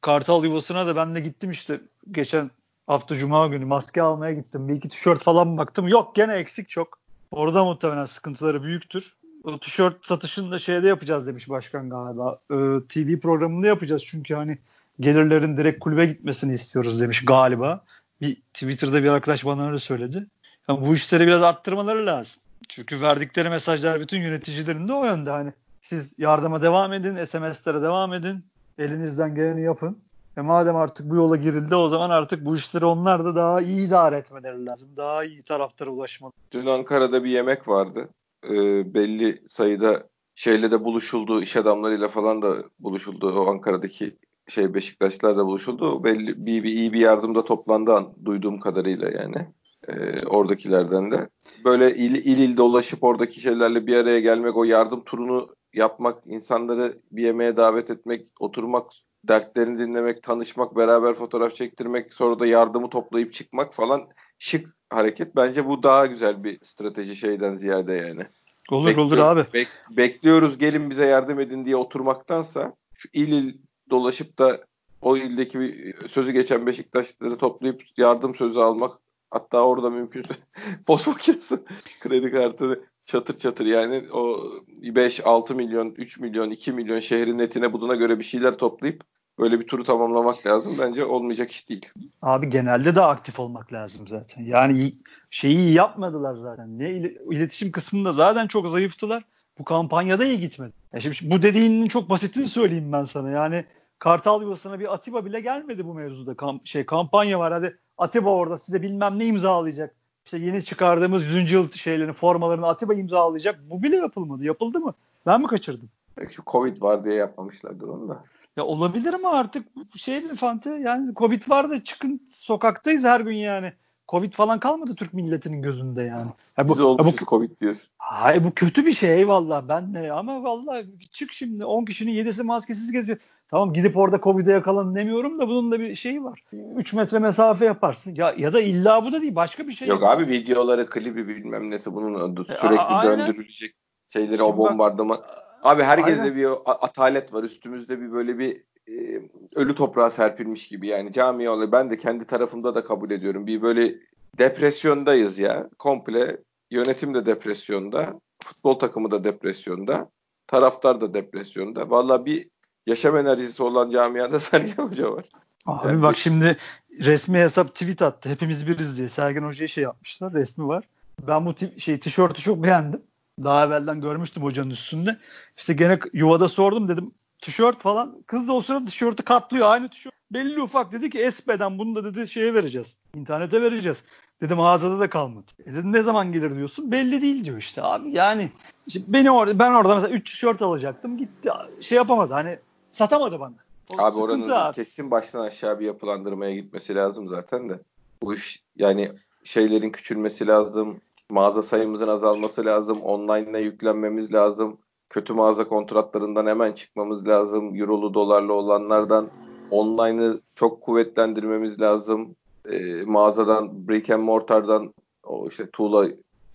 Kartal 0.00 0.44
yuvasına 0.44 0.86
da 0.86 0.96
ben 0.96 1.14
de 1.14 1.20
gittim 1.20 1.50
işte 1.50 1.80
geçen 2.10 2.50
hafta 2.90 3.16
cuma 3.16 3.46
günü 3.46 3.64
maske 3.64 4.02
almaya 4.02 4.32
gittim. 4.32 4.68
Bir 4.68 4.74
iki 4.74 4.88
tişört 4.88 5.22
falan 5.22 5.58
baktım. 5.58 5.88
Yok 5.88 6.14
gene 6.14 6.34
eksik 6.34 6.68
çok. 6.68 6.98
Orada 7.30 7.64
muhtemelen 7.64 8.04
sıkıntıları 8.04 8.62
büyüktür. 8.62 9.14
O 9.44 9.58
tişört 9.58 10.06
satışını 10.06 10.50
da 10.50 10.58
şeyde 10.58 10.88
yapacağız 10.88 11.26
demiş 11.26 11.48
başkan 11.48 11.90
galiba. 11.90 12.38
Ee, 12.50 12.54
TV 12.88 13.20
programında 13.20 13.66
yapacağız 13.66 14.04
çünkü 14.06 14.34
hani 14.34 14.58
gelirlerin 15.00 15.56
direkt 15.56 15.80
kulübe 15.80 16.06
gitmesini 16.06 16.52
istiyoruz 16.52 17.00
demiş 17.00 17.24
galiba. 17.24 17.84
Bir 18.20 18.34
Twitter'da 18.54 19.02
bir 19.02 19.08
arkadaş 19.08 19.44
bana 19.44 19.66
öyle 19.66 19.78
söyledi. 19.78 20.26
Yani 20.68 20.86
bu 20.86 20.94
işleri 20.94 21.26
biraz 21.26 21.42
arttırmaları 21.42 22.06
lazım. 22.06 22.40
Çünkü 22.68 23.00
verdikleri 23.00 23.50
mesajlar 23.50 24.00
bütün 24.00 24.20
yöneticilerin 24.20 24.88
de 24.88 24.92
o 24.92 25.04
yönde 25.04 25.30
hani. 25.30 25.52
Siz 25.80 26.14
yardıma 26.18 26.62
devam 26.62 26.92
edin, 26.92 27.24
SMS'lere 27.24 27.82
devam 27.82 28.14
edin, 28.14 28.44
elinizden 28.78 29.34
geleni 29.34 29.62
yapın. 29.62 29.98
E 30.36 30.40
madem 30.40 30.76
artık 30.76 31.10
bu 31.10 31.16
yola 31.16 31.36
girildi 31.36 31.74
o 31.74 31.88
zaman 31.88 32.10
artık 32.10 32.44
bu 32.44 32.54
işleri 32.54 32.84
onlar 32.84 33.24
da 33.24 33.34
daha 33.34 33.60
iyi 33.60 33.86
idare 33.86 34.16
etmeleri 34.16 34.66
lazım. 34.66 34.90
Daha 34.96 35.24
iyi 35.24 35.42
taraftara 35.42 35.90
ulaşmalı. 35.90 36.32
Dün 36.52 36.66
Ankara'da 36.66 37.24
bir 37.24 37.30
yemek 37.30 37.68
vardı. 37.68 38.08
Ee, 38.44 38.94
belli 38.94 39.42
sayıda 39.48 40.08
şeyle 40.34 40.70
de 40.70 40.84
buluşuldu, 40.84 41.42
iş 41.42 41.56
adamlarıyla 41.56 42.08
falan 42.08 42.42
da 42.42 42.56
buluşuldu. 42.78 43.34
O 43.38 43.50
Ankara'daki 43.50 44.16
şey 44.48 44.74
Beşiktaşlarla 44.74 45.46
buluşuldu. 45.46 46.04
Belli 46.04 46.46
bir, 46.46 46.62
bir 46.62 46.72
iyi 46.72 46.92
bir 46.92 47.00
yardımda 47.00 47.44
toplandı 47.44 47.94
an, 47.94 48.12
duyduğum 48.24 48.60
kadarıyla 48.60 49.10
yani. 49.10 49.48
E, 49.88 50.26
oradakilerden 50.26 51.10
de. 51.10 51.28
Böyle 51.64 51.96
il, 51.96 52.14
il 52.14 52.38
il 52.38 52.56
dolaşıp 52.56 53.04
oradaki 53.04 53.40
şeylerle 53.40 53.86
bir 53.86 53.96
araya 53.96 54.20
gelmek, 54.20 54.56
o 54.56 54.64
yardım 54.64 55.04
turunu 55.04 55.48
yapmak, 55.74 56.26
insanları 56.26 56.98
bir 57.12 57.22
yemeğe 57.22 57.56
davet 57.56 57.90
etmek, 57.90 58.28
oturmak, 58.40 58.86
dertlerini 59.28 59.78
dinlemek, 59.78 60.22
tanışmak, 60.22 60.76
beraber 60.76 61.14
fotoğraf 61.14 61.54
çektirmek, 61.54 62.14
sonra 62.14 62.38
da 62.38 62.46
yardımı 62.46 62.90
toplayıp 62.90 63.34
çıkmak 63.34 63.74
falan 63.74 64.08
şık 64.38 64.68
hareket. 64.90 65.36
Bence 65.36 65.68
bu 65.68 65.82
daha 65.82 66.06
güzel 66.06 66.44
bir 66.44 66.58
strateji 66.64 67.16
şeyden 67.16 67.54
ziyade 67.54 67.92
yani. 67.92 68.26
Olur 68.70 68.86
Bekliyor, 68.86 69.06
olur 69.06 69.18
abi. 69.18 69.44
Bek, 69.54 69.68
bekliyoruz 69.90 70.58
gelin 70.58 70.90
bize 70.90 71.06
yardım 71.06 71.40
edin 71.40 71.64
diye 71.64 71.76
oturmaktansa 71.76 72.72
şu 72.94 73.08
il 73.12 73.32
il 73.32 73.54
dolaşıp 73.90 74.38
da 74.38 74.64
o 75.02 75.16
ildeki 75.16 75.94
sözü 76.08 76.32
geçen 76.32 76.66
Beşiktaşları 76.66 77.38
toplayıp 77.38 77.82
yardım 77.96 78.34
sözü 78.34 78.60
almak 78.60 78.98
hatta 79.30 79.60
orada 79.60 79.90
mümkünse 79.90 80.34
post 80.86 81.06
makinesi 81.06 81.58
kredi 82.00 82.30
kartı 82.30 82.84
çatır 83.10 83.38
çatır 83.38 83.66
yani 83.66 84.02
o 84.12 84.38
5 84.82 85.20
6 85.26 85.54
milyon 85.54 85.90
3 85.90 86.18
milyon 86.18 86.50
2 86.50 86.72
milyon 86.72 87.00
şehrin 87.00 87.38
netine 87.38 87.72
buduna 87.72 87.94
göre 87.94 88.18
bir 88.18 88.24
şeyler 88.24 88.56
toplayıp 88.56 89.04
böyle 89.38 89.60
bir 89.60 89.66
turu 89.66 89.84
tamamlamak 89.84 90.46
lazım. 90.46 90.76
Bence 90.78 91.04
olmayacak 91.04 91.50
iş 91.50 91.68
değil. 91.68 91.88
Abi 92.22 92.50
genelde 92.50 92.96
de 92.96 93.00
aktif 93.00 93.40
olmak 93.40 93.72
lazım 93.72 94.08
zaten. 94.08 94.42
Yani 94.42 94.92
şeyi 95.30 95.72
yapmadılar 95.72 96.34
zaten. 96.34 96.78
Ne 96.78 96.90
iletişim 97.30 97.72
kısmında 97.72 98.12
zaten 98.12 98.46
çok 98.46 98.72
zayıftılar. 98.72 99.24
Bu 99.58 99.64
kampanyada 99.64 100.24
iyi 100.24 100.40
gitmedi. 100.40 100.72
Ya 100.92 101.00
şimdi 101.00 101.34
bu 101.34 101.42
dediğinin 101.42 101.88
çok 101.88 102.10
basitini 102.10 102.48
söyleyeyim 102.48 102.92
ben 102.92 103.04
sana. 103.04 103.30
Yani 103.30 103.64
Kartal 103.98 104.42
yuvasına 104.42 104.80
bir 104.80 104.94
Atiba 104.94 105.24
bile 105.24 105.40
gelmedi 105.40 105.86
bu 105.86 105.94
mevzuda. 105.94 106.34
Kamp 106.36 106.66
şey 106.66 106.86
kampanya 106.86 107.38
var 107.38 107.52
hadi 107.52 107.78
Atiba 107.98 108.30
orada 108.30 108.56
size 108.56 108.82
bilmem 108.82 109.18
ne 109.18 109.26
imzalayacak. 109.26 109.94
İşte 110.24 110.38
yeni 110.38 110.64
çıkardığımız 110.64 111.24
100. 111.24 111.52
yıl 111.52 111.72
şeylerini, 111.72 112.12
formalarını 112.12 112.66
Atiba 112.66 112.94
imzalayacak. 112.94 113.60
Bu 113.70 113.82
bile 113.82 113.96
yapılmadı. 113.96 114.44
Yapıldı 114.44 114.80
mı? 114.80 114.94
Ben 115.26 115.40
mi 115.40 115.46
kaçırdım? 115.46 115.88
Belki 116.18 116.34
şu 116.34 116.42
Covid 116.46 116.82
var 116.82 117.04
diye 117.04 117.14
yapmamışlardır 117.14 117.88
onu 117.88 118.08
da. 118.08 118.24
Ya 118.56 118.64
olabilir 118.64 119.14
ama 119.14 119.30
artık 119.30 119.66
şey 119.96 120.20
mi 120.20 120.36
Fante 120.36 120.70
yani 120.70 121.14
Covid 121.14 121.42
var 121.48 121.70
da 121.70 121.84
çıkın 121.84 122.28
sokaktayız 122.30 123.04
her 123.04 123.20
gün 123.20 123.36
yani. 123.36 123.72
Covid 124.10 124.32
falan 124.32 124.60
kalmadı 124.60 124.94
Türk 124.94 125.14
milletinin 125.14 125.62
gözünde 125.62 126.02
yani. 126.02 126.30
Ya 126.58 126.68
bu, 126.68 126.72
Biz 126.72 126.80
olmuşuz 126.80 127.20
bu, 127.20 127.24
Covid 127.24 127.60
diyorsun. 127.60 127.90
Hayır 127.98 128.44
bu 128.44 128.50
kötü 128.54 128.86
bir 128.86 128.92
şey 128.92 129.14
eyvallah 129.14 129.68
ben 129.68 129.94
de 129.94 130.12
ama 130.12 130.42
vallahi 130.42 130.86
çık 131.12 131.32
şimdi 131.32 131.64
10 131.64 131.84
kişinin 131.84 132.12
7'si 132.12 132.42
maskesiz 132.42 132.92
geziyor. 132.92 133.18
Tamam 133.50 133.72
gidip 133.72 133.96
orada 133.96 134.20
Covid'e 134.20 134.52
yakalan 134.52 134.94
demiyorum 134.94 135.38
da 135.38 135.48
bunun 135.48 135.72
da 135.72 135.80
bir 135.80 135.94
şeyi 135.94 136.24
var. 136.24 136.44
3 136.76 136.92
metre 136.92 137.18
mesafe 137.18 137.64
yaparsın. 137.64 138.14
Ya 138.14 138.34
ya 138.38 138.52
da 138.52 138.60
illa 138.60 139.04
bu 139.04 139.12
da 139.12 139.22
değil 139.22 139.34
başka 139.34 139.68
bir 139.68 139.72
şey. 139.72 139.88
Yok 139.88 140.02
abi 140.02 140.26
videoları, 140.26 140.86
klibi 140.86 141.28
bilmem 141.28 141.70
nesi 141.70 141.94
bunun 141.94 142.34
e, 142.34 142.44
sürekli 142.44 142.80
A- 142.80 143.02
döndürülecek 143.02 143.74
şeyleri 144.12 144.36
Şimdi 144.36 144.42
o 144.42 144.56
bombardıman. 144.56 145.18
Bak, 145.18 145.28
abi 145.62 145.82
herkeste 145.82 146.36
bir 146.36 146.48
atalet 146.66 147.34
var. 147.34 147.44
Üstümüzde 147.44 148.00
bir 148.00 148.12
böyle 148.12 148.38
bir 148.38 148.62
e, 148.88 149.22
ölü 149.54 149.74
toprağa 149.74 150.10
serpilmiş 150.10 150.68
gibi 150.68 150.86
yani 150.86 151.12
cami 151.12 151.50
oluyor. 151.50 151.72
Ben 151.72 151.90
de 151.90 151.96
kendi 151.96 152.24
tarafımda 152.26 152.74
da 152.74 152.84
kabul 152.84 153.10
ediyorum. 153.10 153.46
Bir 153.46 153.62
böyle 153.62 153.94
depresyondayız 154.38 155.38
ya. 155.38 155.68
Komple 155.78 156.36
yönetim 156.70 157.14
de 157.14 157.26
depresyonda. 157.26 158.20
Futbol 158.44 158.74
takımı 158.74 159.10
da 159.10 159.24
depresyonda. 159.24 160.10
Taraftar 160.46 161.00
da 161.00 161.14
depresyonda. 161.14 161.90
Valla 161.90 162.26
bir 162.26 162.48
yaşam 162.86 163.16
enerjisi 163.16 163.62
olan 163.62 163.90
camiada 163.90 164.40
Sergen 164.40 164.82
Hoca 164.82 165.12
var. 165.12 165.24
Abi 165.66 165.88
yani, 165.88 166.02
bak 166.02 166.16
şimdi 166.16 166.56
resmi 167.00 167.38
hesap 167.38 167.74
tweet 167.74 168.02
attı. 168.02 168.28
Hepimiz 168.28 168.66
biriz 168.66 168.98
diye. 168.98 169.08
Sergen 169.08 169.42
Hoca'ya 169.42 169.68
şey 169.68 169.84
yapmışlar. 169.84 170.32
Resmi 170.34 170.68
var. 170.68 170.84
Ben 171.26 171.46
bu 171.46 171.54
şey 171.78 172.00
tişörtü 172.00 172.42
çok 172.42 172.62
beğendim. 172.62 173.02
Daha 173.44 173.66
evvelden 173.66 174.00
görmüştüm 174.00 174.42
hocanın 174.42 174.70
üstünde. 174.70 175.18
İşte 175.56 175.72
gene 175.72 175.98
yuvada 176.12 176.48
sordum 176.48 176.88
dedim 176.88 177.12
tişört 177.40 177.80
falan. 177.80 178.22
Kız 178.26 178.48
da 178.48 178.52
o 178.52 178.60
sırada 178.60 178.84
tişörtü 178.84 179.22
katlıyor. 179.22 179.70
Aynı 179.70 179.88
tişört. 179.90 180.14
Belli 180.30 180.62
ufak 180.62 180.92
dedi 180.92 181.10
ki 181.10 181.18
Espe'den 181.18 181.78
bunu 181.78 181.94
da 181.94 182.14
dedi 182.14 182.28
şeye 182.28 182.54
vereceğiz. 182.54 182.96
İnternete 183.14 183.62
vereceğiz. 183.62 184.04
Dedim 184.42 184.56
mağazada 184.56 185.00
da 185.00 185.10
kalmadı. 185.10 185.46
E 185.66 185.72
dedim 185.72 185.92
ne 185.92 186.02
zaman 186.02 186.32
gelir 186.32 186.56
diyorsun? 186.56 186.92
Belli 186.92 187.22
değil 187.22 187.44
diyor 187.44 187.58
işte 187.58 187.82
abi. 187.82 188.10
Yani 188.12 188.50
işte 188.86 189.00
beni 189.06 189.30
orada 189.30 189.58
ben 189.58 189.72
orada 189.72 189.94
mesela 189.94 190.14
3 190.14 190.30
tişört 190.30 190.62
alacaktım. 190.62 191.18
Gitti 191.18 191.50
şey 191.80 191.96
yapamadı. 191.96 192.34
Hani 192.34 192.58
satamadı 192.92 193.40
bana. 193.40 193.54
O 193.94 194.02
abi 194.02 194.18
oranın 194.18 194.50
abi. 194.50 194.74
kesin 194.74 195.10
baştan 195.10 195.40
aşağı 195.40 195.80
bir 195.80 195.86
yapılandırmaya 195.86 196.54
gitmesi 196.54 196.94
lazım 196.94 197.28
zaten 197.28 197.68
de. 197.68 197.80
Bu 198.22 198.34
iş 198.34 198.62
yani 198.76 199.12
şeylerin 199.44 199.90
küçülmesi 199.90 200.46
lazım. 200.46 201.00
Mağaza 201.30 201.62
sayımızın 201.62 202.08
azalması 202.08 202.64
lazım. 202.64 203.00
Online'la 203.00 203.58
yüklenmemiz 203.58 204.32
lazım. 204.32 204.78
Kötü 205.10 205.32
mağaza 205.32 205.68
kontratlarından 205.68 206.46
hemen 206.46 206.72
çıkmamız 206.72 207.28
lazım. 207.28 207.80
Eurolu 207.80 208.14
dolarlı 208.14 208.54
olanlardan 208.54 209.30
online'ı 209.70 210.40
çok 210.54 210.82
kuvvetlendirmemiz 210.82 211.80
lazım. 211.80 212.36
E, 212.70 213.02
mağazadan, 213.02 213.88
brick 213.88 214.10
and 214.10 214.22
mortar'dan, 214.22 214.94
o 215.24 215.48
işte 215.48 215.70
tuğla 215.70 216.08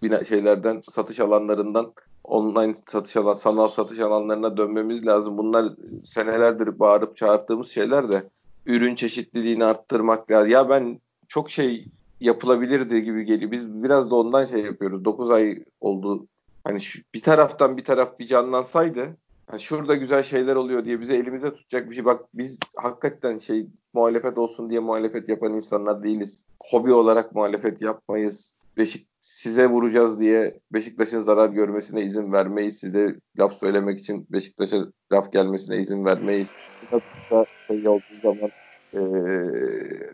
bina 0.03 0.23
şeylerden, 0.23 0.81
satış 0.81 1.19
alanlarından 1.19 1.93
online 2.23 2.73
satış 2.87 3.17
alan, 3.17 3.33
sanal 3.33 3.67
satış 3.67 3.99
alanlarına 3.99 4.57
dönmemiz 4.57 5.05
lazım. 5.05 5.37
Bunlar 5.37 5.73
senelerdir 6.05 6.79
bağırıp 6.79 7.15
çağırdığımız 7.15 7.67
şeyler 7.67 8.11
de 8.11 8.29
ürün 8.65 8.95
çeşitliliğini 8.95 9.65
arttırmak 9.65 10.31
lazım. 10.31 10.51
Ya 10.51 10.69
ben 10.69 10.99
çok 11.27 11.49
şey 11.49 11.87
yapılabilirdi 12.19 13.03
gibi 13.03 13.25
geliyor. 13.25 13.51
Biz 13.51 13.83
biraz 13.83 14.11
da 14.11 14.15
ondan 14.15 14.45
şey 14.45 14.61
yapıyoruz. 14.61 15.05
9 15.05 15.31
ay 15.31 15.63
oldu. 15.81 16.27
Hani 16.65 16.81
şu, 16.81 16.99
bir 17.13 17.21
taraftan 17.21 17.77
bir 17.77 17.85
taraf 17.85 18.19
bir 18.19 18.27
canlansaydı 18.27 19.17
yani 19.51 19.61
şurada 19.61 19.95
güzel 19.95 20.23
şeyler 20.23 20.55
oluyor 20.55 20.85
diye 20.85 21.01
bize 21.01 21.15
elimize 21.15 21.53
tutacak 21.53 21.89
bir 21.89 21.95
şey. 21.95 22.05
Bak 22.05 22.25
biz 22.33 22.59
hakikaten 22.77 23.37
şey 23.37 23.67
muhalefet 23.93 24.37
olsun 24.37 24.69
diye 24.69 24.79
muhalefet 24.79 25.29
yapan 25.29 25.53
insanlar 25.53 26.03
değiliz. 26.03 26.45
Hobi 26.59 26.93
olarak 26.93 27.35
muhalefet 27.35 27.81
yapmayız. 27.81 28.55
Beşik 28.77 29.07
size 29.21 29.67
vuracağız 29.67 30.19
diye 30.19 30.59
Beşiktaş'ın 30.73 31.21
zarar 31.21 31.49
görmesine 31.49 32.01
izin 32.01 32.33
vermeyiz. 32.33 32.77
Size 32.77 33.15
laf 33.39 33.53
söylemek 33.53 33.99
için 33.99 34.27
Beşiktaş'a 34.29 34.77
laf 35.13 35.31
gelmesine 35.31 35.77
izin 35.77 36.05
vermeyiz. 36.05 36.55
Beşiktaş'a 36.81 37.45
şey 37.67 37.87
olduğu 37.87 38.19
zaman 38.21 38.49
e, 38.93 38.99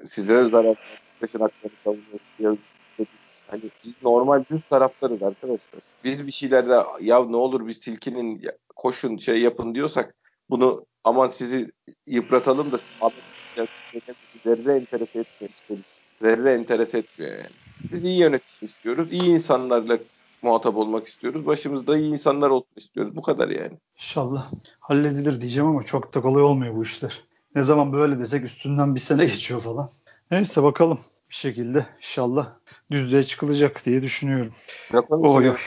size 0.06 0.44
zarar 0.44 0.78
Beşiktaş'ın 1.22 1.40
haklarını 1.40 1.78
savunuyoruz 1.84 2.60
Hani 3.52 3.62
biz 3.86 3.94
normal 4.04 4.44
düz 4.52 4.62
taraftarız 4.70 5.24
arkadaşlar. 5.24 5.82
Biz 6.04 6.28
bir 6.28 6.32
şeylerde 6.32 6.84
ya 7.02 7.26
ne 7.26 7.36
olur 7.36 7.68
biz 7.68 7.80
tilkinin 7.80 8.42
koşun 8.76 9.18
şey 9.18 9.42
yapın 9.42 9.76
diyorsak 9.76 10.16
bunu 10.50 10.86
aman 11.04 11.30
sizi 11.30 11.72
yıpratalım 12.08 12.72
da 12.72 12.78
zerre 14.44 14.76
enterese 14.76 15.20
etmiyor. 15.20 15.84
Zerre 16.22 16.54
enterese 16.54 16.98
etmiyor 16.98 17.32
yani. 17.32 17.50
Biz 17.92 18.04
iyi 18.04 18.20
yönetim 18.20 18.48
istiyoruz. 18.62 19.08
İyi 19.12 19.24
insanlarla 19.24 19.98
muhatap 20.42 20.78
olmak 20.78 21.08
istiyoruz. 21.08 21.46
Başımızda 21.46 21.98
iyi 21.98 22.14
insanlar 22.14 22.50
olsun 22.50 22.76
istiyoruz. 22.76 23.16
Bu 23.16 23.22
kadar 23.22 23.50
yani. 23.50 23.78
İnşallah 23.96 24.52
halledilir 24.80 25.42
diyeceğim 25.42 25.70
ama 25.70 25.84
çok 25.84 26.14
da 26.14 26.22
kolay 26.22 26.44
olmuyor 26.44 26.76
bu 26.76 26.84
işler. 26.84 27.24
Ne 27.56 27.64
zaman 27.64 27.94
böyle 27.94 28.20
desek 28.20 28.44
üstünden 28.44 28.96
bir 28.96 29.00
sene 29.00 29.26
geçiyor 29.26 29.62
falan. 29.62 29.90
Neyse 30.32 30.64
bakalım 30.64 31.00
bir 31.30 31.36
şekilde 31.36 31.86
inşallah 31.98 32.61
düzlüğe 32.92 33.24
çıkılacak 33.24 33.86
diye 33.86 34.02
düşünüyorum. 34.02 34.54
Gökhan 34.92 35.42
yok. 35.42 35.58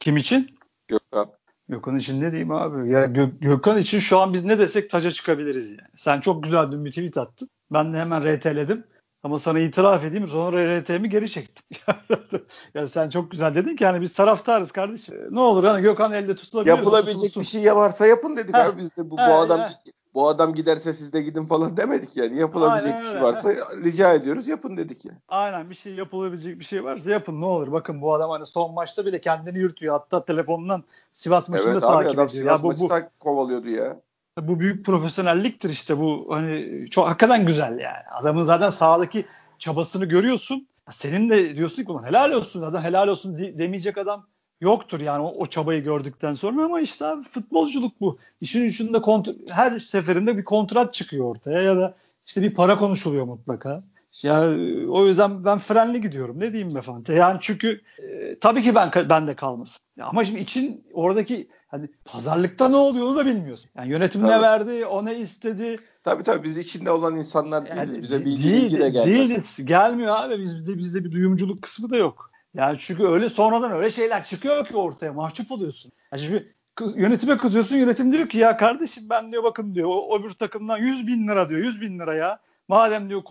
Kim 0.00 0.16
için? 0.16 0.58
Gökhan. 0.88 1.30
Gökhan 1.68 1.96
için 1.96 2.20
ne 2.20 2.30
diyeyim 2.30 2.52
abi? 2.52 2.90
Ya 2.90 3.04
Gök, 3.04 3.40
Gökhan 3.40 3.78
için 3.78 3.98
şu 3.98 4.18
an 4.18 4.32
biz 4.32 4.44
ne 4.44 4.58
desek 4.58 4.90
taca 4.90 5.10
çıkabiliriz 5.10 5.70
yani. 5.70 5.88
Sen 5.96 6.20
çok 6.20 6.42
güzel 6.42 6.84
bir 6.84 6.90
tweet 6.90 7.18
attın. 7.18 7.48
Ben 7.72 7.94
de 7.94 7.98
hemen 7.98 8.36
RT'ledim. 8.36 8.84
Ama 9.22 9.38
sana 9.38 9.58
itiraf 9.58 10.04
edeyim 10.04 10.26
sonra 10.26 10.80
RT'mi 10.80 11.08
geri 11.08 11.30
çektim. 11.30 11.64
ya 12.74 12.86
sen 12.86 13.10
çok 13.10 13.30
güzel 13.30 13.54
dedin 13.54 13.76
ki 13.76 13.86
hani 13.86 14.00
biz 14.00 14.12
taraftarız 14.12 14.72
kardeşim. 14.72 15.14
Ne 15.30 15.40
olur 15.40 15.64
hani 15.64 15.82
Gökhan 15.82 16.12
elde 16.12 16.34
tutulabilir. 16.34 16.76
Yapılabilecek 16.76 17.36
bir 17.36 17.44
şey 17.44 17.76
varsa 17.76 18.06
yapın 18.06 18.36
dedik 18.36 18.54
ha. 18.54 18.64
abi 18.64 18.78
biz 18.78 18.96
de 18.96 19.10
bu, 19.10 19.18
ha, 19.18 19.28
bu 19.30 19.34
adam 19.34 19.60
ha 19.60 19.70
bu 20.16 20.28
adam 20.28 20.54
giderse 20.54 20.94
siz 20.94 21.12
de 21.12 21.22
gidin 21.22 21.44
falan 21.44 21.76
demedik 21.76 22.16
yani. 22.16 22.38
Yapılabilecek 22.38 22.94
Aynen 22.94 23.02
bir 23.02 23.10
şey 23.10 23.22
varsa 23.22 23.52
rica 23.84 24.14
ediyoruz 24.14 24.48
yapın 24.48 24.76
dedik 24.76 25.04
yani. 25.04 25.18
Aynen 25.28 25.70
bir 25.70 25.74
şey 25.74 25.94
yapılabilecek 25.94 26.58
bir 26.60 26.64
şey 26.64 26.84
varsa 26.84 27.10
yapın 27.10 27.40
ne 27.40 27.44
olur. 27.46 27.72
Bakın 27.72 28.02
bu 28.02 28.14
adam 28.14 28.30
hani 28.30 28.46
son 28.46 28.74
maçta 28.74 29.06
bile 29.06 29.20
kendini 29.20 29.58
yürütüyor. 29.58 29.92
Hatta 29.92 30.24
telefonundan 30.24 30.84
Sivas 31.12 31.48
maçını 31.48 31.72
evet, 31.72 31.82
da 31.82 31.86
takip 31.86 32.10
adam 32.10 32.26
ediyor. 32.26 32.28
Sivas 32.28 32.58
ya, 32.58 32.62
bu, 32.62 32.66
maçı 32.66 32.80
bu, 32.80 32.88
tak 32.88 33.20
kovalıyordu 33.20 33.68
ya. 33.68 34.00
Bu 34.40 34.60
büyük 34.60 34.86
profesyonelliktir 34.86 35.70
işte 35.70 35.98
bu 35.98 36.26
hani 36.30 36.84
çok 36.90 37.08
hakikaten 37.08 37.46
güzel 37.46 37.78
yani. 37.78 38.04
Adamın 38.20 38.42
zaten 38.42 38.70
sahadaki 38.70 39.26
çabasını 39.58 40.04
görüyorsun. 40.04 40.68
Senin 40.90 41.30
de 41.30 41.56
diyorsun 41.56 41.84
ki 41.84 41.92
helal 42.04 42.32
olsun 42.32 42.62
adam 42.62 42.82
helal 42.82 43.08
olsun 43.08 43.38
demeyecek 43.38 43.98
adam 43.98 44.26
yoktur 44.60 45.00
yani 45.00 45.22
o, 45.22 45.34
o 45.38 45.46
çabayı 45.46 45.84
gördükten 45.84 46.34
sonra 46.34 46.64
ama 46.64 46.80
işte 46.80 47.06
abi 47.06 47.24
futbolculuk 47.24 48.00
bu. 48.00 48.18
İşin 48.40 48.68
içinde 48.68 48.96
kont- 48.96 49.50
her 49.50 49.78
seferinde 49.78 50.38
bir 50.38 50.44
kontrat 50.44 50.94
çıkıyor 50.94 51.24
ortaya 51.24 51.62
ya 51.62 51.76
da 51.76 51.94
işte 52.26 52.42
bir 52.42 52.54
para 52.54 52.78
konuşuluyor 52.78 53.24
mutlaka. 53.24 53.84
Ya 54.22 54.40
o 54.88 55.06
yüzden 55.06 55.44
ben 55.44 55.58
frenli 55.58 56.00
gidiyorum. 56.00 56.40
Ne 56.40 56.52
diyeyim 56.52 56.74
be 56.74 56.80
Fante? 56.80 57.14
Yani 57.14 57.38
çünkü 57.40 57.80
e, 57.98 58.38
tabii 58.38 58.62
ki 58.62 58.74
ben 58.74 58.90
ben 59.08 59.26
de 59.26 59.34
kalmasın. 59.34 59.78
Ama 60.00 60.24
şimdi 60.24 60.40
için 60.40 60.84
oradaki 60.92 61.48
hani 61.68 61.88
pazarlıkta 62.04 62.68
ne 62.68 62.76
oluyor 62.76 63.16
da 63.16 63.26
bilmiyorsun. 63.26 63.70
Yani 63.76 63.90
yönetim 63.90 64.20
tabii. 64.20 64.32
ne 64.32 64.40
verdi, 64.40 64.86
o 64.86 65.04
ne 65.04 65.18
istedi. 65.18 65.78
Tabii 66.04 66.22
tabii 66.22 66.44
biz 66.44 66.58
içinde 66.58 66.90
olan 66.90 67.16
insanlar 67.16 67.66
değiliz. 67.66 67.94
Yani, 67.94 68.02
Bize 68.02 68.24
bilgi, 68.24 68.44
değil, 68.44 68.64
bilgi 68.64 68.78
de 68.78 68.90
gelmez. 68.90 69.06
Değiliz. 69.06 69.56
Gelmiyor 69.64 70.16
abi. 70.18 70.40
Bizde 70.40 70.78
bizde 70.78 71.04
bir 71.04 71.12
duyumculuk 71.12 71.62
kısmı 71.62 71.90
da 71.90 71.96
yok. 71.96 72.30
Yani 72.56 72.76
çünkü 72.78 73.06
öyle 73.06 73.30
sonradan 73.30 73.72
öyle 73.72 73.90
şeyler 73.90 74.24
çıkıyor 74.24 74.66
ki 74.66 74.76
ortaya 74.76 75.12
mahcup 75.12 75.52
oluyorsun. 75.52 75.92
Yani 76.12 76.22
şimdi 76.22 76.54
yönetime 76.96 77.38
kızıyorsun 77.38 77.76
yönetim 77.76 78.12
diyor 78.12 78.26
ki 78.26 78.38
ya 78.38 78.56
kardeşim 78.56 79.04
ben 79.10 79.32
diyor 79.32 79.44
bakın 79.44 79.74
diyor 79.74 79.88
o 79.92 80.18
öbür 80.18 80.30
takımdan 80.30 80.78
100 80.78 81.06
bin 81.06 81.28
lira 81.28 81.48
diyor 81.48 81.60
100 81.60 81.80
bin 81.80 81.98
lira 81.98 82.14
ya. 82.14 82.38
Madem 82.68 83.08
diyor 83.08 83.22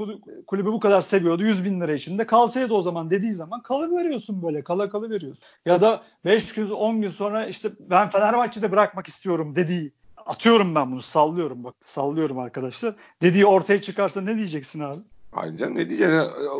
kulübü 0.47 0.71
bu 0.71 0.80
kadar 0.80 1.01
seviyordu 1.01 1.43
100 1.43 1.65
bin 1.65 1.82
lira 1.82 1.93
içinde 1.93 2.26
kalsaydı 2.26 2.73
o 2.73 2.82
zaman 2.82 3.09
dediği 3.09 3.34
zaman 3.34 3.61
kalı 3.61 3.97
veriyorsun 3.97 4.43
böyle 4.43 4.63
kala 4.63 4.89
kalı 4.89 5.09
veriyorsun. 5.09 5.43
Ya 5.65 5.82
da 5.82 6.01
5 6.26 6.53
gün 6.53 6.69
10 6.69 7.01
gün 7.01 7.09
sonra 7.09 7.45
işte 7.45 7.69
ben 7.80 8.09
Fenerbahçe'de 8.09 8.71
bırakmak 8.71 9.07
istiyorum 9.07 9.55
dediği 9.55 9.91
atıyorum 10.26 10.76
ben 10.76 10.91
bunu 10.91 11.01
sallıyorum 11.01 11.63
bak 11.63 11.76
sallıyorum 11.80 12.39
arkadaşlar. 12.39 12.95
Dediği 13.21 13.45
ortaya 13.45 13.82
çıkarsa 13.82 14.21
ne 14.21 14.36
diyeceksin 14.36 14.80
abi? 14.80 15.01
Ayrıca 15.36 15.69
ne 15.69 15.89
diyeceğiz? 15.89 16.13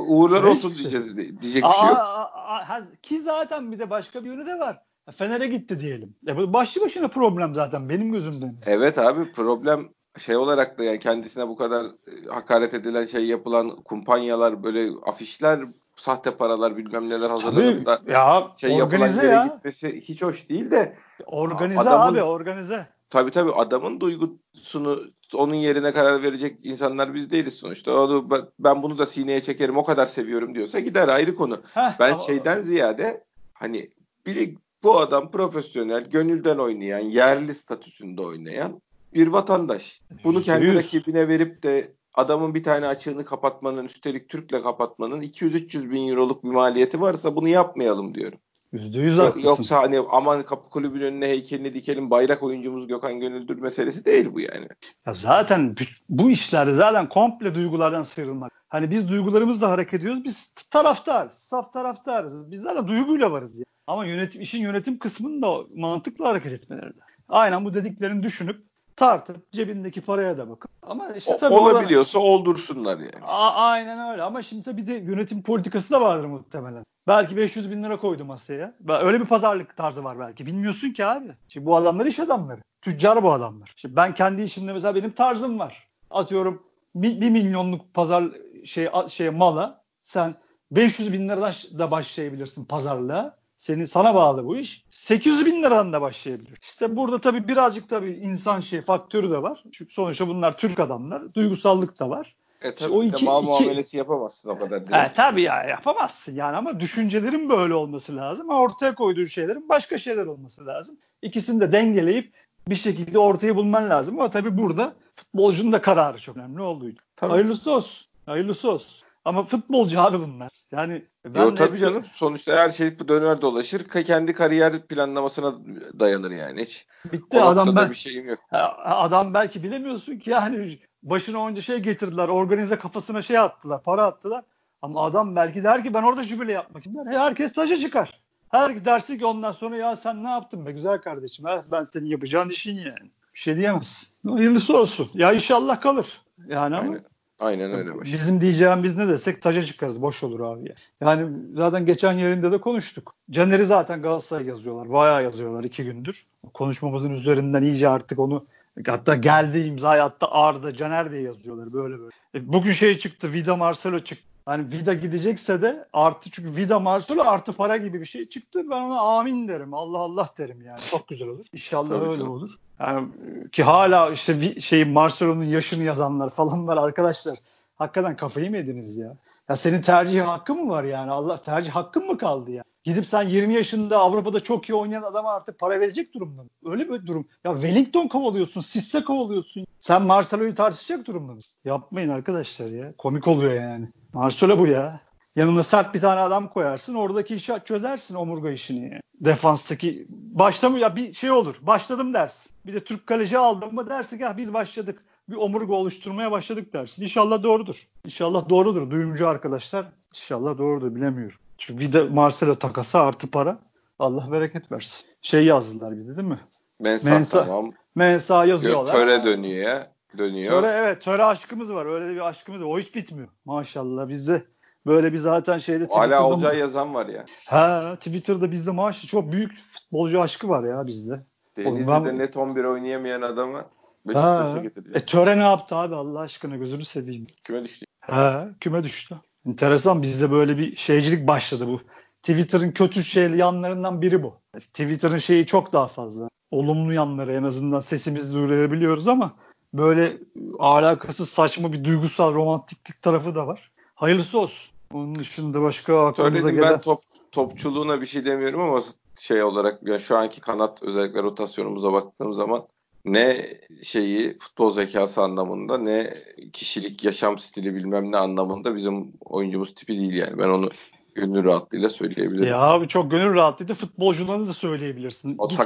Uğurlar 0.07 0.43
evet 0.43 0.51
olsun 0.51 0.73
diyeceğiz. 0.76 1.17
Diyecek 1.17 1.43
bir 1.43 1.51
şey 1.51 1.89
yok. 1.89 1.97
Aa, 1.97 2.57
aa, 2.57 2.82
ki 3.01 3.21
zaten 3.21 3.71
bir 3.71 3.80
de 3.80 3.89
başka 3.89 4.23
bir 4.23 4.30
yönü 4.30 4.45
de 4.45 4.59
var. 4.59 4.82
Fener'e 5.11 5.47
gitti 5.47 5.80
diyelim. 5.80 6.15
Ya 6.23 6.38
bu 6.38 6.53
başlı 6.53 6.82
başına 6.82 7.07
problem 7.07 7.55
zaten 7.55 7.89
benim 7.89 8.11
gözümden. 8.11 8.55
Evet 8.65 8.97
abi 8.97 9.32
problem 9.32 9.89
şey 10.17 10.36
olarak 10.36 10.80
da 10.80 10.84
yani 10.84 10.99
kendisine 10.99 11.47
bu 11.47 11.55
kadar 11.55 11.86
e, 11.86 12.30
hakaret 12.30 12.73
edilen 12.73 13.05
şey 13.05 13.26
yapılan 13.26 13.76
kumpanyalar 13.76 14.63
böyle 14.63 14.91
afişler 15.05 15.59
sahte 15.95 16.32
paralar 16.32 16.78
bilmem 16.78 17.09
neler 17.09 17.30
hazırlanıp 17.30 17.86
da 17.86 18.01
ya, 18.07 18.47
şey 18.57 18.82
organize 18.82 19.28
ya. 19.28 19.45
gitmesi 19.45 20.01
hiç 20.01 20.21
hoş 20.21 20.49
değil 20.49 20.71
de 20.71 20.97
organize 21.26 21.80
adamın, 21.80 22.13
abi 22.13 22.23
organize. 22.23 22.88
Tabii 23.09 23.32
tabii 23.32 23.51
adamın 23.51 23.99
duygusunu 23.99 24.99
onun 25.36 25.53
yerine 25.53 25.91
karar 25.91 26.23
verecek 26.23 26.57
insanlar 26.63 27.13
biz 27.13 27.31
değiliz 27.31 27.53
sonuçta. 27.53 27.91
O 27.91 28.29
ben 28.59 28.83
bunu 28.83 28.97
da 28.97 29.05
sineye 29.05 29.41
çekerim 29.41 29.77
o 29.77 29.83
kadar 29.83 30.07
seviyorum 30.07 30.55
diyorsa 30.55 30.79
gider 30.79 31.07
ayrı 31.07 31.36
konu. 31.36 31.61
Heh, 31.73 31.99
ben 31.99 32.13
ama... 32.13 32.23
şeyden 32.23 32.61
ziyade 32.61 33.23
hani 33.53 33.89
biri 34.25 34.57
bu 34.83 34.99
adam 34.99 35.31
profesyonel, 35.31 36.09
gönülden 36.09 36.57
oynayan, 36.57 36.99
yerli 36.99 37.55
statüsünde 37.55 38.21
oynayan 38.21 38.81
bir 39.13 39.27
vatandaş. 39.27 40.01
Bunu 40.23 40.41
kendi 40.41 40.65
Yüz. 40.65 40.75
rakibine 40.75 41.27
verip 41.27 41.63
de 41.63 41.93
adamın 42.13 42.55
bir 42.55 42.63
tane 42.63 42.88
açığını 42.88 43.25
kapatmanın, 43.25 43.86
üstelik 43.86 44.29
Türk'le 44.29 44.63
kapatmanın 44.63 45.21
200-300 45.21 45.91
bin 45.91 46.09
euroluk 46.09 46.43
bir 46.43 46.49
maliyeti 46.49 47.01
varsa 47.01 47.36
bunu 47.36 47.47
yapmayalım 47.47 48.13
diyorum. 48.13 48.39
%100 48.76 49.21
haklısın. 49.21 49.49
Yoksa 49.49 49.82
hani 49.82 50.01
aman 50.11 50.43
kapı 50.43 50.69
kulübünün 50.69 51.05
önüne 51.05 51.28
heykelini 51.28 51.73
dikelim 51.73 52.09
bayrak 52.09 52.43
oyuncumuz 52.43 52.88
Gökhan 52.88 53.19
Gönüldür 53.19 53.59
meselesi 53.59 54.05
değil 54.05 54.30
bu 54.34 54.39
yani. 54.39 54.67
Ya 55.05 55.13
zaten 55.13 55.76
bu 56.09 56.30
işlerde 56.30 56.73
zaten 56.73 57.09
komple 57.09 57.55
duygulardan 57.55 58.03
sıyrılmak. 58.03 58.51
Hani 58.69 58.91
biz 58.91 59.09
duygularımızla 59.09 59.69
hareket 59.69 60.01
ediyoruz. 60.01 60.23
Biz 60.23 60.53
taraftar, 60.71 61.30
saf 61.30 61.73
taraftarız. 61.73 62.51
Biz 62.51 62.61
zaten 62.61 62.88
duyguyla 62.88 63.32
varız. 63.32 63.59
Ya. 63.59 63.65
Ama 63.88 64.05
yönetim 64.05 64.41
işin 64.41 64.61
yönetim 64.61 64.99
kısmında 64.99 65.57
mantıklı 65.76 66.26
hareket 66.26 66.53
etmelerinde. 66.53 67.01
Aynen 67.30 67.65
bu 67.65 67.73
dediklerini 67.73 68.23
düşünüp 68.23 68.65
tartıp 68.95 69.51
cebindeki 69.51 70.01
paraya 70.01 70.38
da 70.38 70.49
bakın. 70.49 70.71
Ama 70.82 71.09
işte 71.09 71.38
tabii 71.39 71.53
olabiliyorsa 71.53 72.19
orada... 72.19 72.30
oldursunlar 72.30 72.99
yani. 72.99 73.26
A- 73.26 73.53
aynen 73.55 74.11
öyle 74.11 74.23
ama 74.23 74.41
şimdi 74.41 74.63
tabii 74.63 74.88
de 74.88 74.93
yönetim 74.93 75.43
politikası 75.43 75.93
da 75.93 76.01
vardır 76.01 76.26
muhtemelen. 76.26 76.84
Belki 77.08 77.38
500 77.38 77.72
bin 77.72 77.84
lira 77.84 77.99
koydu 77.99 78.26
masaya. 78.26 78.76
Öyle 78.88 79.22
bir 79.22 79.26
pazarlık 79.26 79.78
tarzı 79.78 80.03
var 80.03 80.20
belki. 80.20 80.45
Bilmiyorsun 80.45 80.91
ki 80.91 81.06
abi. 81.06 81.28
Şimdi 81.47 81.66
bu 81.66 81.76
adamlar 81.76 82.06
iş 82.06 82.20
adamları. 82.20 82.62
Tüccar 82.82 83.24
bu 83.24 83.34
adamlar. 83.34 83.74
Şimdi 83.76 83.95
ben 83.95 84.16
kendi 84.16 84.41
işimde 84.41 84.74
mesela 84.74 84.95
benim 84.95 85.12
tarzım 85.12 85.60
var. 85.60 85.88
Atıyorum 86.10 86.64
bir, 86.95 87.22
bir 87.22 87.30
milyonluk 87.30 87.93
pazar 87.93 88.24
şey 88.66 88.89
şey 89.08 89.30
mala 89.30 89.82
sen 90.03 90.36
500 90.72 91.14
bin 91.14 91.30
liradan 91.30 91.53
da 91.80 91.91
başlayabilirsin 91.91 92.66
pazarlığa. 92.66 93.38
Senin 93.58 93.86
sana 93.86 94.16
bağlı 94.16 94.45
bu 94.45 94.58
iş. 94.58 94.86
800 94.89 95.45
bin 95.45 95.64
liradan 95.64 95.93
da 95.93 96.01
başlayabilir. 96.01 96.60
İşte 96.62 96.95
burada 96.95 97.22
tabii 97.22 97.47
birazcık 97.47 97.89
tabii 97.89 98.12
insan 98.12 98.60
şey 98.60 98.82
faktörü 98.82 99.32
de 99.32 99.41
var. 99.41 99.64
Çünkü 99.72 99.93
sonuçta 99.93 100.28
bunlar 100.28 100.58
Türk 100.58 100.80
adamlar. 100.80 101.34
Duygusallık 101.34 101.99
da 101.99 102.10
var. 102.10 102.36
E 102.66 102.76
tabii 102.76 102.93
o 102.93 103.03
iki, 103.03 103.26
mal 103.26 103.43
iki, 103.43 103.51
muamelesi 103.51 103.97
yapamazsın 103.97 104.49
o 104.49 104.59
kadar. 104.59 105.05
E, 105.05 105.13
tabii 105.13 105.41
ya 105.41 105.63
yapamazsın 105.63 106.36
yani 106.36 106.57
ama 106.57 106.80
düşüncelerin 106.80 107.49
böyle 107.49 107.74
olması 107.74 108.16
lazım. 108.16 108.49
Ama 108.49 108.61
ortaya 108.61 108.95
koyduğun 108.95 109.26
şeylerin 109.26 109.70
başka 109.70 109.97
şeyler 109.97 110.26
olması 110.26 110.66
lazım. 110.66 110.97
İkisini 111.22 111.61
de 111.61 111.72
dengeleyip 111.72 112.34
bir 112.68 112.76
şekilde 112.76 113.20
ortaya 113.20 113.55
bulman 113.55 113.89
lazım. 113.89 114.20
Ama 114.20 114.30
tabii 114.30 114.57
burada 114.57 114.93
futbolcunun 115.16 115.72
da 115.72 115.82
kararı 115.82 116.20
çok 116.20 116.38
önemli 116.38 116.61
olduğu 116.61 116.89
için. 116.89 117.01
Tabii. 117.16 117.32
Hayırlısı 117.32 117.72
olsun. 117.72 118.07
Hayırlısı 118.26 118.72
olsun. 118.72 119.05
Ama 119.26 119.43
futbolcu 119.43 120.01
abi 120.01 120.19
bunlar. 120.19 120.51
Yani 120.71 121.05
ben 121.26 121.41
Yo, 121.41 121.55
tabii 121.55 121.73
hep... 121.73 121.80
canım. 121.80 122.03
Sonuçta 122.13 122.57
her 122.57 122.71
şey 122.71 122.99
döner 122.99 123.41
dolaşır. 123.41 123.84
Kendi 123.84 124.34
kariyer 124.34 124.88
planlamasına 124.88 125.55
dayanır 125.99 126.32
yani. 126.32 126.61
Hiç 126.61 126.88
Bitti 127.11 127.41
adam 127.41 127.76
ben, 127.76 127.89
bir 127.89 127.95
şeyim 127.95 128.30
yok. 128.30 128.39
Adam 128.86 129.34
belki 129.34 129.63
bilemiyorsun 129.63 130.17
ki 130.17 130.30
yani 130.30 130.80
başına 131.03 131.47
önce 131.47 131.61
şey 131.61 131.80
getirdiler. 131.80 132.28
Organize 132.28 132.80
kafasına 132.80 133.21
şey 133.21 133.38
attılar. 133.38 133.84
Para 133.84 134.03
attılar. 134.03 134.43
Ama 134.82 135.05
adam 135.05 135.36
belki 135.36 135.63
der 135.63 135.84
ki 135.84 135.93
ben 135.93 136.03
orada 136.03 136.23
jübile 136.23 136.51
yapmak 136.51 136.86
istiyorum. 136.86 137.11
Herkes 137.11 137.53
taca 137.53 137.78
çıkar. 137.78 138.21
Her 138.51 138.86
dersi 138.86 139.17
ki 139.17 139.26
ondan 139.26 139.51
sonra 139.51 139.78
ya 139.78 139.95
sen 139.95 140.23
ne 140.23 140.30
yaptın 140.30 140.65
be 140.65 140.71
güzel 140.71 140.97
kardeşim. 140.97 141.45
Ha? 141.45 141.65
Ben 141.71 141.84
senin 141.84 142.05
yapacağın 142.05 142.49
işin 142.49 142.78
yani. 142.78 143.11
Bir 143.34 143.39
şey 143.39 143.57
diyemezsin. 143.57 144.30
Hayırlısı 144.30 144.78
olsun. 144.78 145.09
Ya 145.13 145.34
inşallah 145.34 145.82
kalır. 145.82 146.21
Yani 146.47 146.76
ama 146.76 146.97
Aynen 147.39 147.73
öyle. 147.73 147.95
Baş. 147.95 148.13
Bizim 148.13 148.41
diyeceğimiz 148.41 148.97
ne 148.97 149.07
desek 149.07 149.41
taca 149.41 149.61
çıkarız. 149.61 150.01
Boş 150.01 150.23
olur 150.23 150.39
abi. 150.39 150.75
Yani 151.01 151.29
zaten 151.55 151.86
geçen 151.86 152.13
yerinde 152.13 152.51
de 152.51 152.57
konuştuk. 152.57 153.15
Caner'i 153.31 153.65
zaten 153.65 154.01
Galatasaray 154.01 154.45
yazıyorlar. 154.45 154.91
Bayağı 154.91 155.23
yazıyorlar 155.23 155.63
iki 155.63 155.83
gündür. 155.83 156.25
Konuşmamızın 156.53 157.11
üzerinden 157.11 157.61
iyice 157.61 157.89
artık 157.89 158.19
onu 158.19 158.45
hatta 158.88 159.15
geldi 159.15 159.59
imzayı 159.59 160.01
hatta 160.01 160.31
Arda 160.31 160.75
Caner 160.75 161.11
diye 161.11 161.21
yazıyorlar 161.21 161.73
böyle 161.73 161.99
böyle. 161.99 162.11
E, 162.36 162.53
bugün 162.53 162.71
şey 162.71 162.97
çıktı 162.97 163.33
Vida 163.33 163.55
Marcelo 163.55 163.99
çıktı. 163.99 164.34
Hani 164.46 164.72
Vida 164.72 164.93
gidecekse 164.93 165.62
de 165.62 165.88
artı 165.93 166.32
çünkü 166.32 166.56
Vida 166.58 166.80
Marcelo 166.80 167.22
artı 167.24 167.54
para 167.54 167.78
gibi 167.78 168.02
bir 168.02 168.06
şey 168.06 168.30
çıktı. 168.30 168.70
Ben 168.70 168.82
ona 168.82 169.00
amin 169.00 169.48
derim. 169.48 169.74
Allah 169.74 169.98
Allah 169.98 170.30
derim 170.38 170.62
yani. 170.62 170.80
Çok 170.80 171.08
güzel 171.08 171.28
olur. 171.28 171.46
İnşallah 171.54 171.89
Tabii 171.89 172.06
öyle 172.06 172.18
canım. 172.18 172.32
olur. 172.32 172.50
Yani, 172.80 173.08
ki 173.52 173.64
hala 173.64 174.10
işte 174.10 174.60
şey 174.60 174.86
Marcelo'nun 174.86 175.43
yaşını 175.43 175.84
yazanlar 175.84 176.30
falan 176.30 176.68
var 176.68 176.78
arkadaşlar. 176.78 177.38
Hakikaten 177.76 178.16
kafayı 178.16 178.50
mı 178.50 178.58
yediniz 178.58 178.98
ya? 178.98 179.16
Ya 179.50 179.56
senin 179.56 179.82
tercih 179.82 180.22
hakkın 180.22 180.66
mı 180.66 180.70
var 180.70 180.84
yani? 180.84 181.12
Allah 181.12 181.38
tercih 181.38 181.72
hakkın 181.72 182.06
mı 182.06 182.18
kaldı 182.18 182.52
ya? 182.52 182.64
Gidip 182.86 183.07
sen 183.07 183.21
20 183.21 183.53
yaşında 183.53 183.97
Avrupa'da 183.97 184.39
çok 184.39 184.69
iyi 184.69 184.73
oynayan 184.73 185.03
adama 185.03 185.33
artık 185.33 185.59
para 185.59 185.79
verecek 185.79 186.13
durumda 186.13 186.43
mı? 186.43 186.49
Öyle 186.65 186.89
bir 186.89 187.05
durum. 187.07 187.27
Ya 187.43 187.53
Wellington 187.53 188.07
kovalıyorsun, 188.07 188.61
Sisse 188.61 189.03
kovalıyorsun. 189.03 189.65
Sen 189.79 190.01
Marcelo'yu 190.01 190.55
tartışacak 190.55 191.07
durumda 191.07 191.33
mısın? 191.33 191.51
Yapmayın 191.65 192.09
arkadaşlar 192.09 192.67
ya. 192.67 192.93
Komik 192.97 193.27
oluyor 193.27 193.53
yani. 193.53 193.89
Marcelo 194.13 194.59
bu 194.59 194.67
ya. 194.67 195.01
Yanına 195.36 195.63
sert 195.63 195.93
bir 195.93 196.01
tane 196.01 196.21
adam 196.21 196.49
koyarsın. 196.49 196.95
Oradaki 196.95 197.36
işi 197.36 197.53
çözersin 197.65 198.15
omurga 198.15 198.51
işini. 198.51 198.83
Yani. 198.83 199.01
Defanstaki 199.19 200.05
başlamıyor 200.09 200.81
ya 200.81 200.95
bir 200.95 201.13
şey 201.13 201.31
olur. 201.31 201.55
Başladım 201.61 202.13
dersin. 202.13 202.51
Bir 202.65 202.73
de 202.73 202.83
Türk 202.83 203.07
kaleci 203.07 203.38
aldım 203.38 203.75
mı 203.75 203.89
dersin 203.89 204.19
ya 204.19 204.38
biz 204.38 204.53
başladık. 204.53 205.05
Bir 205.29 205.36
omurga 205.36 205.73
oluşturmaya 205.73 206.31
başladık 206.31 206.73
dersin. 206.73 207.03
İnşallah 207.03 207.43
doğrudur. 207.43 207.88
İnşallah 208.05 208.49
doğrudur. 208.49 208.91
Duyumcu 208.91 209.27
arkadaşlar. 209.27 209.86
İnşallah 210.15 210.57
doğrudur 210.57 210.95
bilemiyorum. 210.95 211.38
Çünkü 211.58 211.80
bir 211.80 211.93
de 211.93 212.03
Marcelo 212.03 212.60
takası 212.60 212.99
artı 212.99 213.32
para. 213.32 213.60
Allah 213.99 214.32
bereket 214.32 214.72
versin. 214.72 215.10
Şey 215.22 215.45
yazdılar 215.45 215.97
bir 215.97 216.08
de 216.08 216.18
değil 216.18 216.28
mi? 216.28 216.39
Mensa, 216.80 217.10
Mensa 217.10 217.45
tamam. 217.45 217.72
Mensa 217.95 218.45
yazıyorlar. 218.45 218.93
Töre 218.93 219.24
dönüyor 219.24 219.68
ya. 219.68 219.91
Dönüyor. 220.18 220.51
Töre 220.51 220.68
evet. 220.68 221.01
Töre 221.01 221.24
aşkımız 221.24 221.74
var. 221.74 221.86
Öyle 221.86 222.16
bir 222.16 222.28
aşkımız 222.28 222.62
var. 222.62 222.66
O 222.66 222.80
hiç 222.80 222.95
bitmiyor. 222.95 223.28
Maşallah 223.45 224.08
bizde 224.08 224.43
böyle 224.86 225.14
bir 225.14 225.18
zaten 225.18 225.58
şeyde 225.58 225.86
Twitter'da 225.86 226.16
Hala 226.16 226.28
olacağı 226.28 226.58
yazan 226.58 226.93
var 226.93 227.06
ya. 227.06 227.26
Ha 227.45 227.95
Twitter'da 227.95 228.51
bizde 228.51 228.72
maaşı 228.72 229.08
çok 229.08 229.32
büyük 229.32 229.51
futbolcu 229.72 230.22
aşkı 230.22 230.49
var 230.49 230.64
ya 230.64 230.88
bizde. 230.88 231.26
Denizli'de 231.58 231.88
ben... 231.88 232.20
net 232.20 232.38
11 232.38 232.64
oynayamayan 232.64 233.22
adamı 233.22 233.66
Beşiktaş'a 234.06 234.58
getirdi. 234.58 234.91
E 234.93 234.99
Töre 234.99 235.38
ne 235.38 235.43
yaptı 235.43 235.76
abi 235.76 235.95
Allah 235.95 236.20
aşkına 236.20 236.56
gözünü 236.56 236.86
seveyim. 236.86 237.28
Küme 237.43 237.64
düştü. 237.64 237.86
Ha 237.99 238.47
küme 238.60 238.84
düştü. 238.84 239.16
Enteresan 239.48 240.02
bizde 240.02 240.32
böyle 240.32 240.58
bir 240.58 240.76
şeycilik 240.76 241.28
başladı 241.28 241.68
bu. 241.68 241.82
Twitter'ın 242.24 242.72
kötü 242.72 243.04
şey 243.04 243.30
yanlarından 243.30 244.02
biri 244.02 244.24
bu. 244.24 244.34
Twitter'ın 244.60 245.18
şeyi 245.18 245.46
çok 245.46 245.74
daha 245.74 245.88
fazla. 245.88 246.30
Olumlu 246.52 246.93
yanları 246.93 247.34
en 247.34 247.43
azından 247.43 247.80
sesimizi 247.80 248.34
duyurabiliyoruz 248.34 249.08
ama 249.08 249.36
böyle 249.74 250.18
alakasız 250.60 251.30
saçma 251.30 251.74
bir 251.74 251.84
duygusal 251.84 252.34
romantiklik 252.34 253.02
tarafı 253.02 253.36
da 253.36 253.48
var. 253.48 253.72
Hayırlısı 253.96 254.39
olsun. 254.39 254.72
Onun 254.93 255.20
dışında 255.20 255.62
başka 255.62 256.06
aklımıza 256.06 256.41
Söyledim 256.41 256.62
gelen... 256.62 256.74
ben 256.74 256.82
top, 256.82 257.00
topçuluğuna 257.32 258.02
bir 258.02 258.06
şey 258.06 258.26
demiyorum 258.26 258.62
ama 258.62 258.84
şey 259.20 259.43
olarak 259.43 259.80
yani 259.84 260.00
şu 260.00 260.18
anki 260.18 260.41
kanat 260.41 260.84
özellikle 260.84 261.24
rotasyonumuza 261.24 261.93
baktığım 261.93 262.34
zaman 262.34 262.68
ne 263.06 263.58
şeyi 263.84 264.38
futbol 264.39 264.74
zekası 264.74 265.22
anlamında 265.22 265.78
ne 265.78 266.14
kişilik 266.53 267.03
yaşam 267.03 267.39
stili 267.39 267.76
bilmem 267.76 268.12
ne 268.12 268.18
anlamında 268.18 268.76
bizim 268.76 269.14
oyuncumuz 269.26 269.74
tipi 269.74 269.99
değil 269.99 270.14
yani. 270.14 270.38
Ben 270.38 270.49
onu 270.49 270.70
gönül 271.16 271.43
rahatlığıyla 271.43 271.89
söyleyebilirim. 271.89 272.47
Ya 272.47 272.60
abi 272.60 272.88
çok 272.88 273.12
gönül 273.12 273.34
rahatlığıyla 273.34 273.76
futbolcularını 273.76 274.47
da 274.47 274.53
söyleyebilirsin. 274.53 275.36
O 275.38 275.49
bir 275.49 275.58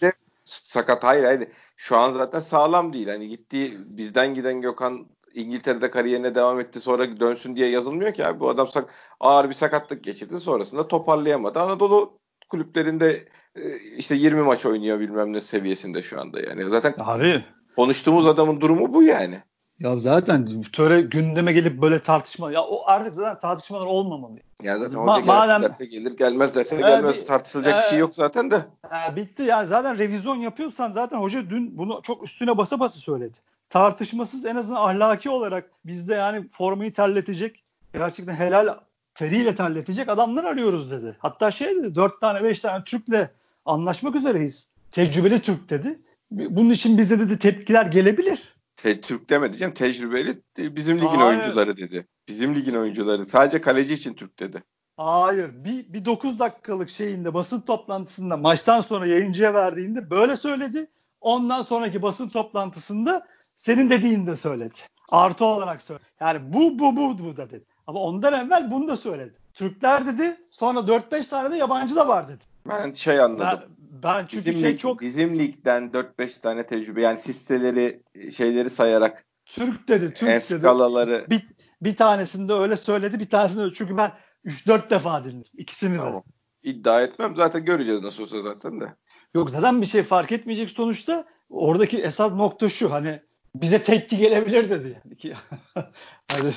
de 0.00 0.12
sakat 0.44 1.04
hayır 1.04 1.24
hayır. 1.24 1.48
Şu 1.76 1.96
an 1.96 2.10
zaten 2.10 2.40
sağlam 2.40 2.92
değil. 2.92 3.08
Hani 3.08 3.28
gittiği 3.28 3.78
bizden 3.86 4.34
giden 4.34 4.60
Gökhan 4.60 5.06
İngiltere'de 5.34 5.90
kariyerine 5.90 6.34
devam 6.34 6.60
etti 6.60 6.80
sonra 6.80 7.20
dönsün 7.20 7.56
diye 7.56 7.68
yazılmıyor 7.68 8.14
ki 8.14 8.26
abi. 8.26 8.40
Bu 8.40 8.48
adam 8.48 8.68
sak 8.68 8.94
ağır 9.20 9.48
bir 9.48 9.54
sakatlık 9.54 10.04
geçirdi. 10.04 10.40
Sonrasında 10.40 10.88
toparlayamadı. 10.88 11.60
Anadolu 11.60 12.21
kulüplerinde 12.52 13.24
e, 13.56 13.76
işte 13.96 14.14
20 14.14 14.42
maç 14.42 14.66
oynuyor 14.66 15.00
bilmem 15.00 15.32
ne 15.32 15.40
seviyesinde 15.40 16.02
şu 16.02 16.20
anda 16.20 16.40
yani. 16.40 16.68
Zaten 16.68 16.94
Abi. 16.98 17.44
konuştuğumuz 17.76 18.26
adamın 18.26 18.60
durumu 18.60 18.92
bu 18.94 19.02
yani. 19.02 19.42
Ya 19.80 19.98
zaten 19.98 20.62
töre 20.72 21.00
gündeme 21.00 21.52
gelip 21.52 21.82
böyle 21.82 21.98
tartışma 21.98 22.52
ya 22.52 22.62
o 22.62 22.82
artık 22.86 23.14
zaten 23.14 23.40
tartışmalar 23.40 23.86
olmamalı. 23.86 24.38
Ya 24.62 24.78
zaten 24.78 24.98
Ma- 24.98 25.14
hoca 25.14 25.24
madem, 25.24 25.62
derse 25.62 25.86
gelir 25.86 26.16
gelmez 26.16 26.54
derse 26.54 26.76
gelmez 26.76 27.16
bir, 27.16 27.26
tartışılacak 27.26 27.74
e, 27.74 27.78
bir 27.78 27.90
şey 27.90 27.98
yok 27.98 28.14
zaten 28.14 28.50
de. 28.50 28.64
E, 29.12 29.16
bitti 29.16 29.42
yani 29.42 29.66
zaten 29.66 29.98
revizyon 29.98 30.36
yapıyorsan 30.36 30.92
zaten 30.92 31.18
hoca 31.18 31.50
dün 31.50 31.78
bunu 31.78 32.00
çok 32.02 32.24
üstüne 32.24 32.56
basa 32.56 32.80
basa 32.80 33.00
söyledi. 33.00 33.38
Tartışmasız 33.68 34.44
en 34.44 34.56
azından 34.56 34.80
ahlaki 34.80 35.30
olarak 35.30 35.70
bizde 35.84 36.14
yani 36.14 36.48
formayı 36.52 36.92
terletecek 36.92 37.64
gerçekten 37.92 38.34
helal 38.34 38.74
teriyle 39.14 39.54
terletecek 39.54 40.08
adamlar 40.08 40.44
arıyoruz 40.44 40.90
dedi. 40.90 41.16
Hatta 41.18 41.50
şey 41.50 41.76
dedi 41.76 41.94
dört 41.94 42.20
tane 42.20 42.44
beş 42.44 42.60
tane 42.60 42.84
Türk'le 42.84 43.28
anlaşmak 43.64 44.16
üzereyiz. 44.16 44.68
Tecrübeli 44.90 45.40
Türk 45.40 45.70
dedi. 45.70 45.98
Bunun 46.30 46.70
için 46.70 46.98
bize 46.98 47.18
dedi 47.18 47.38
tepkiler 47.38 47.86
gelebilir. 47.86 48.54
Te 48.76 49.00
Türk 49.00 49.30
demedi 49.30 49.58
canım. 49.58 49.74
Tecrübeli 49.74 50.42
bizim 50.58 50.96
ligin 50.96 51.06
Hayır. 51.06 51.40
oyuncuları 51.40 51.76
dedi. 51.76 52.06
Bizim 52.28 52.54
ligin 52.54 52.74
oyuncuları. 52.74 53.26
Sadece 53.26 53.60
kaleci 53.60 53.94
için 53.94 54.14
Türk 54.14 54.38
dedi. 54.38 54.62
Hayır. 54.96 55.64
Bir, 55.64 55.92
bir 55.92 56.04
9 56.04 56.38
dakikalık 56.38 56.90
şeyinde 56.90 57.34
basın 57.34 57.60
toplantısında 57.60 58.36
maçtan 58.36 58.80
sonra 58.80 59.06
yayıncıya 59.06 59.54
verdiğinde 59.54 60.10
böyle 60.10 60.36
söyledi. 60.36 60.90
Ondan 61.20 61.62
sonraki 61.62 62.02
basın 62.02 62.28
toplantısında 62.28 63.26
senin 63.56 63.90
dediğini 63.90 64.26
de 64.26 64.36
söyledi. 64.36 64.78
Artı 65.08 65.44
olarak 65.44 65.82
söyledi. 65.82 66.04
Yani 66.20 66.52
bu 66.52 66.78
bu 66.78 66.96
bu 66.96 67.18
bu 67.18 67.36
da 67.36 67.50
dedi. 67.50 67.64
Ama 67.86 68.00
ondan 68.00 68.46
evvel 68.46 68.70
bunu 68.70 68.88
da 68.88 68.96
söyledi. 68.96 69.34
Türkler 69.54 70.06
dedi. 70.06 70.36
Sonra 70.50 70.78
4-5 70.78 71.30
tane 71.30 71.50
de 71.50 71.56
yabancı 71.56 71.96
da 71.96 72.08
var 72.08 72.28
dedi. 72.28 72.44
Ben 72.68 72.92
şey 72.92 73.20
anladım. 73.20 73.60
Ben, 73.78 74.02
ben 74.02 74.26
çünkü 74.26 74.50
bizim 74.50 74.60
şey 74.60 74.72
lig, 74.72 74.78
çok 74.78 75.00
bizim 75.00 75.38
ligden 75.38 75.90
4-5 75.90 76.40
tane 76.40 76.66
tecrübe 76.66 77.02
yani 77.02 77.18
hisseleri 77.18 78.02
şeyleri 78.36 78.70
sayarak 78.70 79.24
Türk 79.46 79.88
dedi, 79.88 80.14
Türk 80.14 80.30
eskalaları. 80.30 81.10
dedi. 81.10 81.30
Bir, 81.30 81.42
bir 81.82 81.96
tanesinde 81.96 82.52
öyle 82.52 82.76
söyledi, 82.76 83.20
bir 83.20 83.30
tanesinde 83.30 83.62
öyle. 83.62 83.74
Çünkü 83.74 83.96
ben 83.96 84.12
3-4 84.44 84.90
defa 84.90 85.24
dinledim. 85.24 85.52
İkisini 85.58 85.96
tamam. 85.96 86.14
de. 86.14 86.22
İddia 86.62 87.02
etmem. 87.02 87.36
Zaten 87.36 87.64
göreceğiz 87.64 88.02
nasıl 88.02 88.22
olsa 88.22 88.42
zaten 88.42 88.80
de. 88.80 88.94
Yok 89.34 89.50
zaten 89.50 89.80
bir 89.80 89.86
şey 89.86 90.02
fark 90.02 90.32
etmeyecek 90.32 90.70
sonuçta. 90.70 91.24
Oradaki 91.50 92.02
esas 92.02 92.32
nokta 92.32 92.68
şu 92.68 92.92
hani 92.92 93.22
bize 93.54 93.82
tepki 93.82 94.16
gelebilir 94.16 94.70
dedi. 94.70 95.02
Yani. 95.22 95.36
hani 96.32 96.52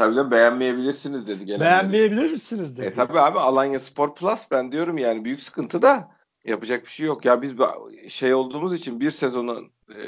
Tabii 0.00 0.14
canım 0.14 0.30
beğenmeyebilirsiniz 0.30 1.26
dedi. 1.26 1.44
Gelenleri. 1.44 1.70
Beğenmeyebilir 1.70 2.30
misiniz 2.30 2.76
dedi. 2.76 2.86
E 2.86 2.94
tabii 2.94 3.20
abi 3.20 3.38
Alanya 3.38 3.80
Spor 3.80 4.14
Plus 4.14 4.50
ben 4.50 4.72
diyorum 4.72 4.98
yani 4.98 5.24
büyük 5.24 5.42
sıkıntı 5.42 5.82
da 5.82 6.08
yapacak 6.44 6.84
bir 6.84 6.90
şey 6.90 7.06
yok. 7.06 7.24
Ya 7.24 7.42
biz 7.42 7.52
şey 8.08 8.34
olduğumuz 8.34 8.74
için 8.74 9.00
bir 9.00 9.10
sezonu 9.10 9.64
e, 9.88 10.00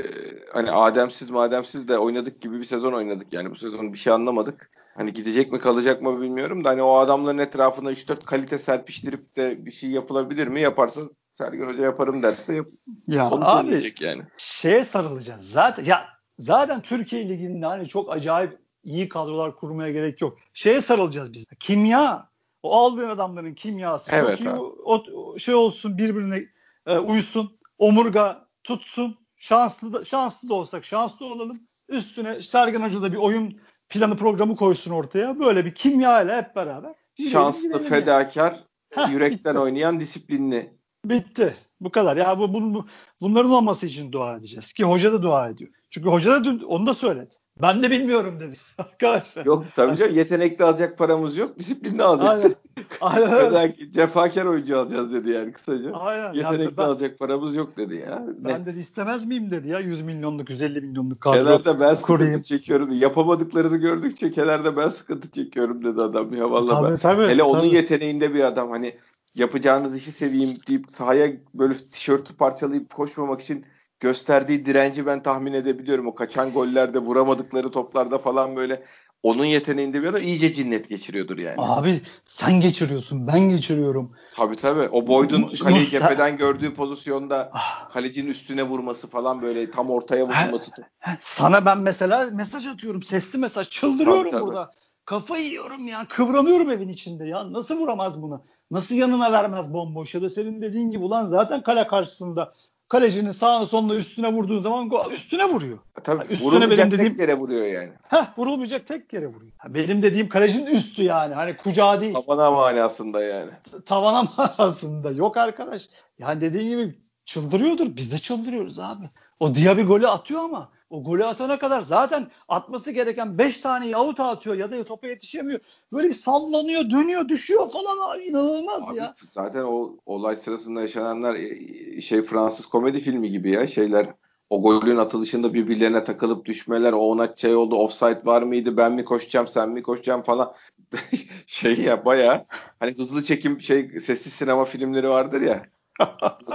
hani 0.52 0.70
Ademsiz 0.70 1.30
mademsiz 1.30 1.88
de 1.88 1.98
oynadık 1.98 2.40
gibi 2.40 2.60
bir 2.60 2.64
sezon 2.64 2.92
oynadık. 2.92 3.32
Yani 3.32 3.50
bu 3.50 3.56
sezon 3.56 3.92
bir 3.92 3.98
şey 3.98 4.12
anlamadık. 4.12 4.70
Hani 4.96 5.12
gidecek 5.12 5.52
mi 5.52 5.58
kalacak 5.58 6.02
mı 6.02 6.20
bilmiyorum 6.20 6.64
da 6.64 6.68
hani 6.68 6.82
o 6.82 6.96
adamların 6.96 7.38
etrafına 7.38 7.90
3-4 7.90 8.24
kalite 8.24 8.58
serpiştirip 8.58 9.36
de 9.36 9.66
bir 9.66 9.70
şey 9.70 9.90
yapılabilir 9.90 10.46
mi? 10.46 10.60
Yaparsa 10.60 11.00
Sergen 11.38 11.66
Hoca 11.68 11.84
yaparım 11.84 12.22
derse 12.22 12.54
yap. 12.54 12.66
Ya 13.06 13.28
abi 13.30 13.92
yani. 14.00 14.22
şeye 14.36 14.84
sarılacağız. 14.84 15.50
Zaten 15.50 15.84
ya 15.84 16.04
zaten 16.38 16.80
Türkiye 16.80 17.28
Ligi'nde 17.28 17.66
hani 17.66 17.88
çok 17.88 18.12
acayip 18.12 18.61
iyi 18.84 19.08
kadrolar 19.08 19.56
kurmaya 19.56 19.92
gerek 19.92 20.20
yok. 20.20 20.38
Şeye 20.54 20.82
sarılacağız 20.82 21.32
biz. 21.32 21.44
Kimya. 21.60 22.32
O 22.62 22.76
aldığın 22.76 23.08
adamların 23.08 23.54
kimyası. 23.54 24.10
Evet, 24.14 24.38
çok 24.38 24.46
iyi 24.46 24.50
o, 24.50 25.04
o 25.14 25.38
şey 25.38 25.54
olsun 25.54 25.98
birbirine 25.98 26.44
e, 26.86 26.98
uysun. 26.98 27.58
Omurga 27.78 28.48
tutsun. 28.64 29.18
Şanslı 29.36 29.92
da, 29.92 30.04
şanslı 30.04 30.48
da 30.48 30.54
olsak 30.54 30.84
şanslı 30.84 31.26
olalım. 31.26 31.60
Üstüne 31.88 32.42
Sergen 32.42 32.80
Hoca 32.80 33.02
da 33.02 33.12
bir 33.12 33.16
oyun 33.16 33.60
planı 33.88 34.16
programı 34.16 34.56
koysun 34.56 34.90
ortaya. 34.90 35.38
Böyle 35.40 35.64
bir 35.64 35.74
kimya 35.74 36.22
ile 36.22 36.36
hep 36.36 36.56
beraber. 36.56 36.94
Şanslı, 37.30 37.78
fedakar, 37.78 38.56
Heh, 38.90 39.10
yürekten 39.12 39.54
bitti. 39.54 39.58
oynayan, 39.58 40.00
disiplinli. 40.00 40.76
Bitti. 41.04 41.54
Bu 41.80 41.90
kadar. 41.90 42.16
Ya 42.16 42.38
bu, 42.38 42.54
bu, 42.54 42.86
bunların 43.20 43.50
olması 43.50 43.86
için 43.86 44.12
dua 44.12 44.36
edeceğiz. 44.36 44.72
Ki 44.72 44.84
hoca 44.84 45.12
da 45.12 45.22
dua 45.22 45.48
ediyor. 45.48 45.70
Çünkü 45.90 46.08
hoca 46.08 46.32
da 46.32 46.44
dün 46.44 46.60
onu 46.60 46.86
da 46.86 46.94
söyledi. 46.94 47.34
Ben 47.62 47.82
de 47.82 47.90
bilmiyorum 47.90 48.40
dedi 48.40 48.56
arkadaşlar. 48.78 49.46
Yok 49.46 49.64
tabii 49.76 49.96
canım 49.96 50.14
yetenekli 50.14 50.64
alacak 50.64 50.98
paramız 50.98 51.38
yok. 51.38 51.58
Disiplinli 51.58 52.02
alacağız. 52.02 52.54
Aynen. 53.00 53.30
Aynen. 53.30 53.74
Cefakar 53.90 54.44
oyuncu 54.44 54.78
alacağız 54.78 55.12
dedi 55.12 55.30
yani 55.30 55.52
kısaca. 55.52 55.92
Aynen. 55.92 56.32
Yetenekli 56.32 56.62
yani 56.64 56.76
ben, 56.76 56.82
alacak 56.82 57.18
paramız 57.18 57.56
yok 57.56 57.76
dedi 57.76 57.94
ya. 57.94 58.26
Ben 58.38 58.62
ne? 58.62 58.66
dedi 58.66 58.78
istemez 58.78 59.24
miyim 59.26 59.50
dedi 59.50 59.68
ya 59.68 59.78
100 59.78 60.02
milyonluk 60.02 60.50
150 60.50 60.80
milyonluk 60.80 61.20
kadro 61.20 61.38
Kenarda 61.38 61.80
ben 61.80 61.96
kurayım. 61.96 62.30
sıkıntı 62.30 62.48
çekiyorum. 62.48 62.92
Yapamadıklarını 62.92 63.76
gördükçe 63.76 64.30
kenarda 64.30 64.76
ben 64.76 64.88
sıkıntı 64.88 65.30
çekiyorum 65.30 65.84
dedi 65.84 66.00
adam 66.02 66.34
ya 66.34 66.50
vallahi. 66.50 66.68
Tabii, 66.68 66.90
ben. 66.90 66.96
tabii, 66.96 67.22
Hele 67.22 67.32
tabii. 67.38 67.42
onun 67.42 67.64
yeteneğinde 67.64 68.34
bir 68.34 68.44
adam 68.44 68.70
hani 68.70 68.94
yapacağınız 69.34 69.96
işi 69.96 70.12
seveyim 70.12 70.50
deyip 70.68 70.84
sahaya 70.90 71.32
böyle 71.54 71.74
tişörtü 71.74 72.36
parçalayıp 72.36 72.94
koşmamak 72.94 73.40
için 73.40 73.64
gösterdiği 74.02 74.66
direnci 74.66 75.06
ben 75.06 75.22
tahmin 75.22 75.52
edebiliyorum. 75.52 76.06
O 76.06 76.14
kaçan 76.14 76.52
gollerde 76.52 76.98
vuramadıkları 76.98 77.70
toplarda 77.70 78.18
falan 78.18 78.56
böyle 78.56 78.82
onun 79.22 79.44
yeteneğinde 79.44 80.02
bir 80.02 80.08
adam 80.08 80.22
iyice 80.22 80.54
cinnet 80.54 80.88
geçiriyordur 80.88 81.38
yani. 81.38 81.54
Abi 81.58 82.00
sen 82.26 82.60
geçiriyorsun 82.60 83.26
ben 83.26 83.40
geçiriyorum. 83.40 84.12
Tabii 84.36 84.56
tabii. 84.56 84.88
O 84.92 85.06
Boyd'un 85.06 85.54
kaleyi 85.54 85.88
cepheden 85.88 86.36
gördüğü 86.36 86.74
pozisyonda 86.74 87.50
ah. 87.52 87.90
kalecinin 87.90 88.30
üstüne 88.30 88.62
vurması 88.62 89.08
falan 89.10 89.42
böyle 89.42 89.70
tam 89.70 89.90
ortaya 89.90 90.24
vurması. 90.24 90.72
Sana 91.20 91.64
ben 91.64 91.78
mesela 91.78 92.30
mesaj 92.32 92.66
atıyorum. 92.66 93.02
Sesli 93.02 93.38
mesaj. 93.38 93.70
Çıldırıyorum 93.70 94.22
tabii, 94.22 94.30
tabii. 94.30 94.46
burada. 94.46 94.72
Kafa 95.04 95.36
yiyorum 95.36 95.88
ya. 95.88 96.06
Kıvranıyorum 96.08 96.70
evin 96.70 96.88
içinde 96.88 97.24
ya. 97.24 97.52
Nasıl 97.52 97.78
vuramaz 97.78 98.22
bunu? 98.22 98.44
Nasıl 98.70 98.94
yanına 98.94 99.32
vermez 99.32 99.72
bomboş? 99.72 100.14
Ya 100.14 100.22
da 100.22 100.30
senin 100.30 100.62
dediğin 100.62 100.90
gibi 100.90 101.04
ulan 101.04 101.26
zaten 101.26 101.62
kale 101.62 101.86
karşısında 101.86 102.52
kalecinin 102.92 103.32
sağına 103.32 103.66
soluna 103.66 103.94
üstüne 103.94 104.32
vurduğun 104.32 104.60
zaman 104.60 104.90
üstüne 105.10 105.44
vuruyor. 105.44 105.78
Tabii 106.04 106.18
yani 106.18 106.32
üstüne 106.32 106.70
benim 106.70 106.90
dediğim 106.90 107.12
tek 107.12 107.20
yere 107.20 107.38
vuruyor 107.38 107.66
yani. 107.66 107.92
Heh 108.02 108.38
vurulmayacak 108.38 108.86
tek 108.86 109.12
yere 109.12 109.26
vuruyor. 109.26 109.52
Benim 109.68 110.02
dediğim 110.02 110.28
kalecinin 110.28 110.66
üstü 110.66 111.02
yani. 111.02 111.34
Hani 111.34 111.56
kucağı 111.56 112.00
değil. 112.00 112.14
Tavana 112.14 112.50
manasında 112.50 113.24
yani. 113.24 113.50
Tavana 113.86 114.28
manasında. 114.36 115.10
Yok 115.10 115.36
arkadaş. 115.36 115.88
Yani 116.18 116.40
dediğin 116.40 116.68
gibi 116.68 116.98
çıldırıyordur. 117.24 117.96
Biz 117.96 118.12
de 118.12 118.18
çıldırıyoruz 118.18 118.78
abi. 118.78 119.10
O 119.40 119.54
Diaby 119.54 119.82
golü 119.82 120.08
atıyor 120.08 120.40
ama 120.44 120.72
o 120.92 121.04
golü 121.04 121.24
atana 121.24 121.58
kadar 121.58 121.82
zaten 121.82 122.26
atması 122.48 122.90
gereken 122.90 123.38
5 123.38 123.60
tane 123.60 123.96
out 123.96 124.20
atıyor 124.20 124.56
ya 124.56 124.70
da 124.70 124.84
topa 124.84 125.06
yetişemiyor. 125.06 125.60
Böyle 125.92 126.08
bir 126.08 126.14
sallanıyor, 126.14 126.90
dönüyor, 126.90 127.28
düşüyor 127.28 127.70
falan 127.70 128.10
abi 128.10 128.24
inanılmaz 128.24 128.88
abi, 128.88 128.96
ya. 128.96 129.14
Zaten 129.34 129.62
o 129.62 129.96
olay 130.06 130.36
sırasında 130.36 130.80
yaşananlar 130.80 131.34
e, 131.34 132.00
şey 132.00 132.22
Fransız 132.22 132.66
komedi 132.66 133.00
filmi 133.00 133.30
gibi 133.30 133.50
ya 133.50 133.66
şeyler 133.66 134.06
o 134.50 134.62
golün 134.62 134.96
atılışında 134.96 135.54
birbirlerine 135.54 136.04
takılıp 136.04 136.44
düşmeler, 136.44 136.92
o 136.92 136.98
ona 136.98 137.36
şey 137.36 137.54
oldu, 137.54 137.76
offside 137.76 138.20
var 138.24 138.42
mıydı, 138.42 138.76
ben 138.76 138.92
mi 138.92 139.04
koşacağım, 139.04 139.48
sen 139.48 139.70
mi 139.70 139.82
koşacağım 139.82 140.22
falan. 140.22 140.52
şey 141.46 141.80
ya 141.80 142.04
baya 142.04 142.46
hani 142.80 142.94
hızlı 142.94 143.24
çekim 143.24 143.60
şey 143.60 144.00
sessiz 144.00 144.32
sinema 144.32 144.64
filmleri 144.64 145.08
vardır 145.08 145.40
ya. 145.40 145.66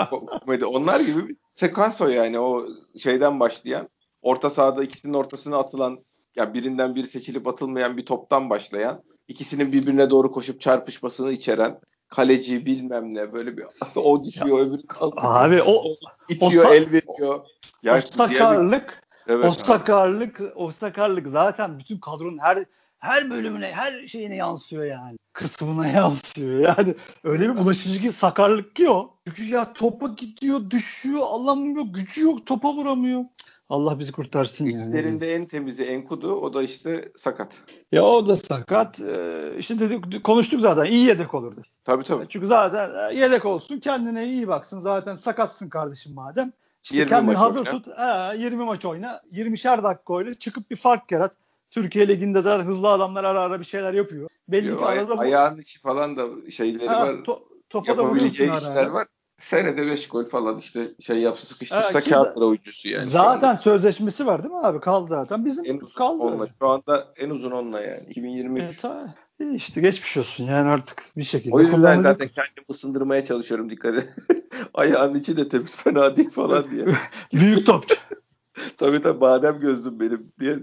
komedi 0.10 0.66
onlar 0.66 1.00
gibi 1.00 1.28
bir 1.28 1.36
sekans 1.54 2.02
o 2.02 2.08
yani 2.08 2.40
o 2.40 2.68
şeyden 2.98 3.40
başlayan 3.40 3.90
orta 4.28 4.50
sahada 4.50 4.84
ikisinin 4.84 5.14
ortasına 5.14 5.58
atılan 5.58 6.00
ya 6.36 6.54
birinden 6.54 6.96
biri 6.96 7.08
seçilip 7.08 7.48
atılmayan 7.48 7.98
bir 7.98 8.06
toptan 8.06 8.50
başlayan 8.50 9.04
ikisinin 9.28 9.72
birbirine 9.72 10.10
doğru 10.10 10.32
koşup 10.32 10.62
çarpışmasını 10.62 11.32
içeren 11.32 11.80
kaleci 12.08 12.66
bilmem 12.66 13.16
ne 13.16 13.34
böyle 13.34 13.58
bir 13.58 13.66
o 13.96 14.26
düşüyor 14.26 14.60
öbürü 14.60 14.88
kalkıyor. 14.88 15.36
Abi 15.36 15.62
o 15.62 15.84
itiyor 16.30 16.66
o, 16.70 16.74
el 16.74 16.92
veriyor. 16.92 17.46
Ya, 17.84 17.98
o 17.98 18.02
sakarlık 18.02 19.04
bir... 19.28 19.34
evet, 19.34 19.46
o 19.46 19.52
sakarlık 19.52 20.42
o 20.56 20.72
sakarlık 20.72 21.28
zaten 21.28 21.80
bütün 21.80 21.98
kadronun 21.98 22.38
her 22.38 22.66
her 23.00 23.32
bölümüne 23.32 23.72
her 23.72 24.08
şeyine 24.08 24.36
yansıyor 24.36 24.84
yani. 24.84 25.18
Kısmına 25.34 25.88
yansıyor. 25.98 26.60
Yani 26.60 26.96
öyle 27.24 27.50
bir 27.50 27.58
bulaşıcı 27.58 28.02
ki 28.02 28.12
sakarlık 28.12 28.76
ki 28.76 28.90
o. 28.90 29.18
Çünkü 29.28 29.46
ya 29.46 29.74
topa 29.74 30.08
gidiyor, 30.08 30.70
düşüyor, 30.70 31.22
alamıyor, 31.22 31.86
gücü 31.86 32.22
yok, 32.22 32.46
topa 32.46 32.74
vuramıyor. 32.74 33.24
Allah 33.70 34.00
bizi 34.00 34.12
kurtarsın. 34.12 34.66
İçlerinde 34.66 35.26
yani. 35.26 35.42
en 35.42 35.46
temizi 35.46 35.84
Enkudu 35.84 36.34
o 36.36 36.54
da 36.54 36.64
işte 36.64 37.12
sakat. 37.18 37.52
Ya 37.92 38.04
o 38.04 38.28
da 38.28 38.36
sakat. 38.36 39.02
Ee, 39.02 39.52
işte 39.58 39.80
dedik 39.80 40.24
konuştuk 40.24 40.62
zaten 40.62 40.86
iyi 40.86 41.06
yedek 41.06 41.34
olurdu. 41.34 41.62
Tabii 41.84 42.04
tabii. 42.04 42.26
Çünkü 42.30 42.48
zaten 42.48 43.10
e, 43.10 43.20
yedek 43.20 43.46
olsun 43.46 43.80
kendine 43.80 44.28
iyi 44.28 44.48
baksın. 44.48 44.80
Zaten 44.80 45.16
sakatsın 45.16 45.70
kardeşim 45.70 46.14
madem. 46.14 46.52
İşte 46.84 47.06
kendini 47.06 47.36
hazır 47.36 47.60
oyna. 47.60 47.70
tut. 47.70 47.88
He, 47.88 48.38
20 48.38 48.66
maç 48.66 48.86
oyna. 48.86 49.22
20'şer 49.34 49.84
dakika 49.84 50.14
oyna. 50.14 50.34
Çıkıp 50.34 50.72
bir 50.72 50.76
fark 50.76 51.12
yarat. 51.12 51.32
Türkiye 51.72 52.08
Ligi'nde 52.08 52.42
zaten 52.42 52.66
hızlı 52.66 52.90
adamlar 52.90 53.24
ara 53.24 53.42
ara 53.42 53.60
bir 53.60 53.66
şeyler 53.66 53.94
yapıyor. 53.94 54.30
Belli 54.48 54.68
Yo, 54.68 54.78
ki 54.78 54.86
arada 54.86 55.18
bu... 55.18 55.22
Ayağın 55.22 55.58
içi 55.58 55.80
falan 55.80 56.18
da 56.18 56.52
şeyleri 56.52 56.88
ha, 56.88 57.02
var. 57.02 57.14
To- 57.14 57.42
topa 57.70 57.98
da 57.98 58.26
işler 58.26 58.76
ara. 58.76 58.94
var 58.94 59.08
senede 59.40 59.88
5 59.88 60.08
gol 60.08 60.26
falan 60.26 60.58
işte 60.58 60.88
şey 61.00 61.18
yapsa 61.18 61.46
sıkıştırsa 61.46 62.02
kağıtlara 62.02 62.46
oyuncusu 62.46 62.90
yani. 62.90 63.06
Zaten 63.06 63.56
sözleşmesi 63.56 64.26
var 64.26 64.44
değil 64.44 64.54
mi 64.54 64.60
abi? 64.60 64.80
Kaldı 64.80 65.08
zaten. 65.08 65.46
Bizim 65.46 65.66
en 65.66 65.78
uzun 65.78 65.98
kaldı. 65.98 66.24
Onunla. 66.24 66.48
Şu 66.48 66.68
anda 66.68 67.14
en 67.18 67.30
uzun 67.30 67.52
onunla 67.52 67.82
yani. 67.82 68.04
2023. 68.10 68.64
Evet, 68.64 68.78
tamam. 68.82 69.14
İşte 69.54 69.82
geçmiş 69.82 70.18
olsun 70.18 70.44
yani 70.44 70.70
artık 70.70 71.04
bir 71.18 71.24
şekilde. 71.24 71.56
O 71.56 71.60
yüzden 71.60 72.02
zaten 72.02 72.28
kendimi 72.28 72.66
ısındırmaya 72.70 73.26
çalışıyorum 73.26 73.70
dikkat 73.70 73.98
et. 73.98 74.10
Ayağın 74.74 75.16
içi 75.16 75.38
de 75.38 75.50
temiz 75.50 75.84
fena 75.84 76.18
değil 76.18 76.30
falan 76.30 76.72
diye. 76.72 76.86
Büyük 77.34 77.66
topçu. 77.66 77.96
tabii 78.78 79.02
tabii 79.02 79.22
badem 79.22 79.60
gözlüm 79.60 80.00
benim 80.00 80.32
diye 80.40 80.56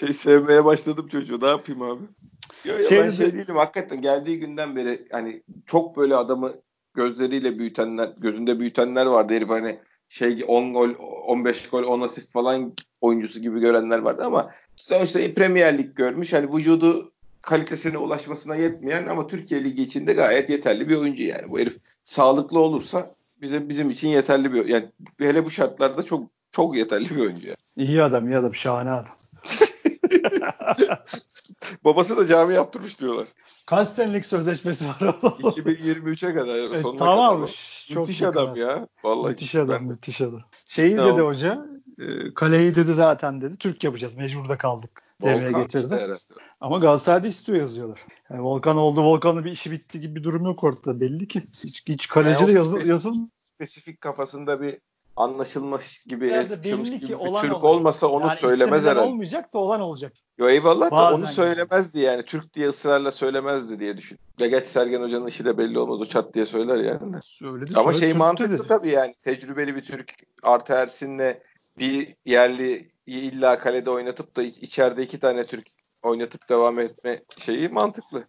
şey 0.00 0.12
sevmeye 0.12 0.64
başladım 0.64 1.08
çocuğu. 1.08 1.40
Ne 1.40 1.46
yapayım 1.46 1.82
abi? 1.82 2.02
Yo, 2.64 2.78
yo, 2.78 2.88
şey, 2.88 2.98
ben 2.98 3.10
şey 3.10 3.32
değilim 3.32 3.56
hakikaten 3.56 4.00
geldiği 4.00 4.40
günden 4.40 4.76
beri 4.76 5.08
hani 5.12 5.42
çok 5.66 5.96
böyle 5.96 6.16
adamı 6.16 6.52
gözleriyle 6.94 7.58
büyütenler, 7.58 8.10
gözünde 8.18 8.60
büyütenler 8.60 9.06
vardı. 9.06 9.34
Herif 9.34 9.48
hani 9.48 9.78
şey 10.08 10.44
10 10.48 10.72
gol, 10.72 10.90
15 11.26 11.68
gol, 11.68 11.82
10 11.82 12.00
asist 12.00 12.30
falan 12.30 12.72
oyuncusu 13.00 13.40
gibi 13.40 13.60
görenler 13.60 13.98
vardı 13.98 14.22
ama 14.24 14.50
sonuçta 14.76 15.20
Premier 15.34 15.78
Lig 15.78 15.96
görmüş. 15.96 16.32
Hani 16.32 16.54
vücudu 16.54 17.12
kalitesine 17.42 17.98
ulaşmasına 17.98 18.56
yetmeyen 18.56 19.06
ama 19.06 19.26
Türkiye 19.26 19.64
Ligi 19.64 19.82
içinde 19.82 20.12
gayet 20.12 20.50
yeterli 20.50 20.88
bir 20.88 20.96
oyuncu 20.96 21.22
yani. 21.22 21.50
Bu 21.50 21.58
herif 21.58 21.76
sağlıklı 22.04 22.60
olursa 22.60 23.14
bize 23.40 23.68
bizim 23.68 23.90
için 23.90 24.08
yeterli 24.08 24.52
bir 24.52 24.66
yani 24.66 24.88
hele 25.18 25.44
bu 25.44 25.50
şartlarda 25.50 26.02
çok 26.02 26.30
çok 26.50 26.76
yeterli 26.76 27.10
bir 27.10 27.20
oyuncu 27.20 27.46
yani. 27.46 27.56
İyi 27.76 28.02
adam, 28.02 28.28
iyi 28.28 28.36
adam, 28.36 28.54
şahane 28.54 28.90
adam. 28.90 29.16
Babası 31.84 32.16
da 32.16 32.26
cami 32.26 32.54
yaptırmış 32.54 33.00
diyorlar. 33.00 33.26
Kaç 33.66 33.88
senelik 33.88 34.26
sözleşmesi 34.26 34.88
var? 34.88 34.94
2023'e 34.98 36.34
kadar. 36.34 36.56
E, 36.56 36.96
tamam. 36.96 37.36
Kadar. 37.36 37.84
Çok 37.88 38.08
müthiş 38.08 38.22
adam 38.22 38.54
kadar. 38.54 38.56
ya. 38.56 38.88
Vallahi 39.04 39.30
müthiş 39.30 39.54
adam, 39.54 39.68
ben... 39.68 39.84
müthiş 39.84 40.20
adam. 40.20 40.42
Şeyi 40.68 40.96
tamam. 40.96 41.12
dedi 41.12 41.22
hoca, 41.22 41.66
e, 41.98 42.34
kaleyi 42.34 42.74
dedi 42.74 42.94
zaten 42.94 43.40
dedi. 43.40 43.56
Türk 43.56 43.84
yapacağız. 43.84 44.14
Mecburda 44.14 44.58
kaldık. 44.58 45.02
Devreye 45.22 45.52
getirdi. 45.52 45.94
Işte 45.94 46.12
Ama 46.60 46.78
Galatasaray'da 46.78 47.26
istiyor 47.26 47.58
yazıyorlar. 47.58 48.00
Yani 48.30 48.42
Volkan 48.42 48.76
oldu, 48.76 49.02
Volkan'ın 49.02 49.44
bir 49.44 49.50
işi 49.50 49.70
bitti 49.70 50.00
gibi 50.00 50.16
bir 50.16 50.24
durum 50.24 50.44
yok 50.44 50.64
ortada 50.64 51.00
belli 51.00 51.28
ki. 51.28 51.42
Hiç, 51.64 51.88
hiç 51.88 52.08
kaleci 52.08 52.40
yani 52.40 52.52
de 52.52 52.52
yazıl, 52.52 52.86
yazıl. 52.86 53.14
Spesifik 53.54 54.00
kafasında 54.00 54.60
bir 54.60 54.78
anlaşılmış 55.16 56.02
gibi 56.02 56.30
belli 56.30 57.00
ki 57.00 57.06
gibi 57.06 57.16
olan 57.16 57.42
Türk 57.42 57.64
olmasa 57.64 58.06
onu 58.06 58.26
yani 58.26 58.38
söylemez 58.38 58.84
herhalde. 58.84 59.08
olmayacak 59.08 59.54
da 59.54 59.58
olan 59.58 59.80
olacak. 59.80 60.12
Yo 60.38 60.48
eyvallah 60.48 60.90
Bazen 60.90 61.20
da 61.20 61.24
onu 61.24 61.32
söylemezdi 61.32 61.98
yani. 61.98 62.22
Türk 62.22 62.54
diye 62.54 62.68
ısrarla 62.68 63.10
söylemezdi 63.12 63.80
diye 63.80 63.96
düşün. 63.96 64.18
Geç 64.38 64.64
Sergen 64.64 65.02
Hoca'nın 65.02 65.26
işi 65.26 65.44
de 65.44 65.58
belli 65.58 65.78
olmaz. 65.78 66.00
O 66.00 66.04
çat 66.04 66.34
diye 66.34 66.46
söyler 66.46 66.76
yani. 66.76 67.18
Söyledi, 67.22 67.72
Ama 67.74 67.84
söyledi, 67.84 68.00
şey 68.00 68.08
Türk 68.10 68.18
mantıklı 68.18 68.58
dedi. 68.58 68.66
tabii 68.66 68.88
yani. 68.88 69.14
Tecrübeli 69.22 69.76
bir 69.76 69.82
Türk 69.82 70.12
artı 70.42 70.72
Ersin'le 70.72 71.34
bir 71.78 72.14
yerli 72.24 72.90
illa 73.06 73.58
kalede 73.58 73.90
oynatıp 73.90 74.36
da 74.36 74.42
içeride 74.42 75.02
iki 75.02 75.20
tane 75.20 75.44
Türk 75.44 75.66
oynatıp 76.02 76.48
devam 76.48 76.78
etme 76.78 77.22
şeyi 77.38 77.68
mantıklı. 77.68 78.24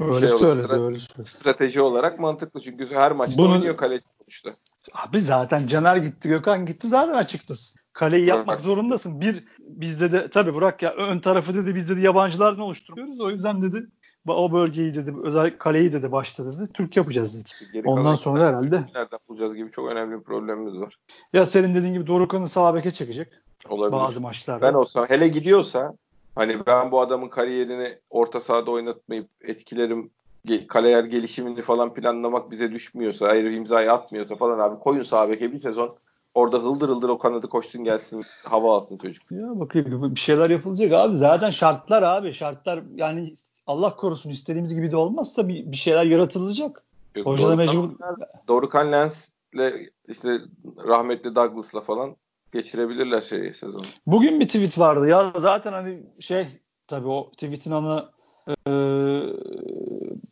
öyle 0.00 0.28
şey 0.28 0.38
söyledi, 0.38 0.72
öyle 0.72 0.98
söyledi. 0.98 1.28
Strateji 1.28 1.80
olarak 1.80 2.18
mantıklı 2.18 2.60
çünkü 2.60 2.94
her 2.94 3.12
maçta 3.12 3.38
Bunu, 3.38 3.52
oynuyor 3.52 3.76
kaleci 3.76 4.04
sonuçta. 4.18 4.50
Abi 4.92 5.20
zaten 5.20 5.66
Caner 5.66 5.96
gitti, 5.96 6.28
Gökhan 6.28 6.66
gitti 6.66 6.88
zaten 6.88 7.14
açıktasın. 7.14 7.80
Kaleyi 7.92 8.26
yapmak 8.26 8.60
zorundasın. 8.60 9.20
Bir 9.20 9.44
bizde 9.58 10.12
de 10.12 10.30
tabii 10.30 10.54
Burak 10.54 10.82
ya 10.82 10.92
ön 10.92 11.18
tarafı 11.18 11.54
dedi 11.54 11.74
bizde 11.74 11.96
de 11.96 12.00
yabancılarla 12.00 12.64
oluşturuyoruz. 12.64 13.20
O 13.20 13.30
yüzden 13.30 13.62
dedi 13.62 13.86
o 14.26 14.52
bölgeyi 14.52 14.94
dedi 14.94 15.14
özel 15.24 15.58
kaleyi 15.58 15.92
dedi 15.92 16.12
başta 16.12 16.44
dedi 16.46 16.72
Türk 16.72 16.96
yapacağız 16.96 17.40
dedi. 17.40 17.72
Geri 17.72 17.88
Ondan 17.88 18.14
sonra 18.14 18.48
herhalde 18.48 18.76
nereden 18.94 19.18
bulacağız 19.28 19.54
gibi 19.54 19.70
çok 19.70 19.92
önemli 19.92 20.18
bir 20.18 20.24
problemimiz 20.24 20.80
var. 20.80 20.98
Ya 21.32 21.46
senin 21.46 21.74
dediğin 21.74 21.92
gibi 21.92 22.06
Dorukan'ı 22.06 22.48
sağ 22.48 22.74
beke 22.74 22.90
çekecek. 22.90 23.28
Olabilir. 23.68 23.92
Bazı 23.92 24.20
maçlarda. 24.20 24.66
Ben 24.66 24.74
olsam 24.74 25.06
hele 25.08 25.28
gidiyorsa 25.28 25.94
Hani 26.36 26.66
ben 26.66 26.90
bu 26.90 27.00
adamın 27.00 27.28
kariyerini 27.28 27.98
orta 28.10 28.40
sahada 28.40 28.70
oynatmayıp 28.70 29.30
etkilerim 29.40 30.10
kariyer 30.68 31.04
gelişimini 31.04 31.62
falan 31.62 31.94
planlamak 31.94 32.50
bize 32.50 32.72
düşmüyorsa, 32.72 33.26
ayrı 33.26 33.52
imzayı 33.52 33.92
atmıyorsa 33.92 34.36
falan 34.36 34.58
abi 34.58 34.78
koyun 34.78 35.02
sağ 35.02 35.28
beke 35.28 35.52
bir 35.52 35.58
sezon 35.58 35.96
orada 36.34 36.58
hıldır 36.58 36.88
hıldır 36.88 37.08
o 37.08 37.18
kanadı 37.18 37.48
koşsun 37.48 37.84
gelsin 37.84 38.24
hava 38.44 38.76
alsın 38.76 38.98
çocuk. 38.98 39.30
Ya 39.30 39.60
bakayım 39.60 40.14
bir 40.14 40.20
şeyler 40.20 40.50
yapılacak 40.50 40.92
abi. 40.92 41.16
Zaten 41.16 41.50
şartlar 41.50 42.02
abi 42.02 42.32
şartlar 42.32 42.82
yani 42.94 43.34
Allah 43.66 43.96
korusun 43.96 44.30
istediğimiz 44.30 44.74
gibi 44.74 44.90
de 44.90 44.96
olmazsa 44.96 45.48
bir, 45.48 45.72
bir 45.72 45.76
şeyler 45.76 46.04
yaratılacak. 46.04 46.82
Yok, 47.16 47.26
Hoca 47.26 47.48
da 47.48 47.56
mecbur. 47.56 47.90
Dorukhan 48.48 48.92
Lens'le 48.92 49.90
işte 50.08 50.38
rahmetli 50.88 51.34
Douglas'la 51.34 51.80
falan 51.80 52.16
geçirebilirler 52.52 53.20
şeyi 53.20 53.54
sezonu. 53.54 53.84
Bugün 54.06 54.40
bir 54.40 54.46
tweet 54.46 54.78
vardı 54.78 55.08
ya 55.08 55.32
zaten 55.38 55.72
hani 55.72 56.02
şey 56.20 56.46
tabii 56.86 57.08
o 57.08 57.30
tweetin 57.30 57.70
ana 57.70 58.15
e, 58.48 58.72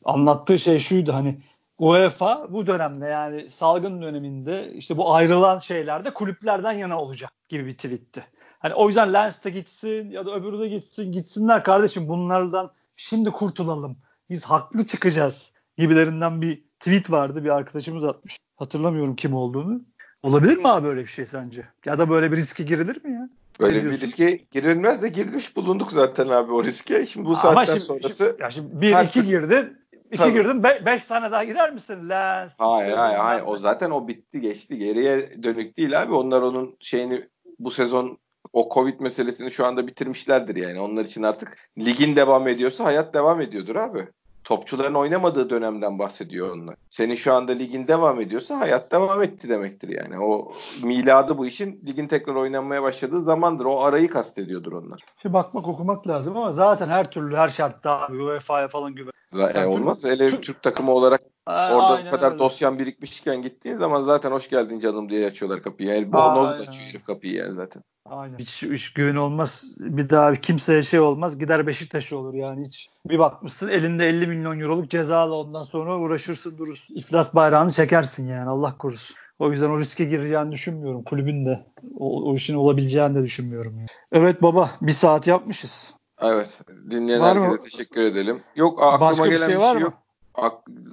anlattığı 0.05 0.59
şey 0.59 0.79
şuydu 0.79 1.13
hani 1.13 1.41
UEFA 1.79 2.53
bu 2.53 2.67
dönemde 2.67 3.07
yani 3.07 3.51
salgın 3.51 4.03
döneminde 4.03 4.73
işte 4.73 4.97
bu 4.97 5.15
ayrılan 5.15 5.59
şeylerde 5.59 6.15
kulüplerden 6.15 6.73
yana 6.73 7.01
olacak 7.01 7.33
gibi 7.49 7.67
bir 7.67 7.77
tweetti. 7.77 8.25
Hani 8.59 8.75
o 8.75 8.89
yüzden 8.89 9.13
Lens 9.13 9.45
de 9.45 9.51
gitsin 9.51 10.11
ya 10.11 10.27
da 10.27 10.35
öbürü 10.35 10.61
de 10.61 10.69
gitsin 10.69 11.13
gitsinler 11.13 11.65
kardeşim 11.65 12.09
bunlardan 12.09 12.71
şimdi 12.97 13.31
kurtulalım. 13.31 13.97
Biz 14.31 14.45
haklı 14.45 14.87
çıkacağız 14.87 15.53
gibilerinden 15.79 16.43
bir 16.43 16.63
tweet 16.81 17.11
vardı 17.11 17.45
bir 17.45 17.51
arkadaşımız 17.51 18.05
atmış. 18.05 18.39
Hatırlamıyorum 18.57 19.17
kim 19.17 19.35
olduğunu. 19.35 19.81
Olabilir 20.23 20.57
mi 20.57 20.69
abi 20.69 20.87
böyle 20.87 21.01
bir 21.01 21.07
şey 21.07 21.27
sence? 21.27 21.69
Ya 21.85 21.99
da 21.99 22.11
böyle 22.11 22.33
bir 22.33 22.37
riske 22.37 22.65
girilir 22.65 23.05
mi 23.05 23.13
ya? 23.13 23.29
Böyle 23.61 23.85
bir 23.85 24.01
riske 24.01 24.41
girilmez 24.51 25.03
de 25.03 25.09
girmiş 25.09 25.57
bulunduk 25.57 25.93
zaten 25.93 26.29
abi 26.29 26.53
o 26.53 26.65
riske. 26.65 27.07
Şimdi 27.07 27.27
bu 27.27 27.37
saatten 27.37 27.65
şimdi, 27.65 27.81
sonrası... 27.81 28.25
Şimdi, 28.29 28.43
ya 28.43 28.51
şimdi 28.51 28.81
bir 28.81 29.05
iki 29.05 29.13
türlü... 29.13 29.27
girdin, 29.27 29.79
iki 30.11 30.17
Tabii. 30.17 30.33
girdin, 30.33 30.63
be, 30.63 30.83
beş 30.87 31.07
tane 31.07 31.31
daha 31.31 31.45
girer 31.45 31.73
misin? 31.73 32.09
Lens, 32.09 32.53
hayır 32.59 32.97
hayır 32.97 33.19
hayır. 33.19 33.43
O 33.47 33.59
zaten 33.59 33.91
o 33.91 34.09
bitti 34.09 34.41
geçti. 34.41 34.79
Geriye 34.79 35.43
dönük 35.43 35.77
değil 35.77 36.03
abi. 36.03 36.15
Onlar 36.15 36.43
onun 36.43 36.77
şeyini 36.81 37.29
bu 37.59 37.71
sezon 37.71 38.19
o 38.53 38.69
Covid 38.75 39.01
meselesini 39.01 39.51
şu 39.51 39.67
anda 39.67 39.87
bitirmişlerdir 39.87 40.57
yani. 40.57 40.81
Onlar 40.81 41.05
için 41.05 41.23
artık 41.23 41.57
ligin 41.79 42.17
devam 42.17 42.49
ediyorsa 42.49 42.85
hayat 42.85 43.15
devam 43.15 43.41
ediyordur 43.41 43.77
abi 43.77 44.07
topçuların 44.45 44.95
oynamadığı 44.95 45.51
dönemden 45.51 45.99
bahsediyor 45.99 46.57
onlar. 46.57 46.77
Senin 46.91 47.15
şu 47.15 47.35
anda 47.35 47.53
ligin 47.53 47.89
devam 47.89 48.21
ediyorsa 48.21 48.61
hayat 48.61 48.93
devam 48.93 49.23
etti 49.23 49.49
demektir 49.49 49.89
yani. 49.89 50.21
O 50.21 50.53
miladı 50.83 51.39
bu 51.39 51.47
işin 51.47 51.83
ligin 51.87 52.07
tekrar 52.07 52.35
oynanmaya 52.35 52.83
başladığı 52.83 53.25
zamandır. 53.25 53.65
O 53.65 53.81
arayı 53.81 54.11
kastediyordur 54.11 54.73
onlar. 54.73 55.01
Şimdi 55.23 55.33
bakmak 55.33 55.69
okumak 55.69 56.09
lazım 56.09 56.37
ama 56.37 56.53
zaten 56.53 56.89
her 56.89 57.11
türlü 57.11 57.37
her 57.37 57.49
şartta 57.49 58.09
UEFA'ya 58.09 58.69
falan 58.69 58.95
güven. 58.95 59.11
E, 59.55 59.67
olmaz. 59.67 60.05
Hele 60.05 60.31
Türk, 60.31 60.43
Türk 60.43 60.63
takımı 60.63 60.93
olarak 60.93 61.21
orada 61.47 62.01
bu 62.07 62.11
kadar 62.11 62.31
öyle. 62.31 62.39
dosyan 62.39 62.79
birikmişken 62.79 63.43
gittiğin 63.43 63.77
zaman 63.77 64.03
zaten 64.03 64.31
hoş 64.31 64.51
geldin 64.51 64.79
canım 64.79 65.09
diye 65.09 65.27
açıyorlar 65.27 65.63
kapıyı. 65.63 65.89
Yani 65.89 66.13
Bonoz 66.13 66.61
açıyor 66.61 66.89
herif 66.89 67.05
kapıyı 67.05 67.35
yani 67.35 67.55
zaten. 67.55 67.83
Aynen. 68.11 68.39
Hiç, 68.39 68.63
hiç 68.63 68.93
güven 68.93 69.17
olmaz. 69.17 69.75
Bir 69.79 70.11
daha 70.11 70.35
kimseye 70.35 70.83
şey 70.83 71.01
olmaz. 71.01 71.39
Gider 71.39 71.67
Beşiktaş'ı 71.67 72.19
olur 72.19 72.35
yani 72.35 72.67
hiç. 72.67 72.91
Bir 73.07 73.19
bakmışsın 73.19 73.69
elinde 73.69 74.09
50 74.09 74.27
milyon 74.27 74.61
euroluk 74.61 74.91
cezalı 74.91 75.35
ondan 75.35 75.63
sonra 75.63 75.99
uğraşırsın 75.99 76.59
durursun. 76.59 76.95
İflas 76.95 77.35
bayrağını 77.35 77.71
çekersin 77.71 78.27
yani 78.27 78.51
Allah 78.51 78.79
korusun. 78.79 79.17
O 79.39 79.53
yüzden 79.53 79.71
o 79.71 79.79
riske 79.79 80.05
gireceğini 80.05 80.53
düşünmüyorum 80.53 81.05
kulübün 81.05 81.47
de. 81.47 81.67
O, 81.99 82.31
o 82.31 82.35
işin 82.35 82.55
olabileceğini 82.55 83.15
de 83.15 83.23
düşünmüyorum. 83.23 83.79
Yani. 83.79 83.89
Evet 84.13 84.43
baba 84.43 84.71
bir 84.81 84.93
saat 84.93 85.27
yapmışız. 85.27 85.95
Evet. 86.21 86.61
Dinleyen 86.91 87.21
var 87.21 87.37
herkese 87.37 87.53
mı? 87.53 87.61
teşekkür 87.61 88.01
edelim. 88.01 88.43
Yok 88.57 88.83
aklıma 88.83 89.01
Başka 89.01 89.27
gelen 89.27 89.49
bir 89.49 89.53
şey, 89.53 89.59
var 89.59 89.75
bir 89.75 89.81
şey 89.81 89.83
yok. 89.83 90.04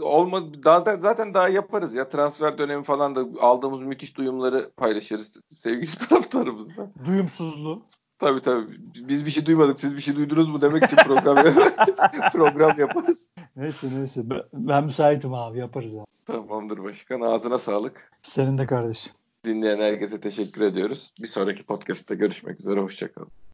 Olmadı 0.02 0.64
daha 0.64 0.86
da, 0.86 0.98
zaten 0.98 1.34
daha 1.34 1.50
yaparız 1.50 1.96
ya 1.96 2.10
transfer 2.10 2.58
dönemi 2.58 2.84
falan 2.84 3.16
da 3.16 3.26
aldığımız 3.40 3.82
müthiş 3.82 4.18
duyumları 4.18 4.72
paylaşırız 4.78 5.32
sevgili 5.50 5.98
taraftarımızla. 6.10 6.92
Duyumsuzluğu. 7.06 7.82
Tabii 8.20 8.40
tabii. 8.42 8.78
Biz 8.96 9.26
bir 9.26 9.32
şey 9.32 9.46
duymadık. 9.46 9.80
Siz 9.80 9.98
bir 9.98 10.02
şey 10.02 10.16
duydunuz 10.16 10.48
mu 10.48 10.62
demek 10.62 10.84
için 10.84 10.98
program 10.98 11.36
program 12.34 12.80
yaparız. 12.80 13.28
Neyse 13.56 13.88
neyse. 13.96 14.22
Ben 14.54 14.84
müsaitim 14.84 15.34
abi 15.34 15.60
yaparız 15.60 15.98
abi. 15.98 16.06
Tamamdır 16.26 16.84
başkan. 16.84 17.22
Ağzına 17.22 17.58
sağlık. 17.58 18.12
Senin 18.24 18.58
de 18.58 18.68
kardeşim. 18.68 19.14
Dinleyen 19.46 19.78
herkese 19.78 20.20
teşekkür 20.20 20.62
ediyoruz. 20.62 21.14
Bir 21.22 21.28
sonraki 21.28 21.64
podcast'ta 21.64 22.14
görüşmek 22.14 22.60
üzere. 22.60 22.80
Hoşçakalın. 22.80 23.42